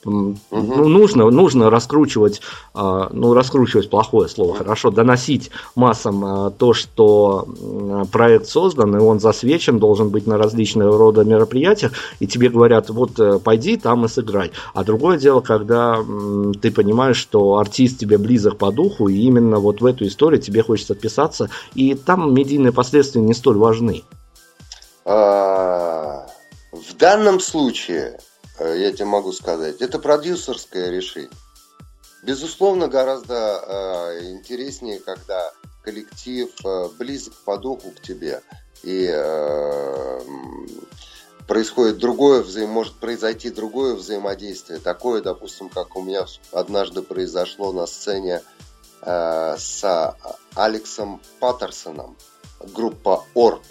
Угу. 0.04 0.36
Ну, 0.50 0.88
нужно, 0.88 1.30
нужно 1.30 1.70
раскручивать, 1.70 2.40
а, 2.74 3.08
ну, 3.12 3.34
раскручивать 3.34 3.90
плохое 3.90 4.28
слово, 4.28 4.54
хорошо, 4.54 4.90
доносить 4.90 5.50
массам 5.74 6.24
а, 6.24 6.50
то, 6.50 6.74
что 6.74 7.46
проект 8.12 8.46
создан, 8.46 8.96
и 8.96 9.00
он 9.00 9.20
засвечен, 9.20 9.78
должен 9.78 10.10
быть 10.10 10.26
на 10.26 10.36
различного 10.36 10.98
рода 10.98 11.24
мероприятиях, 11.24 11.92
и 12.20 12.26
тебе 12.26 12.48
говорят, 12.48 12.90
вот, 12.90 13.18
э, 13.18 13.38
пойди 13.38 13.76
там 13.76 14.04
и 14.04 14.08
сыграй. 14.08 14.52
А 14.74 14.84
другое 14.84 15.18
дело, 15.18 15.40
когда 15.40 16.04
ты 16.60 16.70
понимаешь, 16.70 17.16
что 17.16 17.56
артист 17.56 17.98
тебе 17.98 18.18
близок 18.18 18.58
по 18.58 18.70
духу, 18.70 19.08
и 19.08 19.16
именно 19.16 19.58
вот 19.58 19.80
в 19.80 19.86
эту 19.86 20.06
историю 20.06 20.40
тебе 20.40 20.62
хочется 20.62 20.92
отписаться, 20.92 21.50
и 21.74 21.94
там 21.94 22.34
медийные 22.34 22.72
последствия 22.72 23.22
не 23.22 23.34
столь 23.34 23.56
важны. 23.56 24.02
А, 25.04 26.26
в 26.72 26.96
данном 26.96 27.40
случае 27.40 28.18
я 28.58 28.92
тебе 28.92 29.06
могу 29.06 29.32
сказать. 29.32 29.80
Это 29.80 29.98
продюсерское 29.98 30.90
решение. 30.90 31.30
Безусловно, 32.22 32.88
гораздо 32.88 33.34
э, 33.34 34.30
интереснее, 34.30 34.98
когда 34.98 35.52
коллектив 35.82 36.48
э, 36.64 36.88
близок 36.98 37.34
по 37.44 37.58
духу 37.58 37.90
к 37.90 38.00
тебе 38.00 38.42
и 38.82 39.10
э, 39.12 40.20
происходит 41.46 41.98
другое 41.98 42.42
взаим, 42.42 42.70
может 42.70 42.94
произойти 42.94 43.50
другое 43.50 43.94
взаимодействие, 43.94 44.78
такое, 44.78 45.20
допустим, 45.20 45.68
как 45.68 45.96
у 45.96 46.02
меня 46.02 46.24
однажды 46.50 47.02
произошло 47.02 47.72
на 47.72 47.86
сцене 47.86 48.42
э, 49.02 49.56
с 49.58 50.16
Алексом 50.54 51.20
Паттерсоном, 51.40 52.16
группа 52.72 53.24
Орб, 53.34 53.64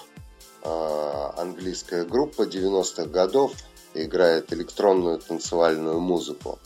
э, 0.61 1.29
английская 1.37 2.05
группа 2.05 2.43
90-х 2.43 3.05
годов 3.05 3.53
играет 3.93 4.51
электронную 4.53 5.19
танцевальную 5.19 5.99
музыку. 5.99 6.59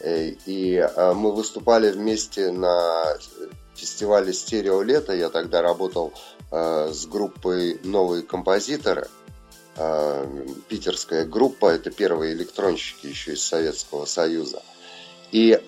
Э, 0.00 0.30
и 0.46 0.76
э, 0.76 1.12
мы 1.14 1.32
выступали 1.32 1.90
вместе 1.90 2.50
на 2.50 3.04
фестивале 3.74 4.32
«Стерео 4.32 4.82
лето». 4.82 5.12
Я 5.12 5.30
тогда 5.30 5.62
работал 5.62 6.12
э, 6.50 6.90
с 6.92 7.06
группой 7.06 7.80
«Новые 7.84 8.22
композиторы». 8.22 9.08
Питерская 10.68 11.24
группа, 11.24 11.70
это 11.70 11.90
первые 11.90 12.34
электронщики 12.34 13.06
еще 13.06 13.32
из 13.32 13.42
Советского 13.42 14.04
Союза. 14.04 14.62
И 15.30 15.58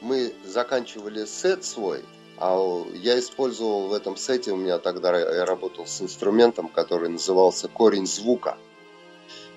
мы 0.00 0.32
заканчивали 0.46 1.26
сет 1.26 1.66
свой, 1.66 2.02
а 2.38 2.82
я 2.94 3.18
использовал 3.18 3.88
в 3.88 3.92
этом 3.92 4.16
сете, 4.16 4.52
у 4.52 4.56
меня 4.56 4.78
тогда 4.78 5.18
я 5.18 5.44
работал 5.44 5.86
с 5.86 6.00
инструментом, 6.00 6.70
который 6.70 7.10
назывался 7.10 7.68
корень 7.68 8.06
звука– 8.06 8.56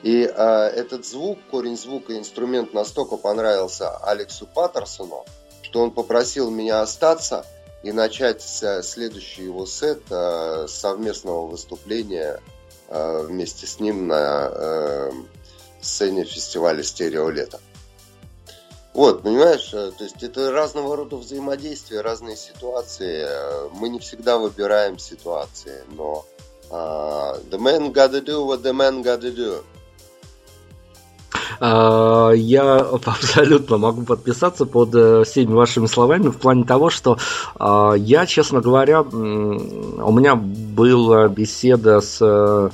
и 0.06 0.22
э, 0.24 0.28
этот 0.76 1.06
звук, 1.06 1.40
корень 1.50 1.78
звука, 1.78 2.16
инструмент 2.16 2.74
настолько 2.74 3.18
понравился 3.18 3.98
Алексу 3.98 4.46
Паттерсону, 4.46 5.26
что 5.64 5.82
он 5.82 5.92
попросил 5.92 6.52
меня 6.52 6.82
остаться 6.82 7.46
и 7.82 7.92
начать 7.92 8.42
следующий 8.42 9.44
его 9.44 9.66
сет 9.66 10.04
э, 10.12 10.68
совместного 10.68 11.48
выступления 11.48 12.40
э, 12.88 13.26
вместе 13.28 13.66
с 13.66 13.80
ним 13.80 14.08
на 14.08 14.50
э, 14.52 15.12
сцене 15.82 16.24
фестиваля 16.24 16.84
«Стерео 16.84 17.30
лето». 17.30 17.60
Вот, 18.94 19.24
понимаешь, 19.24 19.74
э, 19.74 19.92
то 19.98 20.04
есть 20.04 20.22
это 20.22 20.52
разного 20.52 20.96
рода 20.96 21.16
взаимодействия, 21.16 22.02
разные 22.02 22.38
ситуации. 22.38 23.28
Мы 23.72 23.90
не 23.90 24.00
всегда 24.00 24.38
выбираем 24.38 25.00
ситуации, 25.00 25.84
но 25.90 26.26
uh, 26.72 27.38
the 27.50 27.58
man 27.58 27.92
gotta 27.92 28.22
do 28.22 28.46
what 28.46 28.64
the 28.64 28.74
man 28.74 29.02
gotta 29.02 29.32
do. 29.32 29.64
А, 31.60 32.32
я 32.32 32.78
абсолютно 33.06 33.78
могу 33.78 34.04
подписаться 34.04 34.66
под 34.66 34.94
э, 34.96 35.24
всеми 35.24 35.54
вашими 35.54 35.86
словами 35.86 36.30
в 36.30 36.38
плане 36.38 36.64
того, 36.64 36.90
что 36.90 37.18
а, 37.56 37.94
я, 37.94 38.26
честно 38.26 38.62
говоря, 38.62 39.02
у 39.02 40.12
меня 40.12 40.36
была 40.36 41.28
беседа 41.28 42.02
с 42.02 42.18
э, 42.22 42.70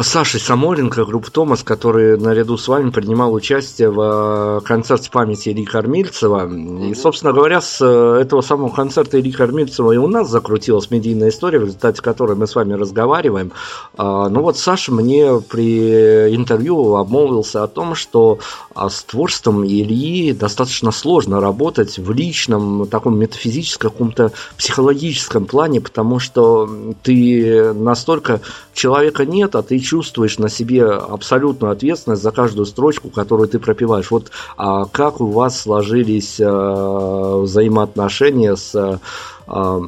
Сашей 0.00 0.40
Самоленко, 0.40 1.04
группа 1.04 1.30
Томас, 1.30 1.62
который 1.62 2.18
наряду 2.18 2.58
с 2.58 2.66
вами 2.66 2.90
принимал 2.90 3.32
участие 3.32 3.90
в 3.90 4.58
э, 4.58 4.66
концерте 4.66 5.08
памяти 5.08 5.50
Ильи 5.50 5.64
Кормильцева. 5.64 6.50
И, 6.84 6.94
собственно 6.94 7.32
говоря, 7.32 7.60
с 7.60 7.78
э, 7.80 8.20
этого 8.20 8.40
самого 8.40 8.70
концерта 8.70 9.20
Ильи 9.20 9.30
Кормильцева 9.30 9.92
и 9.92 9.96
у 9.96 10.08
нас 10.08 10.28
закрутилась 10.28 10.90
медийная 10.90 11.28
история, 11.28 11.60
в 11.60 11.66
результате 11.66 12.02
которой 12.02 12.36
мы 12.36 12.48
с 12.48 12.56
вами 12.56 12.72
разговариваем. 12.72 13.52
А, 13.96 14.28
ну 14.28 14.42
вот 14.42 14.58
Саша 14.58 14.90
мне 14.90 15.40
при 15.48 16.34
интервью 16.34 16.96
обмолвился 16.96 17.62
о 17.62 17.68
том, 17.68 17.94
что 17.94 18.40
а, 18.74 18.90
с 18.90 19.04
творчеством 19.04 19.64
Ильи 19.64 20.32
достаточно 20.32 20.90
сложно 20.90 21.40
работать 21.40 21.98
в 21.98 22.10
личном, 22.10 22.88
таком 22.88 23.16
метафизическом, 23.16 23.92
каком-то 23.92 24.32
психологическом 24.58 25.46
плане, 25.46 25.80
потому 25.80 26.18
что 26.18 26.68
ты 27.04 27.72
настолько 27.74 28.40
человека 28.72 29.24
нет, 29.24 29.54
а 29.54 29.62
ты 29.62 29.83
чувствуешь 29.84 30.38
на 30.38 30.48
себе 30.48 30.84
абсолютную 30.84 31.72
ответственность 31.72 32.22
за 32.22 32.32
каждую 32.32 32.66
строчку, 32.66 33.10
которую 33.10 33.48
ты 33.48 33.60
пропиваешь. 33.60 34.10
Вот 34.10 34.30
а 34.56 34.86
как 34.86 35.20
у 35.20 35.26
вас 35.26 35.60
сложились 35.60 36.40
а, 36.40 37.40
взаимоотношения 37.40 38.56
с 38.56 39.00
а, 39.46 39.82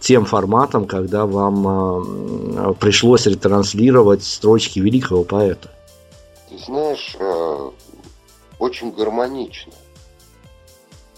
тем 0.00 0.24
форматом, 0.24 0.86
когда 0.86 1.26
вам 1.26 1.68
а, 1.68 2.72
пришлось 2.74 3.26
ретранслировать 3.26 4.24
строчки 4.24 4.80
великого 4.80 5.22
поэта? 5.22 5.70
Ты 6.48 6.58
знаешь, 6.58 7.16
очень 8.58 8.90
гармонично. 8.92 9.72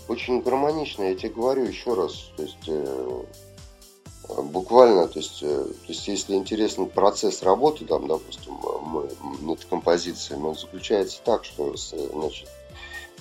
Очень 0.08 0.40
гармонично, 0.42 1.04
я 1.04 1.14
тебе 1.14 1.30
говорю 1.30 1.64
еще 1.64 1.94
раз. 1.94 2.30
То 2.36 2.42
есть 2.42 2.70
буквально, 4.28 5.08
то 5.08 5.18
есть, 5.18 5.42
э, 5.42 5.64
то 5.64 5.88
есть 5.88 6.06
если 6.06 6.34
интересен 6.34 6.88
процесс 6.88 7.42
работы, 7.42 7.84
там, 7.84 8.06
допустим, 8.06 8.58
мы, 8.82 9.08
над 9.40 9.64
композициями, 9.64 10.46
он 10.48 10.54
заключается 10.54 11.20
так, 11.24 11.44
что 11.44 11.74
значит, 11.76 12.48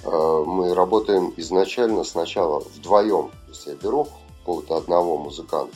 э, 0.03 0.43
мы 0.45 0.73
работаем 0.73 1.33
изначально 1.37 2.03
сначала 2.03 2.59
вдвоем, 2.59 3.29
то 3.29 3.49
есть 3.49 3.65
я 3.67 3.75
беру 3.75 4.07
какого-то 4.39 4.75
одного 4.75 5.17
музыканта, 5.17 5.75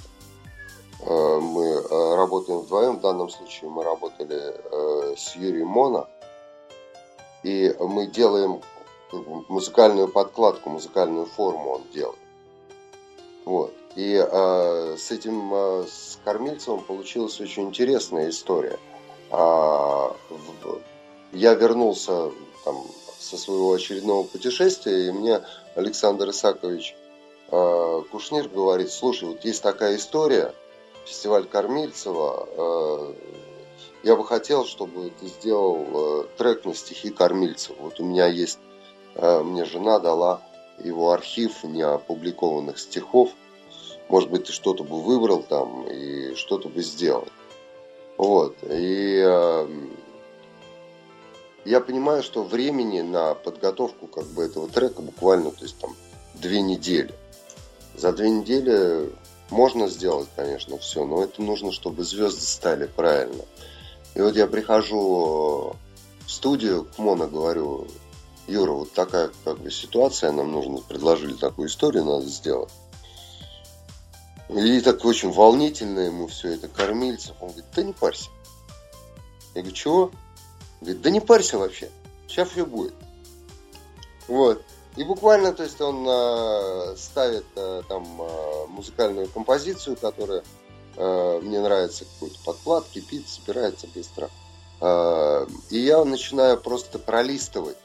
э, 1.01 1.39
мы 1.39 1.81
работаем 2.15 2.59
вдвоем, 2.59 2.97
в 2.97 3.01
данном 3.01 3.29
случае 3.29 3.69
мы 3.69 3.83
работали 3.83 5.15
с 5.17 5.35
Юрием 5.35 5.67
Мона, 5.67 6.07
и 7.43 7.73
мы 7.79 8.07
делаем 8.07 8.61
музыкальную 9.49 10.07
подкладку, 10.07 10.69
музыкальную 10.69 11.25
форму 11.25 11.71
он 11.71 11.81
делает. 11.93 12.19
Вот. 13.45 13.73
И 13.95 14.15
э, 14.15 14.95
с 14.97 15.11
этим 15.11 15.53
э, 15.53 15.85
с 15.87 16.19
Кормильцевым 16.23 16.81
получилась 16.81 17.39
очень 17.41 17.63
интересная 17.63 18.29
история. 18.29 18.79
А, 19.31 20.15
в, 20.29 20.81
я 21.33 21.53
вернулся 21.53 22.31
там, 22.63 22.85
со 23.19 23.37
своего 23.37 23.73
очередного 23.73 24.23
путешествия, 24.23 25.07
и 25.07 25.11
мне 25.11 25.41
Александр 25.75 26.29
Исакович 26.29 26.95
э, 27.49 28.03
Кушнир 28.11 28.47
говорит, 28.49 28.91
слушай, 28.91 29.27
вот 29.27 29.43
есть 29.45 29.61
такая 29.61 29.95
история, 29.95 30.53
фестиваль 31.05 31.45
Кормильцева, 31.45 32.47
э, 32.57 33.13
я 34.03 34.15
бы 34.15 34.25
хотел, 34.25 34.65
чтобы 34.65 35.11
ты 35.19 35.27
сделал 35.27 35.85
э, 36.23 36.23
трек 36.37 36.65
на 36.65 36.73
стихи 36.73 37.11
Кормильцев. 37.11 37.75
Вот 37.79 37.99
у 37.99 38.05
меня 38.05 38.25
есть, 38.27 38.59
э, 39.15 39.43
мне 39.43 39.63
жена 39.65 39.99
дала 39.99 40.41
его 40.83 41.11
архив 41.11 41.63
неопубликованных 41.63 42.79
стихов. 42.79 43.29
Может 44.11 44.29
быть, 44.29 44.43
ты 44.43 44.51
что-то 44.51 44.83
бы 44.83 45.01
выбрал 45.01 45.41
там 45.41 45.87
и 45.87 46.35
что-то 46.35 46.67
бы 46.67 46.83
сделал. 46.83 47.29
Вот. 48.17 48.57
И 48.61 49.23
э, 49.25 49.67
я 51.63 51.79
понимаю, 51.79 52.21
что 52.21 52.43
времени 52.43 52.99
на 52.99 53.35
подготовку 53.35 54.07
как 54.07 54.25
бы 54.25 54.43
этого 54.43 54.67
трека 54.67 55.01
буквально, 55.01 55.51
то 55.51 55.63
есть 55.63 55.77
там 55.77 55.95
две 56.33 56.61
недели. 56.61 57.13
За 57.95 58.11
две 58.11 58.29
недели 58.29 59.13
можно 59.49 59.87
сделать, 59.87 60.27
конечно, 60.35 60.77
все, 60.77 61.05
но 61.05 61.23
это 61.23 61.41
нужно, 61.41 61.71
чтобы 61.71 62.03
звезды 62.03 62.41
стали 62.41 62.87
правильно. 62.87 63.45
И 64.13 64.19
вот 64.19 64.35
я 64.35 64.45
прихожу 64.45 65.77
в 66.25 66.29
студию 66.29 66.83
к 66.83 66.97
Моно, 66.97 67.27
говорю, 67.27 67.87
Юра, 68.49 68.73
вот 68.73 68.91
такая 68.91 69.31
как 69.45 69.59
бы 69.59 69.71
ситуация, 69.71 70.33
нам 70.33 70.51
нужно, 70.51 70.79
предложили 70.79 71.35
такую 71.35 71.69
историю, 71.69 72.03
надо 72.03 72.25
сделать. 72.25 72.73
И 74.51 74.81
так 74.81 75.03
очень 75.05 75.31
волнительно 75.31 75.99
ему 76.01 76.27
все 76.27 76.55
это, 76.55 76.67
кормильцев. 76.67 77.35
Он 77.39 77.49
говорит, 77.49 77.65
да 77.73 77.83
не 77.83 77.93
парься. 77.93 78.29
Я 79.53 79.61
говорю, 79.61 79.75
чего? 79.75 80.11
Говорит, 80.81 81.01
да 81.01 81.09
не 81.09 81.19
парься 81.21 81.57
вообще, 81.57 81.89
сейчас 82.27 82.49
все 82.49 82.65
будет. 82.65 82.93
Вот. 84.27 84.61
И 84.97 85.03
буквально, 85.03 85.53
то 85.53 85.63
есть 85.63 85.79
он 85.79 86.05
э, 86.07 86.95
ставит 86.97 87.45
э, 87.55 87.83
там 87.87 88.21
э, 88.21 88.67
музыкальную 88.67 89.29
композицию, 89.29 89.95
которая 89.95 90.43
э, 90.97 91.39
мне 91.41 91.61
нравится, 91.61 92.03
какой-то 92.05 92.37
подклад, 92.43 92.85
кипит, 92.93 93.27
собирается 93.29 93.87
быстро. 93.93 94.29
Э, 94.81 95.45
и 95.69 95.79
я 95.79 96.03
начинаю 96.03 96.59
просто 96.59 96.99
пролистывать 96.99 97.77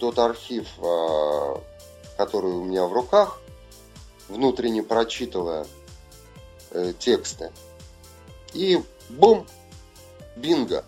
тот 0.00 0.18
архив, 0.18 0.66
э, 0.78 1.54
который 2.16 2.50
у 2.50 2.64
меня 2.64 2.84
в 2.86 2.92
руках, 2.92 3.38
внутренне 4.28 4.82
прочитывая 4.82 5.66
э, 6.70 6.92
тексты. 6.98 7.50
И 8.54 8.82
бум, 9.10 9.46
бинго 10.36 10.84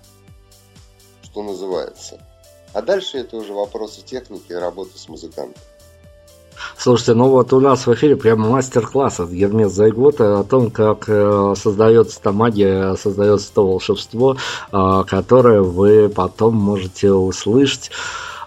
что 1.30 1.42
называется. 1.42 2.20
А 2.72 2.82
дальше 2.82 3.18
это 3.18 3.36
уже 3.36 3.52
вопросы 3.52 4.02
техники 4.02 4.46
и 4.50 4.54
работы 4.54 4.98
с 4.98 5.08
музыкантом. 5.08 5.62
Слушайте, 6.76 7.14
ну 7.14 7.28
вот 7.28 7.52
у 7.52 7.60
нас 7.60 7.86
в 7.86 7.94
эфире 7.94 8.16
прямо 8.16 8.48
мастер-класс 8.48 9.20
от 9.20 9.30
Гермес 9.30 9.72
Зайгота 9.72 10.40
о 10.40 10.44
том, 10.44 10.70
как 10.70 11.08
э, 11.08 11.54
создается 11.56 12.20
та 12.20 12.32
магия, 12.32 12.96
создается 12.96 13.52
то 13.52 13.66
волшебство, 13.66 14.36
э, 14.72 15.04
которое 15.06 15.62
вы 15.62 16.08
потом 16.08 16.56
можете 16.56 17.12
услышать. 17.12 17.90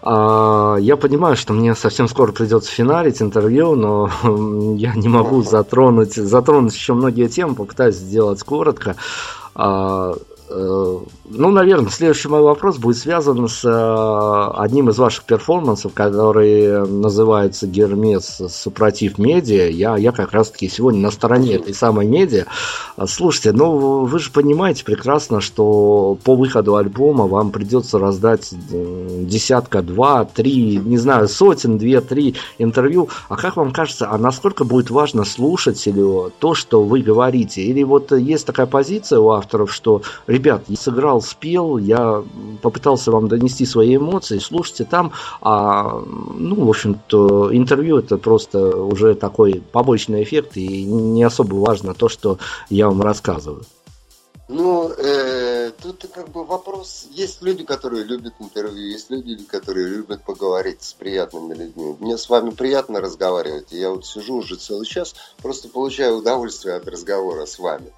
А, 0.05 0.75
я 0.79 0.97
понимаю, 0.97 1.37
что 1.37 1.53
мне 1.53 1.75
совсем 1.75 2.09
скоро 2.09 2.33
придется 2.33 2.69
финалить 2.69 3.21
интервью, 3.21 3.75
но 3.75 4.09
я 4.75 4.93
не 4.95 5.07
могу 5.07 5.41
затронуть, 5.43 6.15
затронуть 6.15 6.73
еще 6.73 6.93
многие 6.93 7.29
темы, 7.29 7.55
попытаюсь 7.55 7.95
сделать 7.95 8.43
коротко. 8.43 8.97
Э, 10.55 10.99
ну, 11.25 11.49
наверное, 11.49 11.89
следующий 11.89 12.27
мой 12.27 12.41
вопрос 12.41 12.77
будет 12.77 12.97
связан 12.97 13.47
с 13.47 13.63
э, 13.65 14.61
одним 14.61 14.89
из 14.89 14.97
ваших 14.99 15.23
перформансов, 15.23 15.93
который 15.93 16.87
называется 16.87 17.65
«Гермес 17.65 18.41
супротив 18.49 19.17
медиа». 19.17 19.67
Я, 19.69 19.97
я 19.97 20.11
как 20.11 20.31
раз-таки 20.31 20.69
сегодня 20.69 20.99
на 20.99 21.11
стороне 21.11 21.55
этой 21.55 21.73
самой 21.73 22.05
медиа. 22.05 22.45
Слушайте, 23.07 23.51
ну, 23.51 24.05
вы 24.05 24.19
же 24.19 24.29
понимаете 24.29 24.85
прекрасно, 24.85 25.41
что 25.41 26.17
по 26.23 26.35
выходу 26.35 26.75
альбома 26.75 27.25
вам 27.25 27.51
придется 27.51 27.97
раздать 27.97 28.53
э, 28.71 29.07
десятка, 29.21 29.81
два, 29.81 30.25
три, 30.25 30.77
не 30.77 30.97
знаю, 30.97 31.27
сотен, 31.29 31.79
две, 31.79 32.01
три 32.01 32.35
интервью. 32.59 33.09
А 33.29 33.37
как 33.37 33.55
вам 33.55 33.71
кажется, 33.71 34.07
а 34.11 34.17
насколько 34.19 34.65
будет 34.65 34.91
важно 34.91 35.25
слушателю 35.25 36.31
то, 36.37 36.53
что 36.53 36.83
вы 36.83 37.01
говорите? 37.01 37.63
Или 37.63 37.81
вот 37.81 38.11
есть 38.11 38.45
такая 38.45 38.67
позиция 38.67 39.19
у 39.19 39.31
авторов, 39.31 39.73
что 39.73 40.03
ребят, 40.43 40.63
я 40.67 40.75
сыграл, 40.75 41.21
спел, 41.21 41.77
я 41.77 42.21
попытался 42.61 43.11
вам 43.11 43.29
донести 43.29 43.65
свои 43.65 43.95
эмоции, 43.95 44.39
слушайте 44.39 44.83
там, 44.83 45.13
а, 45.41 46.03
ну, 46.35 46.65
в 46.65 46.69
общем-то, 46.69 47.55
интервью 47.55 47.99
это 47.99 48.17
просто 48.17 48.75
уже 48.75 49.15
такой 49.15 49.63
побочный 49.71 50.23
эффект, 50.23 50.57
и 50.57 50.83
не 50.83 51.23
особо 51.23 51.55
важно 51.55 51.93
то, 51.93 52.09
что 52.09 52.39
я 52.69 52.89
вам 52.89 53.01
рассказываю. 53.01 53.63
Ну, 54.49 54.89
э, 54.89 55.71
тут 55.81 56.05
как 56.13 56.29
бы 56.29 56.43
вопрос. 56.43 57.07
Есть 57.11 57.41
люди, 57.41 57.63
которые 57.63 58.03
любят 58.03 58.33
интервью, 58.39 58.89
есть 58.89 59.09
люди, 59.09 59.41
которые 59.45 59.87
любят 59.87 60.23
поговорить 60.25 60.83
с 60.83 60.93
приятными 60.93 61.53
людьми. 61.53 61.95
Мне 61.99 62.17
с 62.17 62.29
вами 62.29 62.49
приятно 62.49 62.99
разговаривать. 62.99 63.71
Я 63.71 63.91
вот 63.91 64.05
сижу 64.05 64.35
уже 64.35 64.57
целый 64.57 64.85
час, 64.85 65.15
просто 65.41 65.69
получаю 65.69 66.17
удовольствие 66.17 66.75
от 66.75 66.87
разговора 66.87 67.45
с 67.45 67.57
вами. 67.57 67.93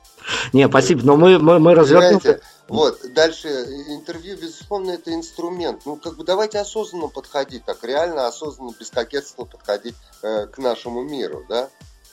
Не, 0.53 0.67
спасибо, 0.67 1.01
но 1.03 1.15
мы, 1.15 1.39
мы, 1.39 1.59
мы 1.59 1.75
развернем... 1.75 2.21
Вот, 2.67 2.99
дальше 3.13 3.47
интервью, 3.89 4.37
безусловно, 4.37 4.91
это 4.91 5.13
инструмент. 5.13 5.83
Ну, 5.85 5.97
как 5.97 6.17
бы 6.17 6.23
давайте 6.23 6.57
осознанно 6.57 7.09
подходить, 7.09 7.63
так 7.63 7.83
реально 7.83 8.27
осознанно, 8.27 8.73
без 8.79 8.89
кокетства 8.89 9.45
подходить 9.45 9.95
э, 10.23 10.47
к 10.47 10.57
нашему 10.57 11.03
миру, 11.03 11.45
да. 11.47 11.69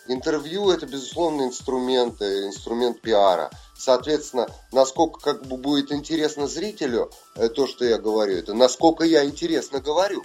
Интервью 0.09 0.71
это, 0.71 0.85
безусловно, 0.87 1.43
инструмент, 1.43 2.21
э, 2.21 2.47
инструмент 2.47 3.01
пиара. 3.01 3.51
Соответственно, 3.79 4.47
насколько 4.73 5.21
как 5.21 5.47
бы 5.47 5.57
будет 5.57 5.91
интересно 5.91 6.47
зрителю 6.47 7.11
э, 7.35 7.49
то, 7.49 7.67
что 7.67 7.85
я 7.85 7.99
говорю, 7.99 8.37
это 8.37 8.53
насколько 8.53 9.05
я 9.05 9.25
интересно 9.25 9.81
говорю. 9.81 10.23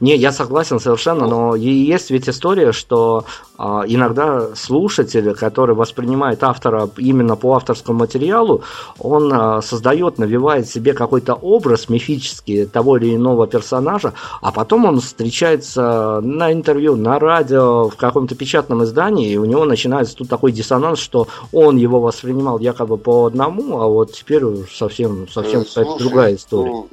Не, 0.00 0.16
я 0.16 0.32
согласен 0.32 0.80
совершенно, 0.80 1.26
но 1.26 1.54
есть 1.54 2.10
ведь 2.10 2.28
история, 2.28 2.72
что 2.72 3.24
а, 3.56 3.82
иногда 3.86 4.54
слушатель, 4.54 5.34
который 5.34 5.74
воспринимает 5.74 6.44
автора 6.44 6.88
именно 6.96 7.36
по 7.36 7.54
авторскому 7.56 7.98
материалу, 7.98 8.62
он 8.98 9.32
а, 9.32 9.62
создает, 9.62 10.18
навевает 10.18 10.68
себе 10.68 10.94
какой-то 10.94 11.34
образ 11.34 11.88
мифический 11.88 12.66
того 12.66 12.98
или 12.98 13.16
иного 13.16 13.46
персонажа, 13.46 14.12
а 14.40 14.52
потом 14.52 14.84
он 14.84 15.00
встречается 15.00 16.20
на 16.22 16.52
интервью, 16.52 16.96
на 16.96 17.18
радио, 17.18 17.88
в 17.88 17.96
каком-то 17.96 18.34
печатном 18.34 18.84
издании, 18.84 19.32
и 19.32 19.36
у 19.36 19.44
него 19.44 19.64
начинается 19.64 20.16
тут 20.16 20.28
такой 20.28 20.52
диссонанс, 20.52 20.98
что 20.98 21.26
он 21.52 21.76
его 21.76 22.00
воспринимал 22.00 22.58
якобы 22.58 22.96
по 22.96 23.26
одному, 23.26 23.80
а 23.80 23.86
вот 23.86 24.12
теперь 24.12 24.42
совсем, 24.72 25.28
совсем 25.28 25.64
Слушай, 25.64 25.98
другая 25.98 26.34
история. 26.34 26.70
Ну 26.70 26.88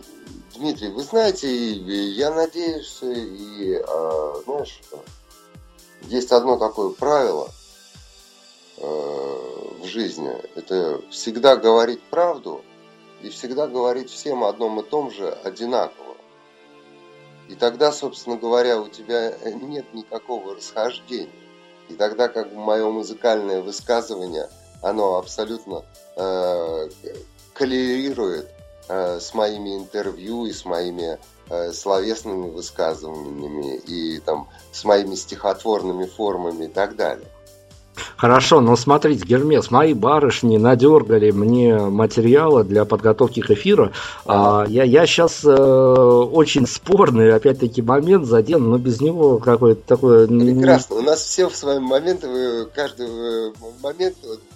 Дмитрий, 0.56 0.90
вы 0.90 1.04
знаете, 1.04 1.50
я 1.50 2.32
надеюсь, 2.34 3.00
и, 3.02 3.76
а, 3.86 4.42
знаешь, 4.46 4.80
есть 6.04 6.32
одно 6.32 6.58
такое 6.58 6.92
правило 6.92 7.50
э, 8.78 8.82
в 8.82 9.86
жизни. 9.86 10.32
Это 10.56 11.02
всегда 11.10 11.58
говорить 11.58 12.02
правду 12.04 12.64
и 13.22 13.30
всегда 13.30 13.68
говорить 13.68 14.10
всем 14.10 14.44
одном 14.46 14.80
и 14.80 14.84
том 14.84 15.12
же 15.12 15.30
одинаково. 15.30 16.16
И 17.50 17.56
тогда, 17.56 17.92
собственно 17.92 18.38
говоря, 18.38 18.80
у 18.80 18.88
тебя 18.88 19.38
нет 19.46 19.94
никакого 19.94 20.56
расхождения. 20.56 21.30
И 21.90 21.96
тогда 21.96 22.30
как 22.30 22.54
бы 22.54 22.60
мое 22.60 22.90
музыкальное 22.90 23.62
высказывание, 23.62 24.50
оно 24.82 25.18
абсолютно 25.18 25.84
э, 26.16 26.90
коллерирует 27.54 28.55
с 29.20 29.34
моими 29.34 29.76
интервью 29.78 30.46
и 30.46 30.54
с 30.54 30.66
моими 30.66 31.18
э, 31.50 31.72
словесными 31.72 32.50
высказываниями 32.50 33.78
и 33.78 34.20
там 34.20 34.48
с 34.72 34.84
моими 34.84 35.16
стихотворными 35.16 36.06
формами 36.06 36.66
и 36.66 36.70
так 36.70 36.96
далее. 36.96 37.28
Хорошо, 38.18 38.62
но 38.62 38.76
смотрите, 38.76 39.26
Гермес, 39.26 39.72
мои 39.72 39.94
барышни 39.94 40.58
надергали 40.58 41.32
мне 41.32 41.78
материала 41.78 42.64
для 42.64 42.86
подготовки 42.86 43.42
к 43.42 43.52
эфиру. 43.52 43.92
А, 44.26 44.66
я, 44.68 44.84
я 44.84 45.06
сейчас 45.06 45.44
э, 45.44 45.50
очень 45.50 46.68
спорный, 46.68 47.34
опять-таки, 47.34 47.82
момент 47.82 48.26
задену, 48.26 48.70
но 48.72 48.78
без 48.78 49.02
него 49.02 49.38
какой-то 49.38 49.82
такой... 49.86 50.28
Прекрасно. 50.28 50.98
У 50.98 51.02
нас 51.02 51.22
все 51.22 51.50
в 51.50 51.56
своем 51.56 51.84
моменте, 51.84 52.28
каждый 52.74 53.08
э, 53.08 53.54
момент 53.82 54.16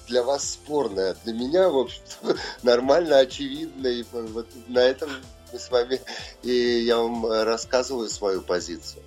для 0.10 0.24
вас 0.24 0.54
спорный, 0.54 1.12
а 1.12 1.16
для 1.24 1.34
меня, 1.34 1.70
в 1.70 1.78
общем-то, 1.78 2.36
нормально, 2.64 3.20
очевидно. 3.20 3.88
И 3.88 4.04
вот 4.12 4.48
на 4.68 4.80
этом 4.80 5.10
мы 5.54 5.60
с 5.60 5.72
вами, 5.72 6.02
и 6.44 6.52
я 6.52 6.98
вам 6.98 7.26
рассказываю 7.26 8.10
свою 8.10 8.42
позицию. 8.42 9.04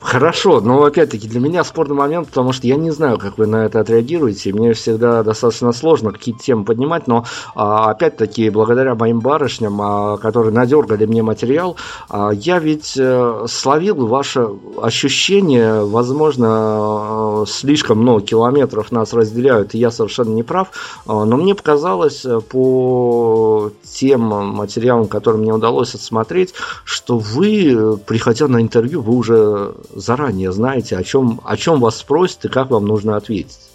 Хорошо, 0.00 0.60
но 0.60 0.84
опять-таки 0.84 1.26
для 1.26 1.40
меня 1.40 1.64
спорный 1.64 1.96
момент, 1.96 2.28
потому 2.28 2.52
что 2.52 2.68
я 2.68 2.76
не 2.76 2.92
знаю, 2.92 3.18
как 3.18 3.36
вы 3.36 3.48
на 3.48 3.64
это 3.64 3.80
отреагируете. 3.80 4.52
Мне 4.52 4.72
всегда 4.72 5.24
достаточно 5.24 5.72
сложно 5.72 6.12
какие-то 6.12 6.40
темы 6.40 6.64
поднимать, 6.64 7.08
но 7.08 7.24
а, 7.56 7.90
опять-таки 7.90 8.48
благодаря 8.50 8.94
моим 8.94 9.18
барышням, 9.18 9.80
а, 9.82 10.16
которые 10.18 10.52
надергали 10.52 11.04
мне 11.04 11.24
материал, 11.24 11.76
а, 12.08 12.30
я 12.30 12.60
ведь 12.60 12.94
а, 12.96 13.46
словил 13.48 14.06
ваше 14.06 14.46
ощущение, 14.80 15.84
возможно, 15.84 17.44
слишком 17.48 17.98
много 17.98 18.20
километров 18.20 18.92
нас 18.92 19.12
разделяют, 19.12 19.74
и 19.74 19.78
я 19.78 19.90
совершенно 19.90 20.30
не 20.30 20.44
прав, 20.44 20.68
но 21.06 21.26
мне 21.36 21.56
показалось 21.56 22.24
по 22.50 23.72
тем 23.82 24.20
материалам, 24.20 25.08
которые 25.08 25.42
мне 25.42 25.52
удалось 25.52 25.96
отсмотреть, 25.96 26.54
что 26.84 27.18
вы, 27.18 27.98
приходя 28.06 28.46
на 28.46 28.62
интервью, 28.62 29.02
вы 29.02 29.14
уже 29.16 29.74
заранее 29.94 30.52
знаете, 30.52 30.96
о 30.96 31.04
чем, 31.04 31.40
о 31.44 31.56
чем 31.56 31.80
вас 31.80 31.96
спросят 31.96 32.44
и 32.44 32.48
как 32.48 32.70
вам 32.70 32.86
нужно 32.86 33.16
ответить? 33.16 33.70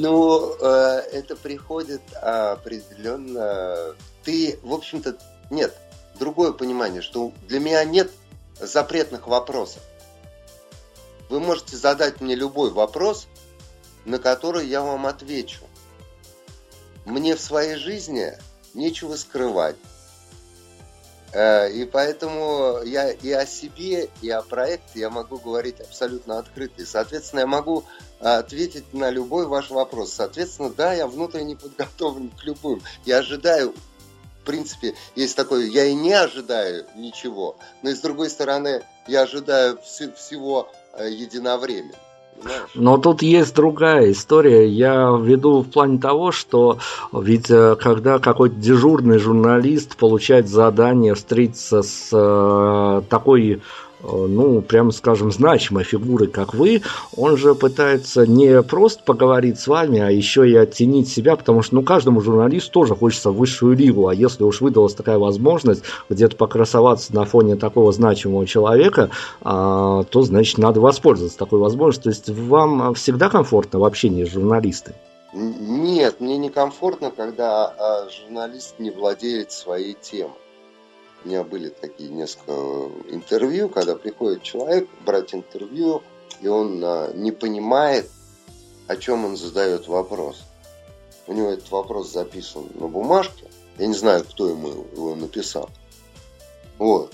Ну, 0.00 0.54
э, 0.60 1.00
это 1.12 1.34
приходит 1.34 2.02
определенно... 2.22 3.94
Ты, 4.22 4.58
в 4.62 4.72
общем-то, 4.72 5.16
нет, 5.50 5.74
другое 6.18 6.52
понимание, 6.52 7.02
что 7.02 7.32
для 7.48 7.58
меня 7.58 7.82
нет 7.84 8.10
запретных 8.60 9.26
вопросов. 9.26 9.82
Вы 11.28 11.40
можете 11.40 11.76
задать 11.76 12.20
мне 12.20 12.34
любой 12.34 12.70
вопрос, 12.70 13.26
на 14.04 14.18
который 14.18 14.66
я 14.66 14.82
вам 14.82 15.06
отвечу. 15.06 15.64
Мне 17.04 17.34
в 17.34 17.40
своей 17.40 17.76
жизни 17.76 18.32
нечего 18.74 19.16
скрывать. 19.16 19.76
Э, 21.32 21.70
и 21.70 21.84
поэтому 21.84 22.82
я 22.84 23.10
и 23.10 23.30
о 23.32 23.44
себе, 23.46 24.08
и 24.22 24.30
о 24.30 24.42
проекте 24.42 25.00
я 25.00 25.10
могу 25.10 25.38
говорить 25.38 25.80
абсолютно 25.80 26.38
открыто. 26.38 26.82
И, 26.82 26.86
соответственно, 26.86 27.40
я 27.40 27.46
могу 27.46 27.84
ответить 28.20 28.92
на 28.94 29.10
любой 29.10 29.46
ваш 29.46 29.70
вопрос. 29.70 30.12
Соответственно, 30.12 30.70
да, 30.70 30.92
я 30.92 31.06
внутренне 31.06 31.56
подготовлен 31.56 32.30
к 32.30 32.44
любым. 32.44 32.82
Я 33.04 33.18
ожидаю, 33.18 33.74
в 34.42 34.44
принципе, 34.44 34.94
есть 35.14 35.36
такое, 35.36 35.66
я 35.66 35.84
и 35.84 35.94
не 35.94 36.12
ожидаю 36.12 36.86
ничего, 36.96 37.56
но 37.82 37.90
и 37.90 37.94
с 37.94 38.00
другой 38.00 38.30
стороны, 38.30 38.82
я 39.06 39.22
ожидаю 39.22 39.78
всего 39.82 40.70
э, 40.94 41.10
единовременно. 41.10 41.94
Но 42.74 42.98
тут 42.98 43.22
есть 43.22 43.54
другая 43.54 44.12
история. 44.12 44.68
Я 44.68 45.16
веду 45.20 45.62
в 45.62 45.70
плане 45.70 45.98
того, 45.98 46.32
что 46.32 46.78
ведь 47.12 47.50
э, 47.50 47.76
когда 47.76 48.18
какой-то 48.18 48.56
дежурный 48.56 49.18
журналист 49.18 49.96
получает 49.96 50.48
задание 50.48 51.14
встретиться 51.14 51.82
с 51.82 52.10
э, 52.12 53.02
такой 53.08 53.62
ну, 54.02 54.62
прямо 54.62 54.90
скажем, 54.92 55.32
значимой 55.32 55.84
фигурой, 55.84 56.28
как 56.28 56.54
вы, 56.54 56.82
он 57.16 57.36
же 57.36 57.54
пытается 57.54 58.26
не 58.26 58.62
просто 58.62 59.02
поговорить 59.02 59.58
с 59.58 59.66
вами, 59.66 59.98
а 60.00 60.10
еще 60.10 60.48
и 60.48 60.54
оттенить 60.54 61.08
себя, 61.08 61.36
потому 61.36 61.62
что, 61.62 61.76
ну, 61.76 61.82
каждому 61.82 62.20
журналисту 62.20 62.70
тоже 62.72 62.94
хочется 62.94 63.30
высшую 63.30 63.76
лигу, 63.76 64.08
а 64.08 64.14
если 64.14 64.44
уж 64.44 64.60
выдалась 64.60 64.94
такая 64.94 65.18
возможность 65.18 65.82
где-то 66.08 66.36
покрасоваться 66.36 67.14
на 67.14 67.24
фоне 67.24 67.56
такого 67.56 67.92
значимого 67.92 68.46
человека, 68.46 69.10
а, 69.42 70.04
то, 70.04 70.22
значит, 70.22 70.58
надо 70.58 70.80
воспользоваться 70.80 71.38
такой 71.38 71.58
возможностью. 71.58 72.04
То 72.04 72.08
есть 72.10 72.28
вам 72.28 72.94
всегда 72.94 73.28
комфортно 73.28 73.78
в 73.78 73.84
общении 73.84 74.24
с 74.24 74.32
журналистами? 74.32 74.96
Нет, 75.32 76.20
мне 76.20 76.38
некомфортно, 76.38 77.10
когда 77.10 77.66
а, 77.66 78.08
журналист 78.10 78.76
не 78.78 78.90
владеет 78.90 79.52
своей 79.52 79.94
темой. 80.00 80.32
У 81.24 81.28
меня 81.28 81.42
были 81.42 81.68
такие 81.68 82.10
несколько 82.10 82.52
интервью, 83.10 83.68
когда 83.68 83.96
приходит 83.96 84.42
человек 84.42 84.88
брать 85.04 85.34
интервью, 85.34 86.02
и 86.40 86.46
он 86.46 86.80
а, 86.84 87.12
не 87.12 87.32
понимает, 87.32 88.08
о 88.86 88.96
чем 88.96 89.24
он 89.24 89.36
задает 89.36 89.88
вопрос. 89.88 90.44
У 91.26 91.32
него 91.32 91.50
этот 91.50 91.70
вопрос 91.70 92.12
записан 92.12 92.68
на 92.74 92.86
бумажке. 92.86 93.46
Я 93.78 93.86
не 93.86 93.94
знаю, 93.94 94.24
кто 94.24 94.48
ему 94.48 94.86
его 94.92 95.14
написал. 95.16 95.68
Вот. 96.78 97.12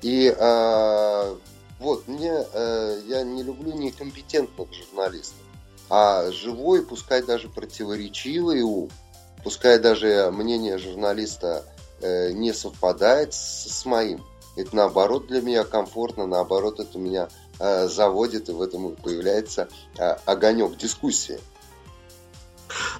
И 0.00 0.34
а, 0.38 1.36
вот, 1.78 2.08
мне, 2.08 2.32
а, 2.32 2.98
я 3.06 3.22
не 3.22 3.42
люблю 3.42 3.72
некомпетентных 3.72 4.72
журналистов, 4.72 5.36
а 5.90 6.30
живой, 6.30 6.84
пускай 6.84 7.22
даже 7.22 7.50
противоречивый 7.50 8.62
ум, 8.62 8.90
пускай 9.44 9.78
даже 9.78 10.30
мнение 10.32 10.78
журналиста 10.78 11.64
Э, 11.64 11.75
не 12.02 12.52
совпадает 12.52 13.32
с, 13.32 13.84
моим. 13.84 14.22
Это 14.56 14.74
наоборот 14.74 15.26
для 15.26 15.42
меня 15.42 15.64
комфортно, 15.64 16.26
наоборот 16.26 16.80
это 16.80 16.98
меня 16.98 17.28
э, 17.60 17.88
заводит, 17.88 18.48
и 18.48 18.52
в 18.52 18.62
этом 18.62 18.96
появляется 18.96 19.68
э, 19.98 20.16
огонек 20.24 20.76
дискуссии. 20.78 21.38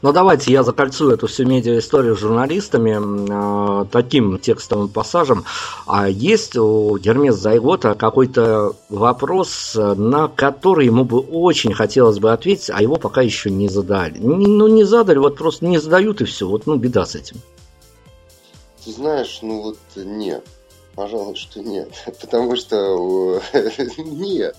Ну 0.02 0.12
давайте 0.12 0.52
я 0.52 0.62
закольцую 0.62 1.12
эту 1.12 1.26
всю 1.26 1.46
медиа-историю 1.46 2.14
с 2.14 2.20
журналистами 2.20 3.82
э, 3.82 3.86
таким 3.86 4.38
текстовым 4.38 4.88
пассажем. 4.88 5.44
А 5.86 6.08
есть 6.08 6.56
у 6.56 6.98
Гермеса 6.98 7.38
Зайгота 7.38 7.94
какой-то 7.94 8.74
вопрос, 8.90 9.72
на 9.74 10.28
который 10.28 10.86
ему 10.86 11.04
бы 11.04 11.20
очень 11.20 11.72
хотелось 11.72 12.18
бы 12.18 12.32
ответить, 12.32 12.70
а 12.70 12.82
его 12.82 12.96
пока 12.96 13.22
еще 13.22 13.50
не 13.50 13.70
задали. 13.70 14.18
Ну 14.18 14.66
не 14.68 14.84
задали, 14.84 15.16
вот 15.18 15.36
просто 15.36 15.64
не 15.64 15.78
задают 15.78 16.20
и 16.20 16.26
все. 16.26 16.46
Вот 16.46 16.66
ну 16.66 16.76
беда 16.76 17.06
с 17.06 17.14
этим. 17.14 17.36
Ты 18.86 18.92
знаешь, 18.92 19.40
ну 19.42 19.62
вот 19.62 19.78
нет. 19.96 20.46
Пожалуй, 20.94 21.34
что 21.34 21.60
нет. 21.60 21.90
Потому 22.20 22.54
что 22.54 23.42
нет. 23.98 24.56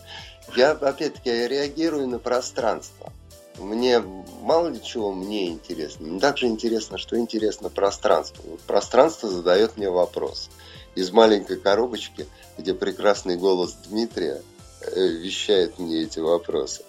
Я, 0.54 0.72
опять-таки, 0.72 1.48
реагирую 1.48 2.10
на 2.10 2.20
пространство. 2.20 3.14
Мне 3.58 4.00
мало 4.42 4.68
ли 4.68 4.84
чего 4.84 5.14
мне 5.14 5.48
интересно. 5.48 6.08
Мне 6.08 6.20
также 6.20 6.48
интересно, 6.48 6.98
что 6.98 7.18
интересно 7.18 7.70
пространство. 7.70 8.44
Вот 8.46 8.60
пространство 8.62 9.30
задает 9.30 9.78
мне 9.78 9.90
вопрос. 9.90 10.50
Из 10.94 11.10
маленькой 11.12 11.58
коробочки, 11.58 12.28
где 12.58 12.74
прекрасный 12.74 13.38
голос 13.38 13.78
Дмитрия 13.88 14.42
э, 14.82 15.08
вещает 15.08 15.80
мне 15.80 16.04
эти 16.04 16.20
вопросы. 16.20 16.84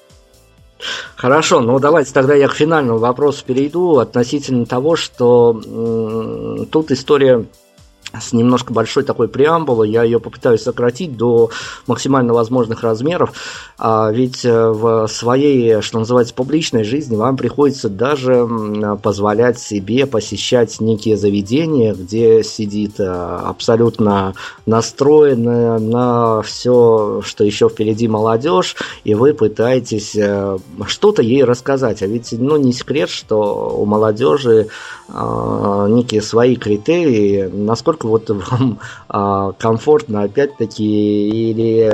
Хорошо, 1.16 1.60
ну 1.60 1.78
давайте 1.78 2.12
тогда 2.12 2.34
я 2.34 2.48
к 2.48 2.54
финальному 2.54 2.98
вопросу 2.98 3.44
перейду 3.44 3.98
относительно 3.98 4.66
того, 4.66 4.96
что 4.96 6.66
тут 6.70 6.90
история 6.90 7.46
с 8.18 8.32
немножко 8.32 8.72
большой 8.72 9.04
такой 9.04 9.28
преамбулой, 9.28 9.90
я 9.90 10.02
ее 10.02 10.18
попытаюсь 10.18 10.62
сократить 10.62 11.16
до 11.16 11.50
максимально 11.86 12.32
возможных 12.32 12.82
размеров, 12.82 13.32
а 13.78 14.10
ведь 14.10 14.44
э, 14.44 14.70
в 14.70 15.06
своей, 15.08 15.82
что 15.82 15.98
называется, 15.98 16.34
публичной 16.34 16.84
жизни 16.84 17.16
вам 17.16 17.36
приходится 17.36 17.88
даже 17.88 18.48
позволять 19.02 19.58
себе 19.58 20.06
посещать 20.06 20.80
некие 20.80 21.16
заведения, 21.16 21.94
где 21.94 22.42
сидит 22.42 22.98
э, 22.98 23.04
абсолютно 23.04 24.34
настроенная 24.64 25.78
на 25.78 26.42
все, 26.42 27.20
что 27.24 27.44
еще 27.44 27.68
впереди 27.68 28.08
молодежь, 28.08 28.76
и 29.04 29.14
вы 29.14 29.34
пытаетесь 29.34 30.16
э, 30.16 30.58
что-то 30.86 31.22
ей 31.22 31.44
рассказать, 31.44 32.02
а 32.02 32.06
ведь 32.06 32.32
ну, 32.32 32.56
не 32.56 32.72
секрет, 32.72 33.10
что 33.10 33.76
у 33.78 33.84
молодежи 33.84 34.68
некие 35.08 36.20
свои 36.20 36.54
критерии, 36.56 37.48
насколько 37.50 37.97
насколько 37.98 38.06
вот 38.06 38.30
вам 38.50 38.80
а, 39.08 39.52
комфортно, 39.52 40.22
опять-таки, 40.22 41.28
или 41.28 41.90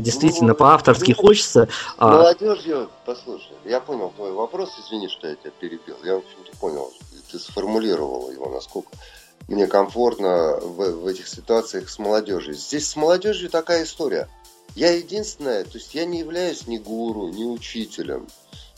действительно 0.00 0.48
ну, 0.48 0.54
по-авторски 0.54 1.14
ну, 1.16 1.22
хочется. 1.22 1.68
А... 1.96 2.18
Молодежью, 2.18 2.88
послушай, 3.04 3.52
я 3.64 3.80
понял 3.80 4.12
твой 4.16 4.32
вопрос, 4.32 4.70
извини, 4.78 5.08
что 5.08 5.28
я 5.28 5.34
тебя 5.34 5.52
перебил. 5.58 5.96
Я, 6.04 6.14
в 6.14 6.18
общем-то, 6.18 6.56
понял, 6.58 6.92
ты 7.30 7.38
сформулировал 7.38 8.30
его, 8.30 8.48
насколько 8.48 8.90
мне 9.48 9.66
комфортно 9.66 10.58
в, 10.60 11.02
в 11.02 11.06
этих 11.06 11.28
ситуациях 11.28 11.88
с 11.88 11.98
молодежью. 11.98 12.54
Здесь 12.54 12.88
с 12.88 12.96
молодежью 12.96 13.50
такая 13.50 13.84
история. 13.84 14.28
Я 14.74 14.92
единственное, 14.92 15.64
то 15.64 15.78
есть 15.78 15.94
я 15.94 16.04
не 16.04 16.18
являюсь 16.18 16.66
ни 16.66 16.76
гуру, 16.76 17.28
ни 17.28 17.44
учителем. 17.44 18.26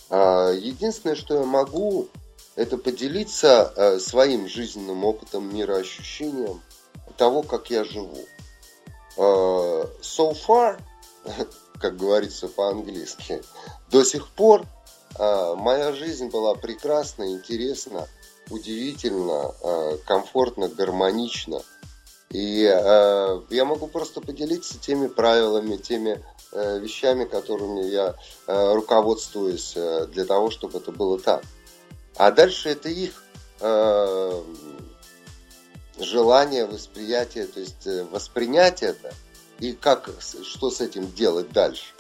А, 0.09 0.53
единственное, 0.53 1.17
что 1.17 1.35
я 1.35 1.45
могу, 1.45 2.09
это 2.61 2.77
поделиться 2.77 3.73
э, 3.75 3.99
своим 3.99 4.47
жизненным 4.47 5.07
опытом, 5.07 5.55
мироощущением 5.55 6.61
того, 7.17 7.43
как 7.43 7.71
я 7.71 7.85
живу. 7.85 8.19
Э, 9.17 9.87
so 10.03 10.37
far, 10.47 10.79
как 11.81 11.97
говорится 11.97 12.49
по-английски, 12.49 13.41
до 13.91 14.05
сих 14.05 14.29
пор 14.29 14.67
э, 15.19 15.55
моя 15.57 15.93
жизнь 15.93 16.29
была 16.29 16.55
прекрасна, 16.55 17.33
интересна, 17.33 18.07
удивительно, 18.51 19.55
комфортно, 20.05 20.69
гармонично. 20.69 21.63
И 22.31 22.65
э, 22.65 23.41
я 23.49 23.65
могу 23.65 23.87
просто 23.87 24.21
поделиться 24.21 24.79
теми 24.79 25.07
правилами, 25.07 25.77
теми 25.77 26.23
э, 26.53 26.79
вещами, 26.79 27.25
которыми 27.25 27.87
я 27.87 28.17
э, 28.47 28.75
руководствуюсь 28.75 29.73
э, 29.77 30.07
для 30.13 30.27
того, 30.27 30.51
чтобы 30.51 30.79
это 30.79 30.93
было 30.93 31.19
так. 31.19 31.43
А 32.21 32.31
дальше 32.31 32.69
это 32.69 32.91
их 32.91 33.25
э, 33.61 34.43
желание, 35.99 36.67
восприятие, 36.67 37.47
то 37.47 37.61
есть 37.61 37.87
э, 37.87 38.05
воспринять 38.05 38.83
это 38.83 39.15
и 39.59 39.73
как, 39.73 40.11
что 40.21 40.71
с 40.71 40.83
этим 40.83 41.11
делать 41.13 41.51
дальше. 41.51 41.95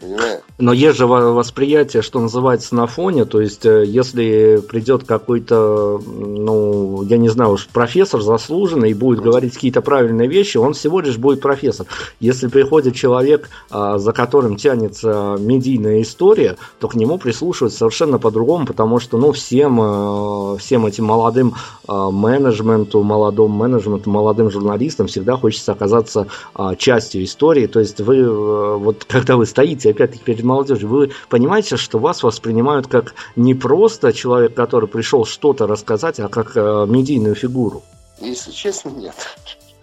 Понимаешь? 0.00 0.40
Но 0.58 0.72
есть 0.72 0.96
же 0.96 1.06
восприятие, 1.06 2.02
что 2.02 2.18
называется, 2.20 2.74
на 2.74 2.86
фоне. 2.86 3.24
То 3.26 3.40
есть, 3.40 3.66
э, 3.66 3.84
если 3.86 4.62
придет 4.66 5.04
какой-то, 5.04 6.00
ну, 6.06 7.02
я 7.02 7.18
не 7.18 7.28
знаю 7.28 7.52
уж, 7.52 7.66
профессор 7.68 8.22
заслуженный 8.22 8.90
и 8.90 8.94
будет 8.94 9.20
говорить 9.20 9.54
какие-то 9.54 9.82
правильные 9.82 10.28
вещи, 10.28 10.56
он 10.56 10.72
всего 10.72 11.00
лишь 11.00 11.18
будет 11.18 11.40
профессор. 11.40 11.86
Если 12.20 12.48
приходит 12.48 12.94
человек, 12.94 13.50
а, 13.70 13.98
за 13.98 14.12
которым 14.12 14.56
тянется 14.56 15.36
медийная 15.38 16.02
история, 16.02 16.56
то 16.78 16.88
к 16.88 16.94
нему 16.94 17.18
прислушивают 17.18 17.74
совершенно 17.74 18.18
по-другому, 18.18 18.66
потому 18.66 18.98
что, 18.98 19.18
ну, 19.18 19.32
всем, 19.32 19.78
э, 19.80 20.58
всем 20.58 20.86
этим 20.86 21.04
молодым 21.04 21.54
а, 21.86 22.10
менеджменту, 22.10 23.02
молодому 23.02 23.54
менеджменту, 23.54 24.10
молодым 24.10 24.50
журналистам 24.50 25.06
всегда 25.06 25.36
хочется 25.36 25.72
оказаться 25.72 26.26
а, 26.54 26.74
частью 26.76 27.24
истории. 27.24 27.66
То 27.66 27.80
есть, 27.80 28.00
вы, 28.00 28.18
э, 28.18 28.76
вот 28.76 29.04
когда 29.04 29.36
вы 29.36 29.44
стоите 29.44 29.85
говорите, 29.86 29.90
опять-таки, 29.90 30.24
перед 30.24 30.44
молодежью, 30.44 30.88
вы 30.88 31.12
понимаете, 31.28 31.76
что 31.76 31.98
вас 31.98 32.22
воспринимают 32.22 32.86
как 32.86 33.14
не 33.36 33.54
просто 33.54 34.12
человек, 34.12 34.54
который 34.54 34.88
пришел 34.88 35.24
что-то 35.24 35.66
рассказать, 35.66 36.20
а 36.20 36.28
как 36.28 36.56
э, 36.56 36.86
медийную 36.88 37.34
фигуру? 37.34 37.82
Если 38.20 38.50
честно, 38.50 38.90
нет. 38.90 39.14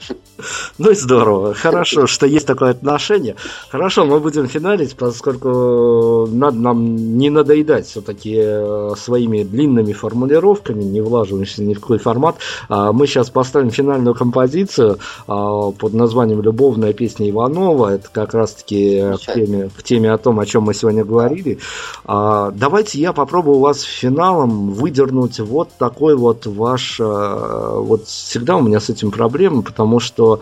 Ну 0.78 0.92
и 0.92 0.96
здорово. 0.96 1.54
Хорошо, 1.54 2.08
что 2.08 2.26
есть 2.26 2.48
такое 2.48 2.72
отношение. 2.72 3.36
Хорошо, 3.70 4.06
мы 4.06 4.20
будем 4.20 4.48
финалить, 4.48 4.96
поскольку 4.96 6.28
надо 6.32 6.58
нам 6.58 7.18
не 7.18 7.30
надоедать 7.30 7.88
все-таки 7.88 8.36
э, 8.38 8.92
своими 8.98 9.44
длинными 9.44 9.94
формулировками, 9.94 10.84
не 10.84 11.02
влаживаемся 11.02 11.64
ни 11.64 11.74
в 11.74 11.80
какой 11.80 12.00
формат. 12.00 12.38
А 12.70 12.92
мы 12.92 13.08
сейчас 13.08 13.30
поставим 13.30 13.70
финальную 13.70 14.16
композицию 14.16 14.98
а, 15.28 15.72
под 15.72 15.94
названием 15.94 16.42
«Любовная 16.42 16.94
песня 16.94 17.30
Иванова». 17.30 17.96
Это 17.96 18.10
как 18.12 18.34
раз-таки 18.34 19.02
к 19.16 19.34
теме, 19.34 19.70
к 19.76 19.84
теме 19.84 20.12
о 20.12 20.18
том, 20.18 20.40
о 20.40 20.46
чем 20.46 20.64
мы 20.64 20.74
сегодня 20.74 21.06
говорили. 21.06 21.60
А, 22.06 22.52
давайте 22.52 23.00
я 23.00 23.14
попробую 23.14 23.58
у 23.58 23.62
вас 23.62 23.82
финалом 23.82 24.72
выдернуть 24.72 25.40
вот 25.40 25.70
такой 25.78 26.16
вот 26.16 26.46
ваш... 26.46 27.00
Э, 27.00 27.78
вот 27.80 28.06
всегда 28.08 28.58
у 28.58 28.62
меня 28.62 28.80
с 28.80 28.90
этим 28.90 29.12
проблемы, 29.12 29.62
потому 29.62 29.93
что 30.00 30.42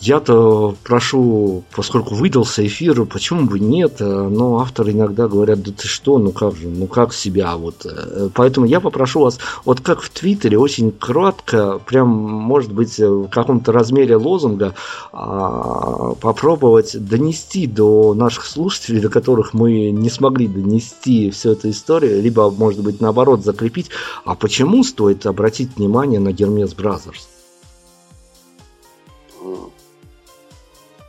я-то 0.00 0.74
прошу, 0.82 1.62
поскольку 1.76 2.14
выдался 2.14 2.66
эфир, 2.66 3.04
почему 3.04 3.44
бы 3.44 3.60
нет, 3.60 4.00
но 4.00 4.60
авторы 4.60 4.92
иногда 4.92 5.28
говорят, 5.28 5.62
да 5.62 5.72
ты 5.72 5.86
что, 5.86 6.18
ну 6.18 6.32
как 6.32 6.56
же, 6.56 6.68
ну 6.68 6.86
как 6.86 7.12
себя, 7.12 7.54
вот. 7.56 7.86
Поэтому 8.34 8.64
я 8.64 8.80
попрошу 8.80 9.20
вас, 9.20 9.38
вот 9.66 9.82
как 9.82 10.00
в 10.00 10.08
Твиттере, 10.08 10.58
очень 10.58 10.90
кратко, 10.90 11.78
прям, 11.84 12.08
может 12.08 12.72
быть, 12.72 12.98
в 12.98 13.28
каком-то 13.28 13.72
размере 13.72 14.16
лозунга, 14.16 14.74
а, 15.12 16.14
попробовать 16.14 16.96
донести 16.98 17.66
до 17.66 18.14
наших 18.14 18.46
слушателей, 18.46 19.00
до 19.00 19.10
которых 19.10 19.52
мы 19.52 19.90
не 19.90 20.08
смогли 20.08 20.48
донести 20.48 21.30
всю 21.30 21.50
эту 21.50 21.68
историю, 21.68 22.22
либо, 22.22 22.50
может 22.50 22.80
быть, 22.80 23.02
наоборот, 23.02 23.44
закрепить, 23.44 23.90
а 24.24 24.34
почему 24.34 24.82
стоит 24.82 25.26
обратить 25.26 25.76
внимание 25.76 26.20
на 26.20 26.32
Hermes 26.32 26.72
Brothers? 26.72 27.28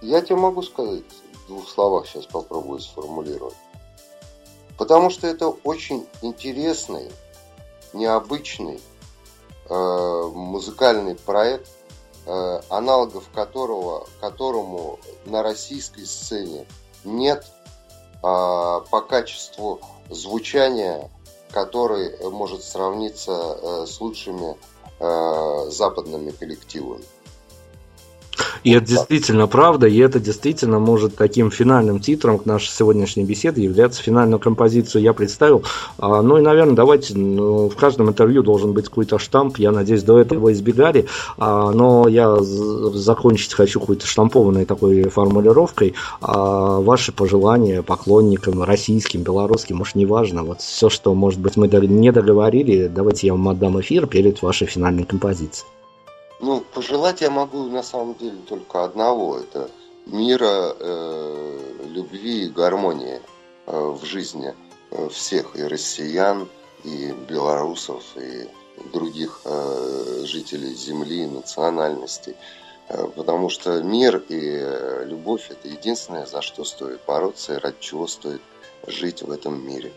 Я 0.01 0.21
тебе 0.21 0.35
могу 0.35 0.63
сказать, 0.63 1.03
в 1.33 1.47
двух 1.47 1.69
словах 1.69 2.07
сейчас 2.07 2.25
попробую 2.25 2.79
сформулировать. 2.79 3.55
Потому 4.77 5.11
что 5.11 5.27
это 5.27 5.49
очень 5.49 6.07
интересный, 6.23 7.11
необычный 7.93 8.81
э, 9.69 10.31
музыкальный 10.33 11.15
проект, 11.15 11.69
э, 12.25 12.61
аналогов 12.69 13.29
которого, 13.33 14.07
которому 14.19 14.99
на 15.25 15.43
российской 15.43 16.05
сцене 16.05 16.65
нет 17.03 17.45
э, 17.45 18.21
по 18.21 19.05
качеству 19.07 19.81
звучания, 20.09 21.11
который 21.51 22.17
может 22.31 22.63
сравниться 22.63 23.31
э, 23.33 23.85
с 23.85 24.01
лучшими 24.01 24.57
э, 24.99 25.69
западными 25.69 26.31
коллективами. 26.31 27.05
И 28.63 28.71
это 28.71 28.85
действительно 28.85 29.47
правда, 29.47 29.87
и 29.87 29.97
это 29.97 30.19
действительно 30.19 30.79
может 30.79 31.15
таким 31.15 31.51
финальным 31.51 31.99
титром 31.99 32.39
к 32.39 32.45
нашей 32.45 32.69
сегодняшней 32.69 33.23
беседе 33.23 33.63
являться. 33.63 34.01
Финальную 34.01 34.39
композицию 34.39 35.01
я 35.01 35.13
представил. 35.13 35.63
А, 35.97 36.21
ну 36.21 36.37
и, 36.37 36.41
наверное, 36.41 36.75
давайте, 36.75 37.17
ну, 37.17 37.69
в 37.69 37.75
каждом 37.75 38.09
интервью 38.09 38.43
должен 38.43 38.73
быть 38.73 38.85
какой-то 38.85 39.19
штамп. 39.19 39.57
Я 39.57 39.71
надеюсь, 39.71 40.03
до 40.03 40.19
этого 40.19 40.51
избегали. 40.51 41.07
А, 41.37 41.71
но 41.71 42.07
я 42.07 42.37
закончить 42.39 43.53
хочу 43.53 43.79
какой-то 43.79 44.05
штампованной 44.05 44.65
такой 44.65 45.03
формулировкой. 45.03 45.93
А, 46.21 46.79
ваши 46.79 47.11
пожелания 47.11 47.81
поклонникам 47.81 48.63
российским, 48.63 49.23
белорусским, 49.23 49.77
может, 49.77 49.95
неважно. 49.95 50.43
Вот 50.43 50.61
все, 50.61 50.89
что, 50.89 51.13
может 51.13 51.39
быть, 51.39 51.57
мы 51.57 51.67
не 51.67 52.11
договорили, 52.11 52.87
давайте 52.87 53.27
я 53.27 53.33
вам 53.33 53.49
отдам 53.49 53.79
эфир 53.79 54.07
перед 54.07 54.41
вашей 54.41 54.67
финальной 54.67 55.03
композицией. 55.03 55.67
Ну, 56.41 56.61
пожелать 56.61 57.21
я 57.21 57.29
могу 57.29 57.67
на 57.67 57.83
самом 57.83 58.15
деле 58.15 58.37
только 58.49 58.83
одного. 58.83 59.37
Это 59.37 59.69
мира, 60.07 60.75
э, 60.79 61.59
любви 61.85 62.45
и 62.45 62.49
гармонии 62.49 63.21
э, 63.67 63.77
в 63.77 64.03
жизни 64.03 64.55
э, 64.89 65.09
всех 65.09 65.55
и 65.55 65.61
россиян, 65.63 66.49
и 66.83 67.13
белорусов, 67.29 68.03
и 68.15 68.49
других 68.91 69.41
э, 69.45 70.23
жителей 70.25 70.73
земли, 70.73 71.27
национальностей. 71.27 72.35
Э, 72.89 73.07
потому 73.15 73.49
что 73.49 73.83
мир 73.83 74.17
и 74.27 74.39
э, 74.41 75.05
любовь– 75.05 75.47
это 75.49 75.67
единственное, 75.67 76.25
за 76.25 76.41
что 76.41 76.63
стоит 76.63 77.01
бороться 77.05 77.53
и 77.53 77.59
ради 77.59 77.77
чего 77.79 78.07
стоит 78.07 78.41
жить 78.87 79.21
в 79.21 79.29
этом 79.29 79.63
мире. 79.63 79.93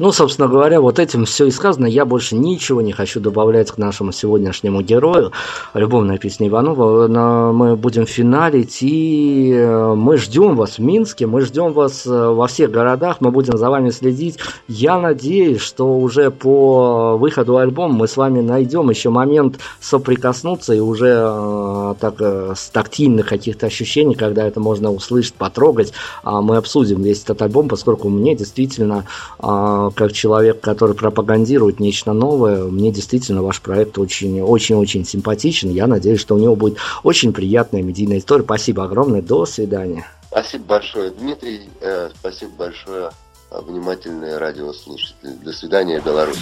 Ну, 0.00 0.12
собственно 0.12 0.48
говоря, 0.48 0.80
вот 0.80 0.98
этим 0.98 1.26
все 1.26 1.44
и 1.44 1.50
сказано. 1.50 1.84
Я 1.84 2.06
больше 2.06 2.34
ничего 2.34 2.80
не 2.80 2.90
хочу 2.90 3.20
добавлять 3.20 3.70
к 3.70 3.76
нашему 3.76 4.12
сегодняшнему 4.12 4.80
герою. 4.80 5.30
Любовная 5.74 6.16
песня 6.16 6.48
Иванова. 6.48 7.52
Мы 7.52 7.76
будем 7.76 8.06
финалить, 8.06 8.78
и 8.80 9.52
э, 9.54 9.94
мы 9.94 10.16
ждем 10.16 10.56
вас 10.56 10.78
в 10.78 10.78
Минске, 10.78 11.26
мы 11.26 11.42
ждем 11.42 11.74
вас 11.74 12.06
э, 12.06 12.10
во 12.10 12.46
всех 12.46 12.70
городах, 12.70 13.18
мы 13.20 13.30
будем 13.30 13.58
за 13.58 13.68
вами 13.68 13.90
следить. 13.90 14.38
Я 14.68 14.98
надеюсь, 14.98 15.60
что 15.60 15.98
уже 15.98 16.30
по 16.30 17.18
выходу 17.18 17.58
альбома 17.58 17.92
мы 17.92 18.08
с 18.08 18.16
вами 18.16 18.40
найдем 18.40 18.88
еще 18.88 19.10
момент 19.10 19.58
соприкоснуться 19.82 20.72
и 20.72 20.80
уже 20.80 21.26
э, 21.26 21.94
так, 22.00 22.22
с 22.22 22.70
тактильных 22.70 23.26
каких-то 23.28 23.66
ощущений, 23.66 24.14
когда 24.14 24.46
это 24.46 24.60
можно 24.60 24.90
услышать, 24.90 25.34
потрогать, 25.34 25.92
а 26.22 26.40
мы 26.40 26.56
обсудим 26.56 27.02
весь 27.02 27.22
этот 27.22 27.42
альбом, 27.42 27.68
поскольку 27.68 28.08
мне 28.08 28.34
действительно 28.34 29.04
а, 29.38 29.89
как 29.90 30.12
человек, 30.12 30.60
который 30.60 30.94
пропагандирует 30.94 31.80
нечто 31.80 32.12
новое, 32.12 32.64
мне 32.64 32.90
действительно 32.90 33.42
ваш 33.42 33.60
проект 33.60 33.98
очень-очень-очень 33.98 35.04
симпатичен. 35.04 35.70
Я 35.70 35.86
надеюсь, 35.86 36.20
что 36.20 36.34
у 36.34 36.38
него 36.38 36.56
будет 36.56 36.78
очень 37.02 37.32
приятная 37.32 37.82
медийная 37.82 38.18
история. 38.18 38.44
Спасибо 38.44 38.84
огромное. 38.84 39.22
До 39.22 39.46
свидания. 39.46 40.06
Спасибо 40.28 40.64
большое, 40.64 41.10
Дмитрий. 41.10 41.68
Э, 41.80 42.10
спасибо 42.18 42.52
большое, 42.58 43.10
внимательные 43.50 44.38
радиослушатели. 44.38 45.32
До 45.44 45.52
свидания, 45.52 46.00
Беларусь. 46.00 46.38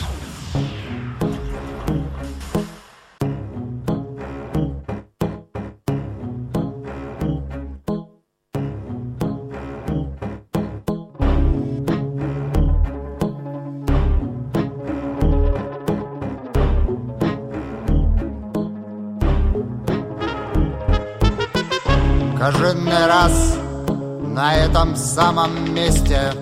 На 24.48 24.54
этом 24.54 24.96
самом 24.96 25.74
месте. 25.74 26.32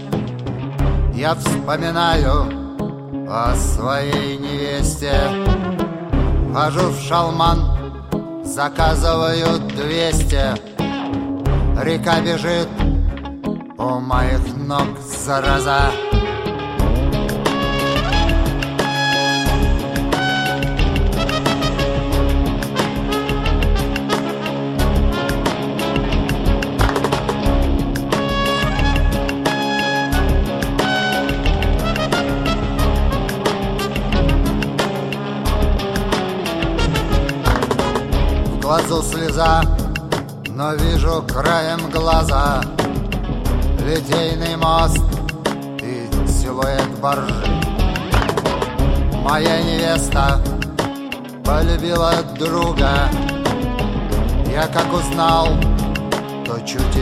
Я 1.12 1.34
вспоминаю 1.34 2.46
о 3.28 3.52
своей 3.56 4.36
невесте. 4.36 5.12
Хожу 6.54 6.90
в 6.90 7.00
шалман, 7.00 8.44
заказываю 8.44 9.58
двести. 9.58 10.40
Река 11.82 12.20
бежит 12.20 12.68
у 13.76 13.98
моих 13.98 14.56
ног, 14.56 14.86
зараза 15.00 15.90
слеза, 39.36 39.62
но 40.48 40.74
вижу 40.74 41.22
краем 41.28 41.90
глаза 41.90 42.62
Литейный 43.84 44.56
мост 44.56 45.02
и 45.82 46.08
силуэт 46.26 46.98
баржи. 47.00 47.46
Моя 49.22 49.62
невеста 49.62 50.40
полюбила 51.44 52.14
друга. 52.38 53.08
Я 54.50 54.66
как 54.68 54.92
узнал, 54.92 55.48
то 56.44 56.58
чуть 56.66 56.96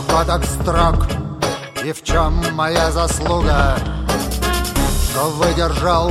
Но 0.00 0.16
кодек 0.16 0.44
строг 0.46 1.06
И 1.84 1.92
в 1.92 2.02
чем 2.02 2.42
моя 2.54 2.90
заслуга? 2.90 3.76
Что 5.10 5.28
выдержал 5.30 6.10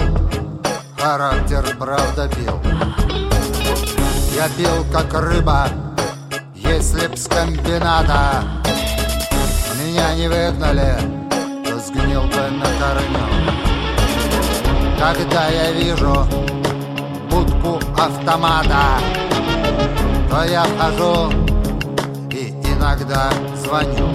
Характер 0.98 1.76
правда 1.80 2.28
пил 2.30 2.61
Я 4.36 4.48
пил 4.49 4.86
как 4.94 5.14
рыба 5.20 5.68
Если 6.53 7.07
б 7.07 7.18
с 7.18 7.28
комбината. 7.28 8.44
Меня 9.82 10.14
не 10.16 10.28
выгнали 10.28 10.95
То 11.66 11.80
сгнил 11.80 12.24
бы 12.24 12.49
на 12.52 12.66
корню 12.80 13.26
Когда 14.99 15.48
я 15.48 15.72
вижу 15.72 16.28
Будку 17.32 17.80
автомата 17.98 18.99
То 20.30 20.44
я 20.44 20.66
хожу 20.78 21.32
и 21.32 21.49
иногда 22.80 23.30
звоню. 23.57 24.07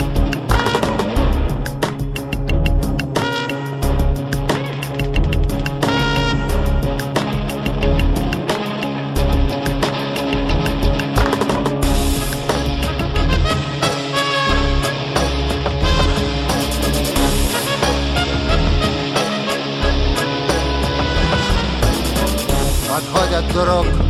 Подходит 22.89 23.53
друг, 23.53 24.04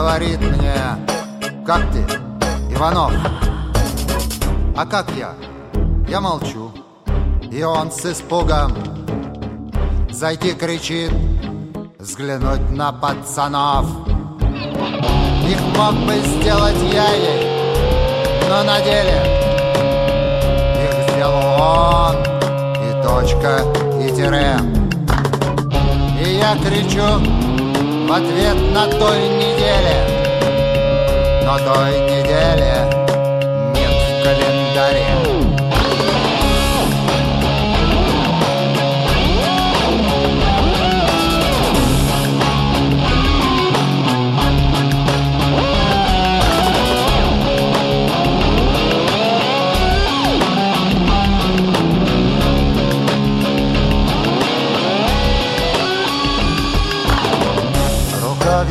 говорит 0.00 0.40
мне, 0.40 0.74
как 1.66 1.82
ты, 1.92 2.00
Иванов? 2.74 3.12
А 4.74 4.86
как 4.86 5.06
я? 5.10 5.34
Я 6.08 6.22
молчу. 6.22 6.72
И 7.52 7.62
он 7.62 7.92
с 7.92 8.06
испугом 8.06 8.72
Зайти 10.10 10.52
кричит, 10.52 11.12
взглянуть 11.98 12.70
на 12.70 12.92
пацанов 12.92 13.86
Их 15.46 15.60
мог 15.76 15.94
бы 16.06 16.14
сделать 16.24 16.80
я 16.92 17.12
ей, 17.12 18.48
но 18.48 18.62
на 18.62 18.80
деле 18.80 19.18
Их 20.82 21.14
сделал 21.14 21.60
он, 21.60 22.16
и 22.86 23.02
точка, 23.02 23.64
и 24.00 24.16
тире 24.16 24.56
И 26.24 26.38
я 26.38 26.56
кричу, 26.56 27.39
в 28.10 28.12
ответ 28.12 28.56
на 28.74 28.88
той 28.88 29.28
неделе. 29.28 29.96
Но 31.44 31.58
той 31.58 32.00
недели 32.10 32.89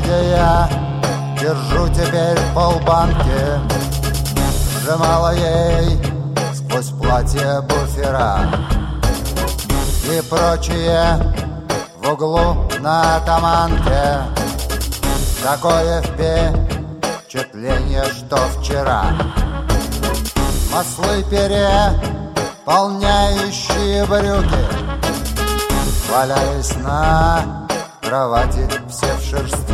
где 0.09 0.29
я 0.29 0.67
держу 1.39 1.87
теперь 1.89 2.39
полбанки 2.55 3.59
Сжимала 4.81 5.35
ей 5.35 5.99
сквозь 6.55 6.89
платье 6.89 7.61
буфера. 7.61 8.49
И 10.05 10.21
прочие 10.27 11.21
в 12.01 12.11
углу 12.11 12.67
на 12.79 13.17
атаманке. 13.17 14.23
Такое 15.43 16.01
впечатление, 16.01 18.05
что 18.05 18.37
вчера. 18.59 19.13
Маслы 20.73 21.23
переполняющие 21.29 24.03
брюки. 24.05 24.65
Валяясь 26.11 26.75
на 26.77 27.59
кровати 28.09 28.67
все 28.89 29.15
шерсти 29.29 29.73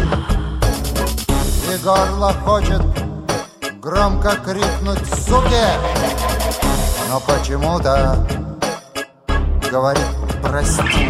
И 1.74 1.78
горло 1.84 2.34
хочет 2.46 2.82
громко 3.82 4.36
крикнуть 4.44 5.06
«Суки!» 5.26 5.66
Но 7.10 7.20
почему-то 7.22 8.28
говорит 9.72 10.06
«Прости» 10.44 11.10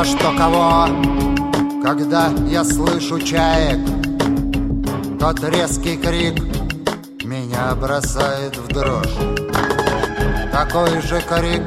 За 0.00 0.06
что 0.06 0.32
кого, 0.34 0.86
когда 1.84 2.30
я 2.48 2.64
слышу 2.64 3.20
чаек 3.20 3.78
Тот 5.20 5.44
резкий 5.44 5.98
крик 5.98 6.42
меня 7.22 7.74
бросает 7.74 8.56
в 8.56 8.68
дрожь. 8.68 9.12
Такой 10.50 11.02
же 11.02 11.20
крик, 11.20 11.64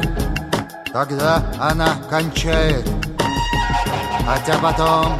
когда 0.92 1.44
она 1.60 1.90
кончает 2.10 2.90
Хотя 4.26 4.58
потом 4.58 5.16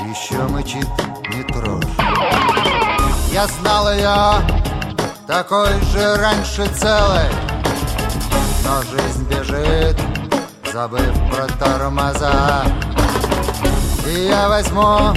еще 0.00 0.36
мычит 0.48 0.88
не 1.30 1.42
трожь 1.44 1.96
Я 3.32 3.46
знал 3.46 3.90
ее 3.90 4.34
такой 5.26 5.80
же 5.94 6.16
раньше 6.16 6.66
целой 6.74 7.30
Но 8.66 8.82
жизнь 8.82 9.26
бежит 9.30 9.91
забыв 10.72 11.12
про 11.30 11.46
тормоза. 11.58 12.64
И 14.06 14.28
я 14.28 14.48
возьму 14.48 15.12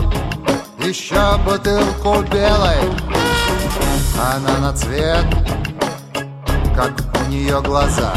еще 0.80 1.38
бутылку 1.45 2.22
белой. 2.30 2.77
Она 4.19 4.57
на 4.60 4.73
цвет, 4.73 5.26
как 6.76 6.91
у 7.22 7.30
нее 7.30 7.61
глаза 7.61 8.14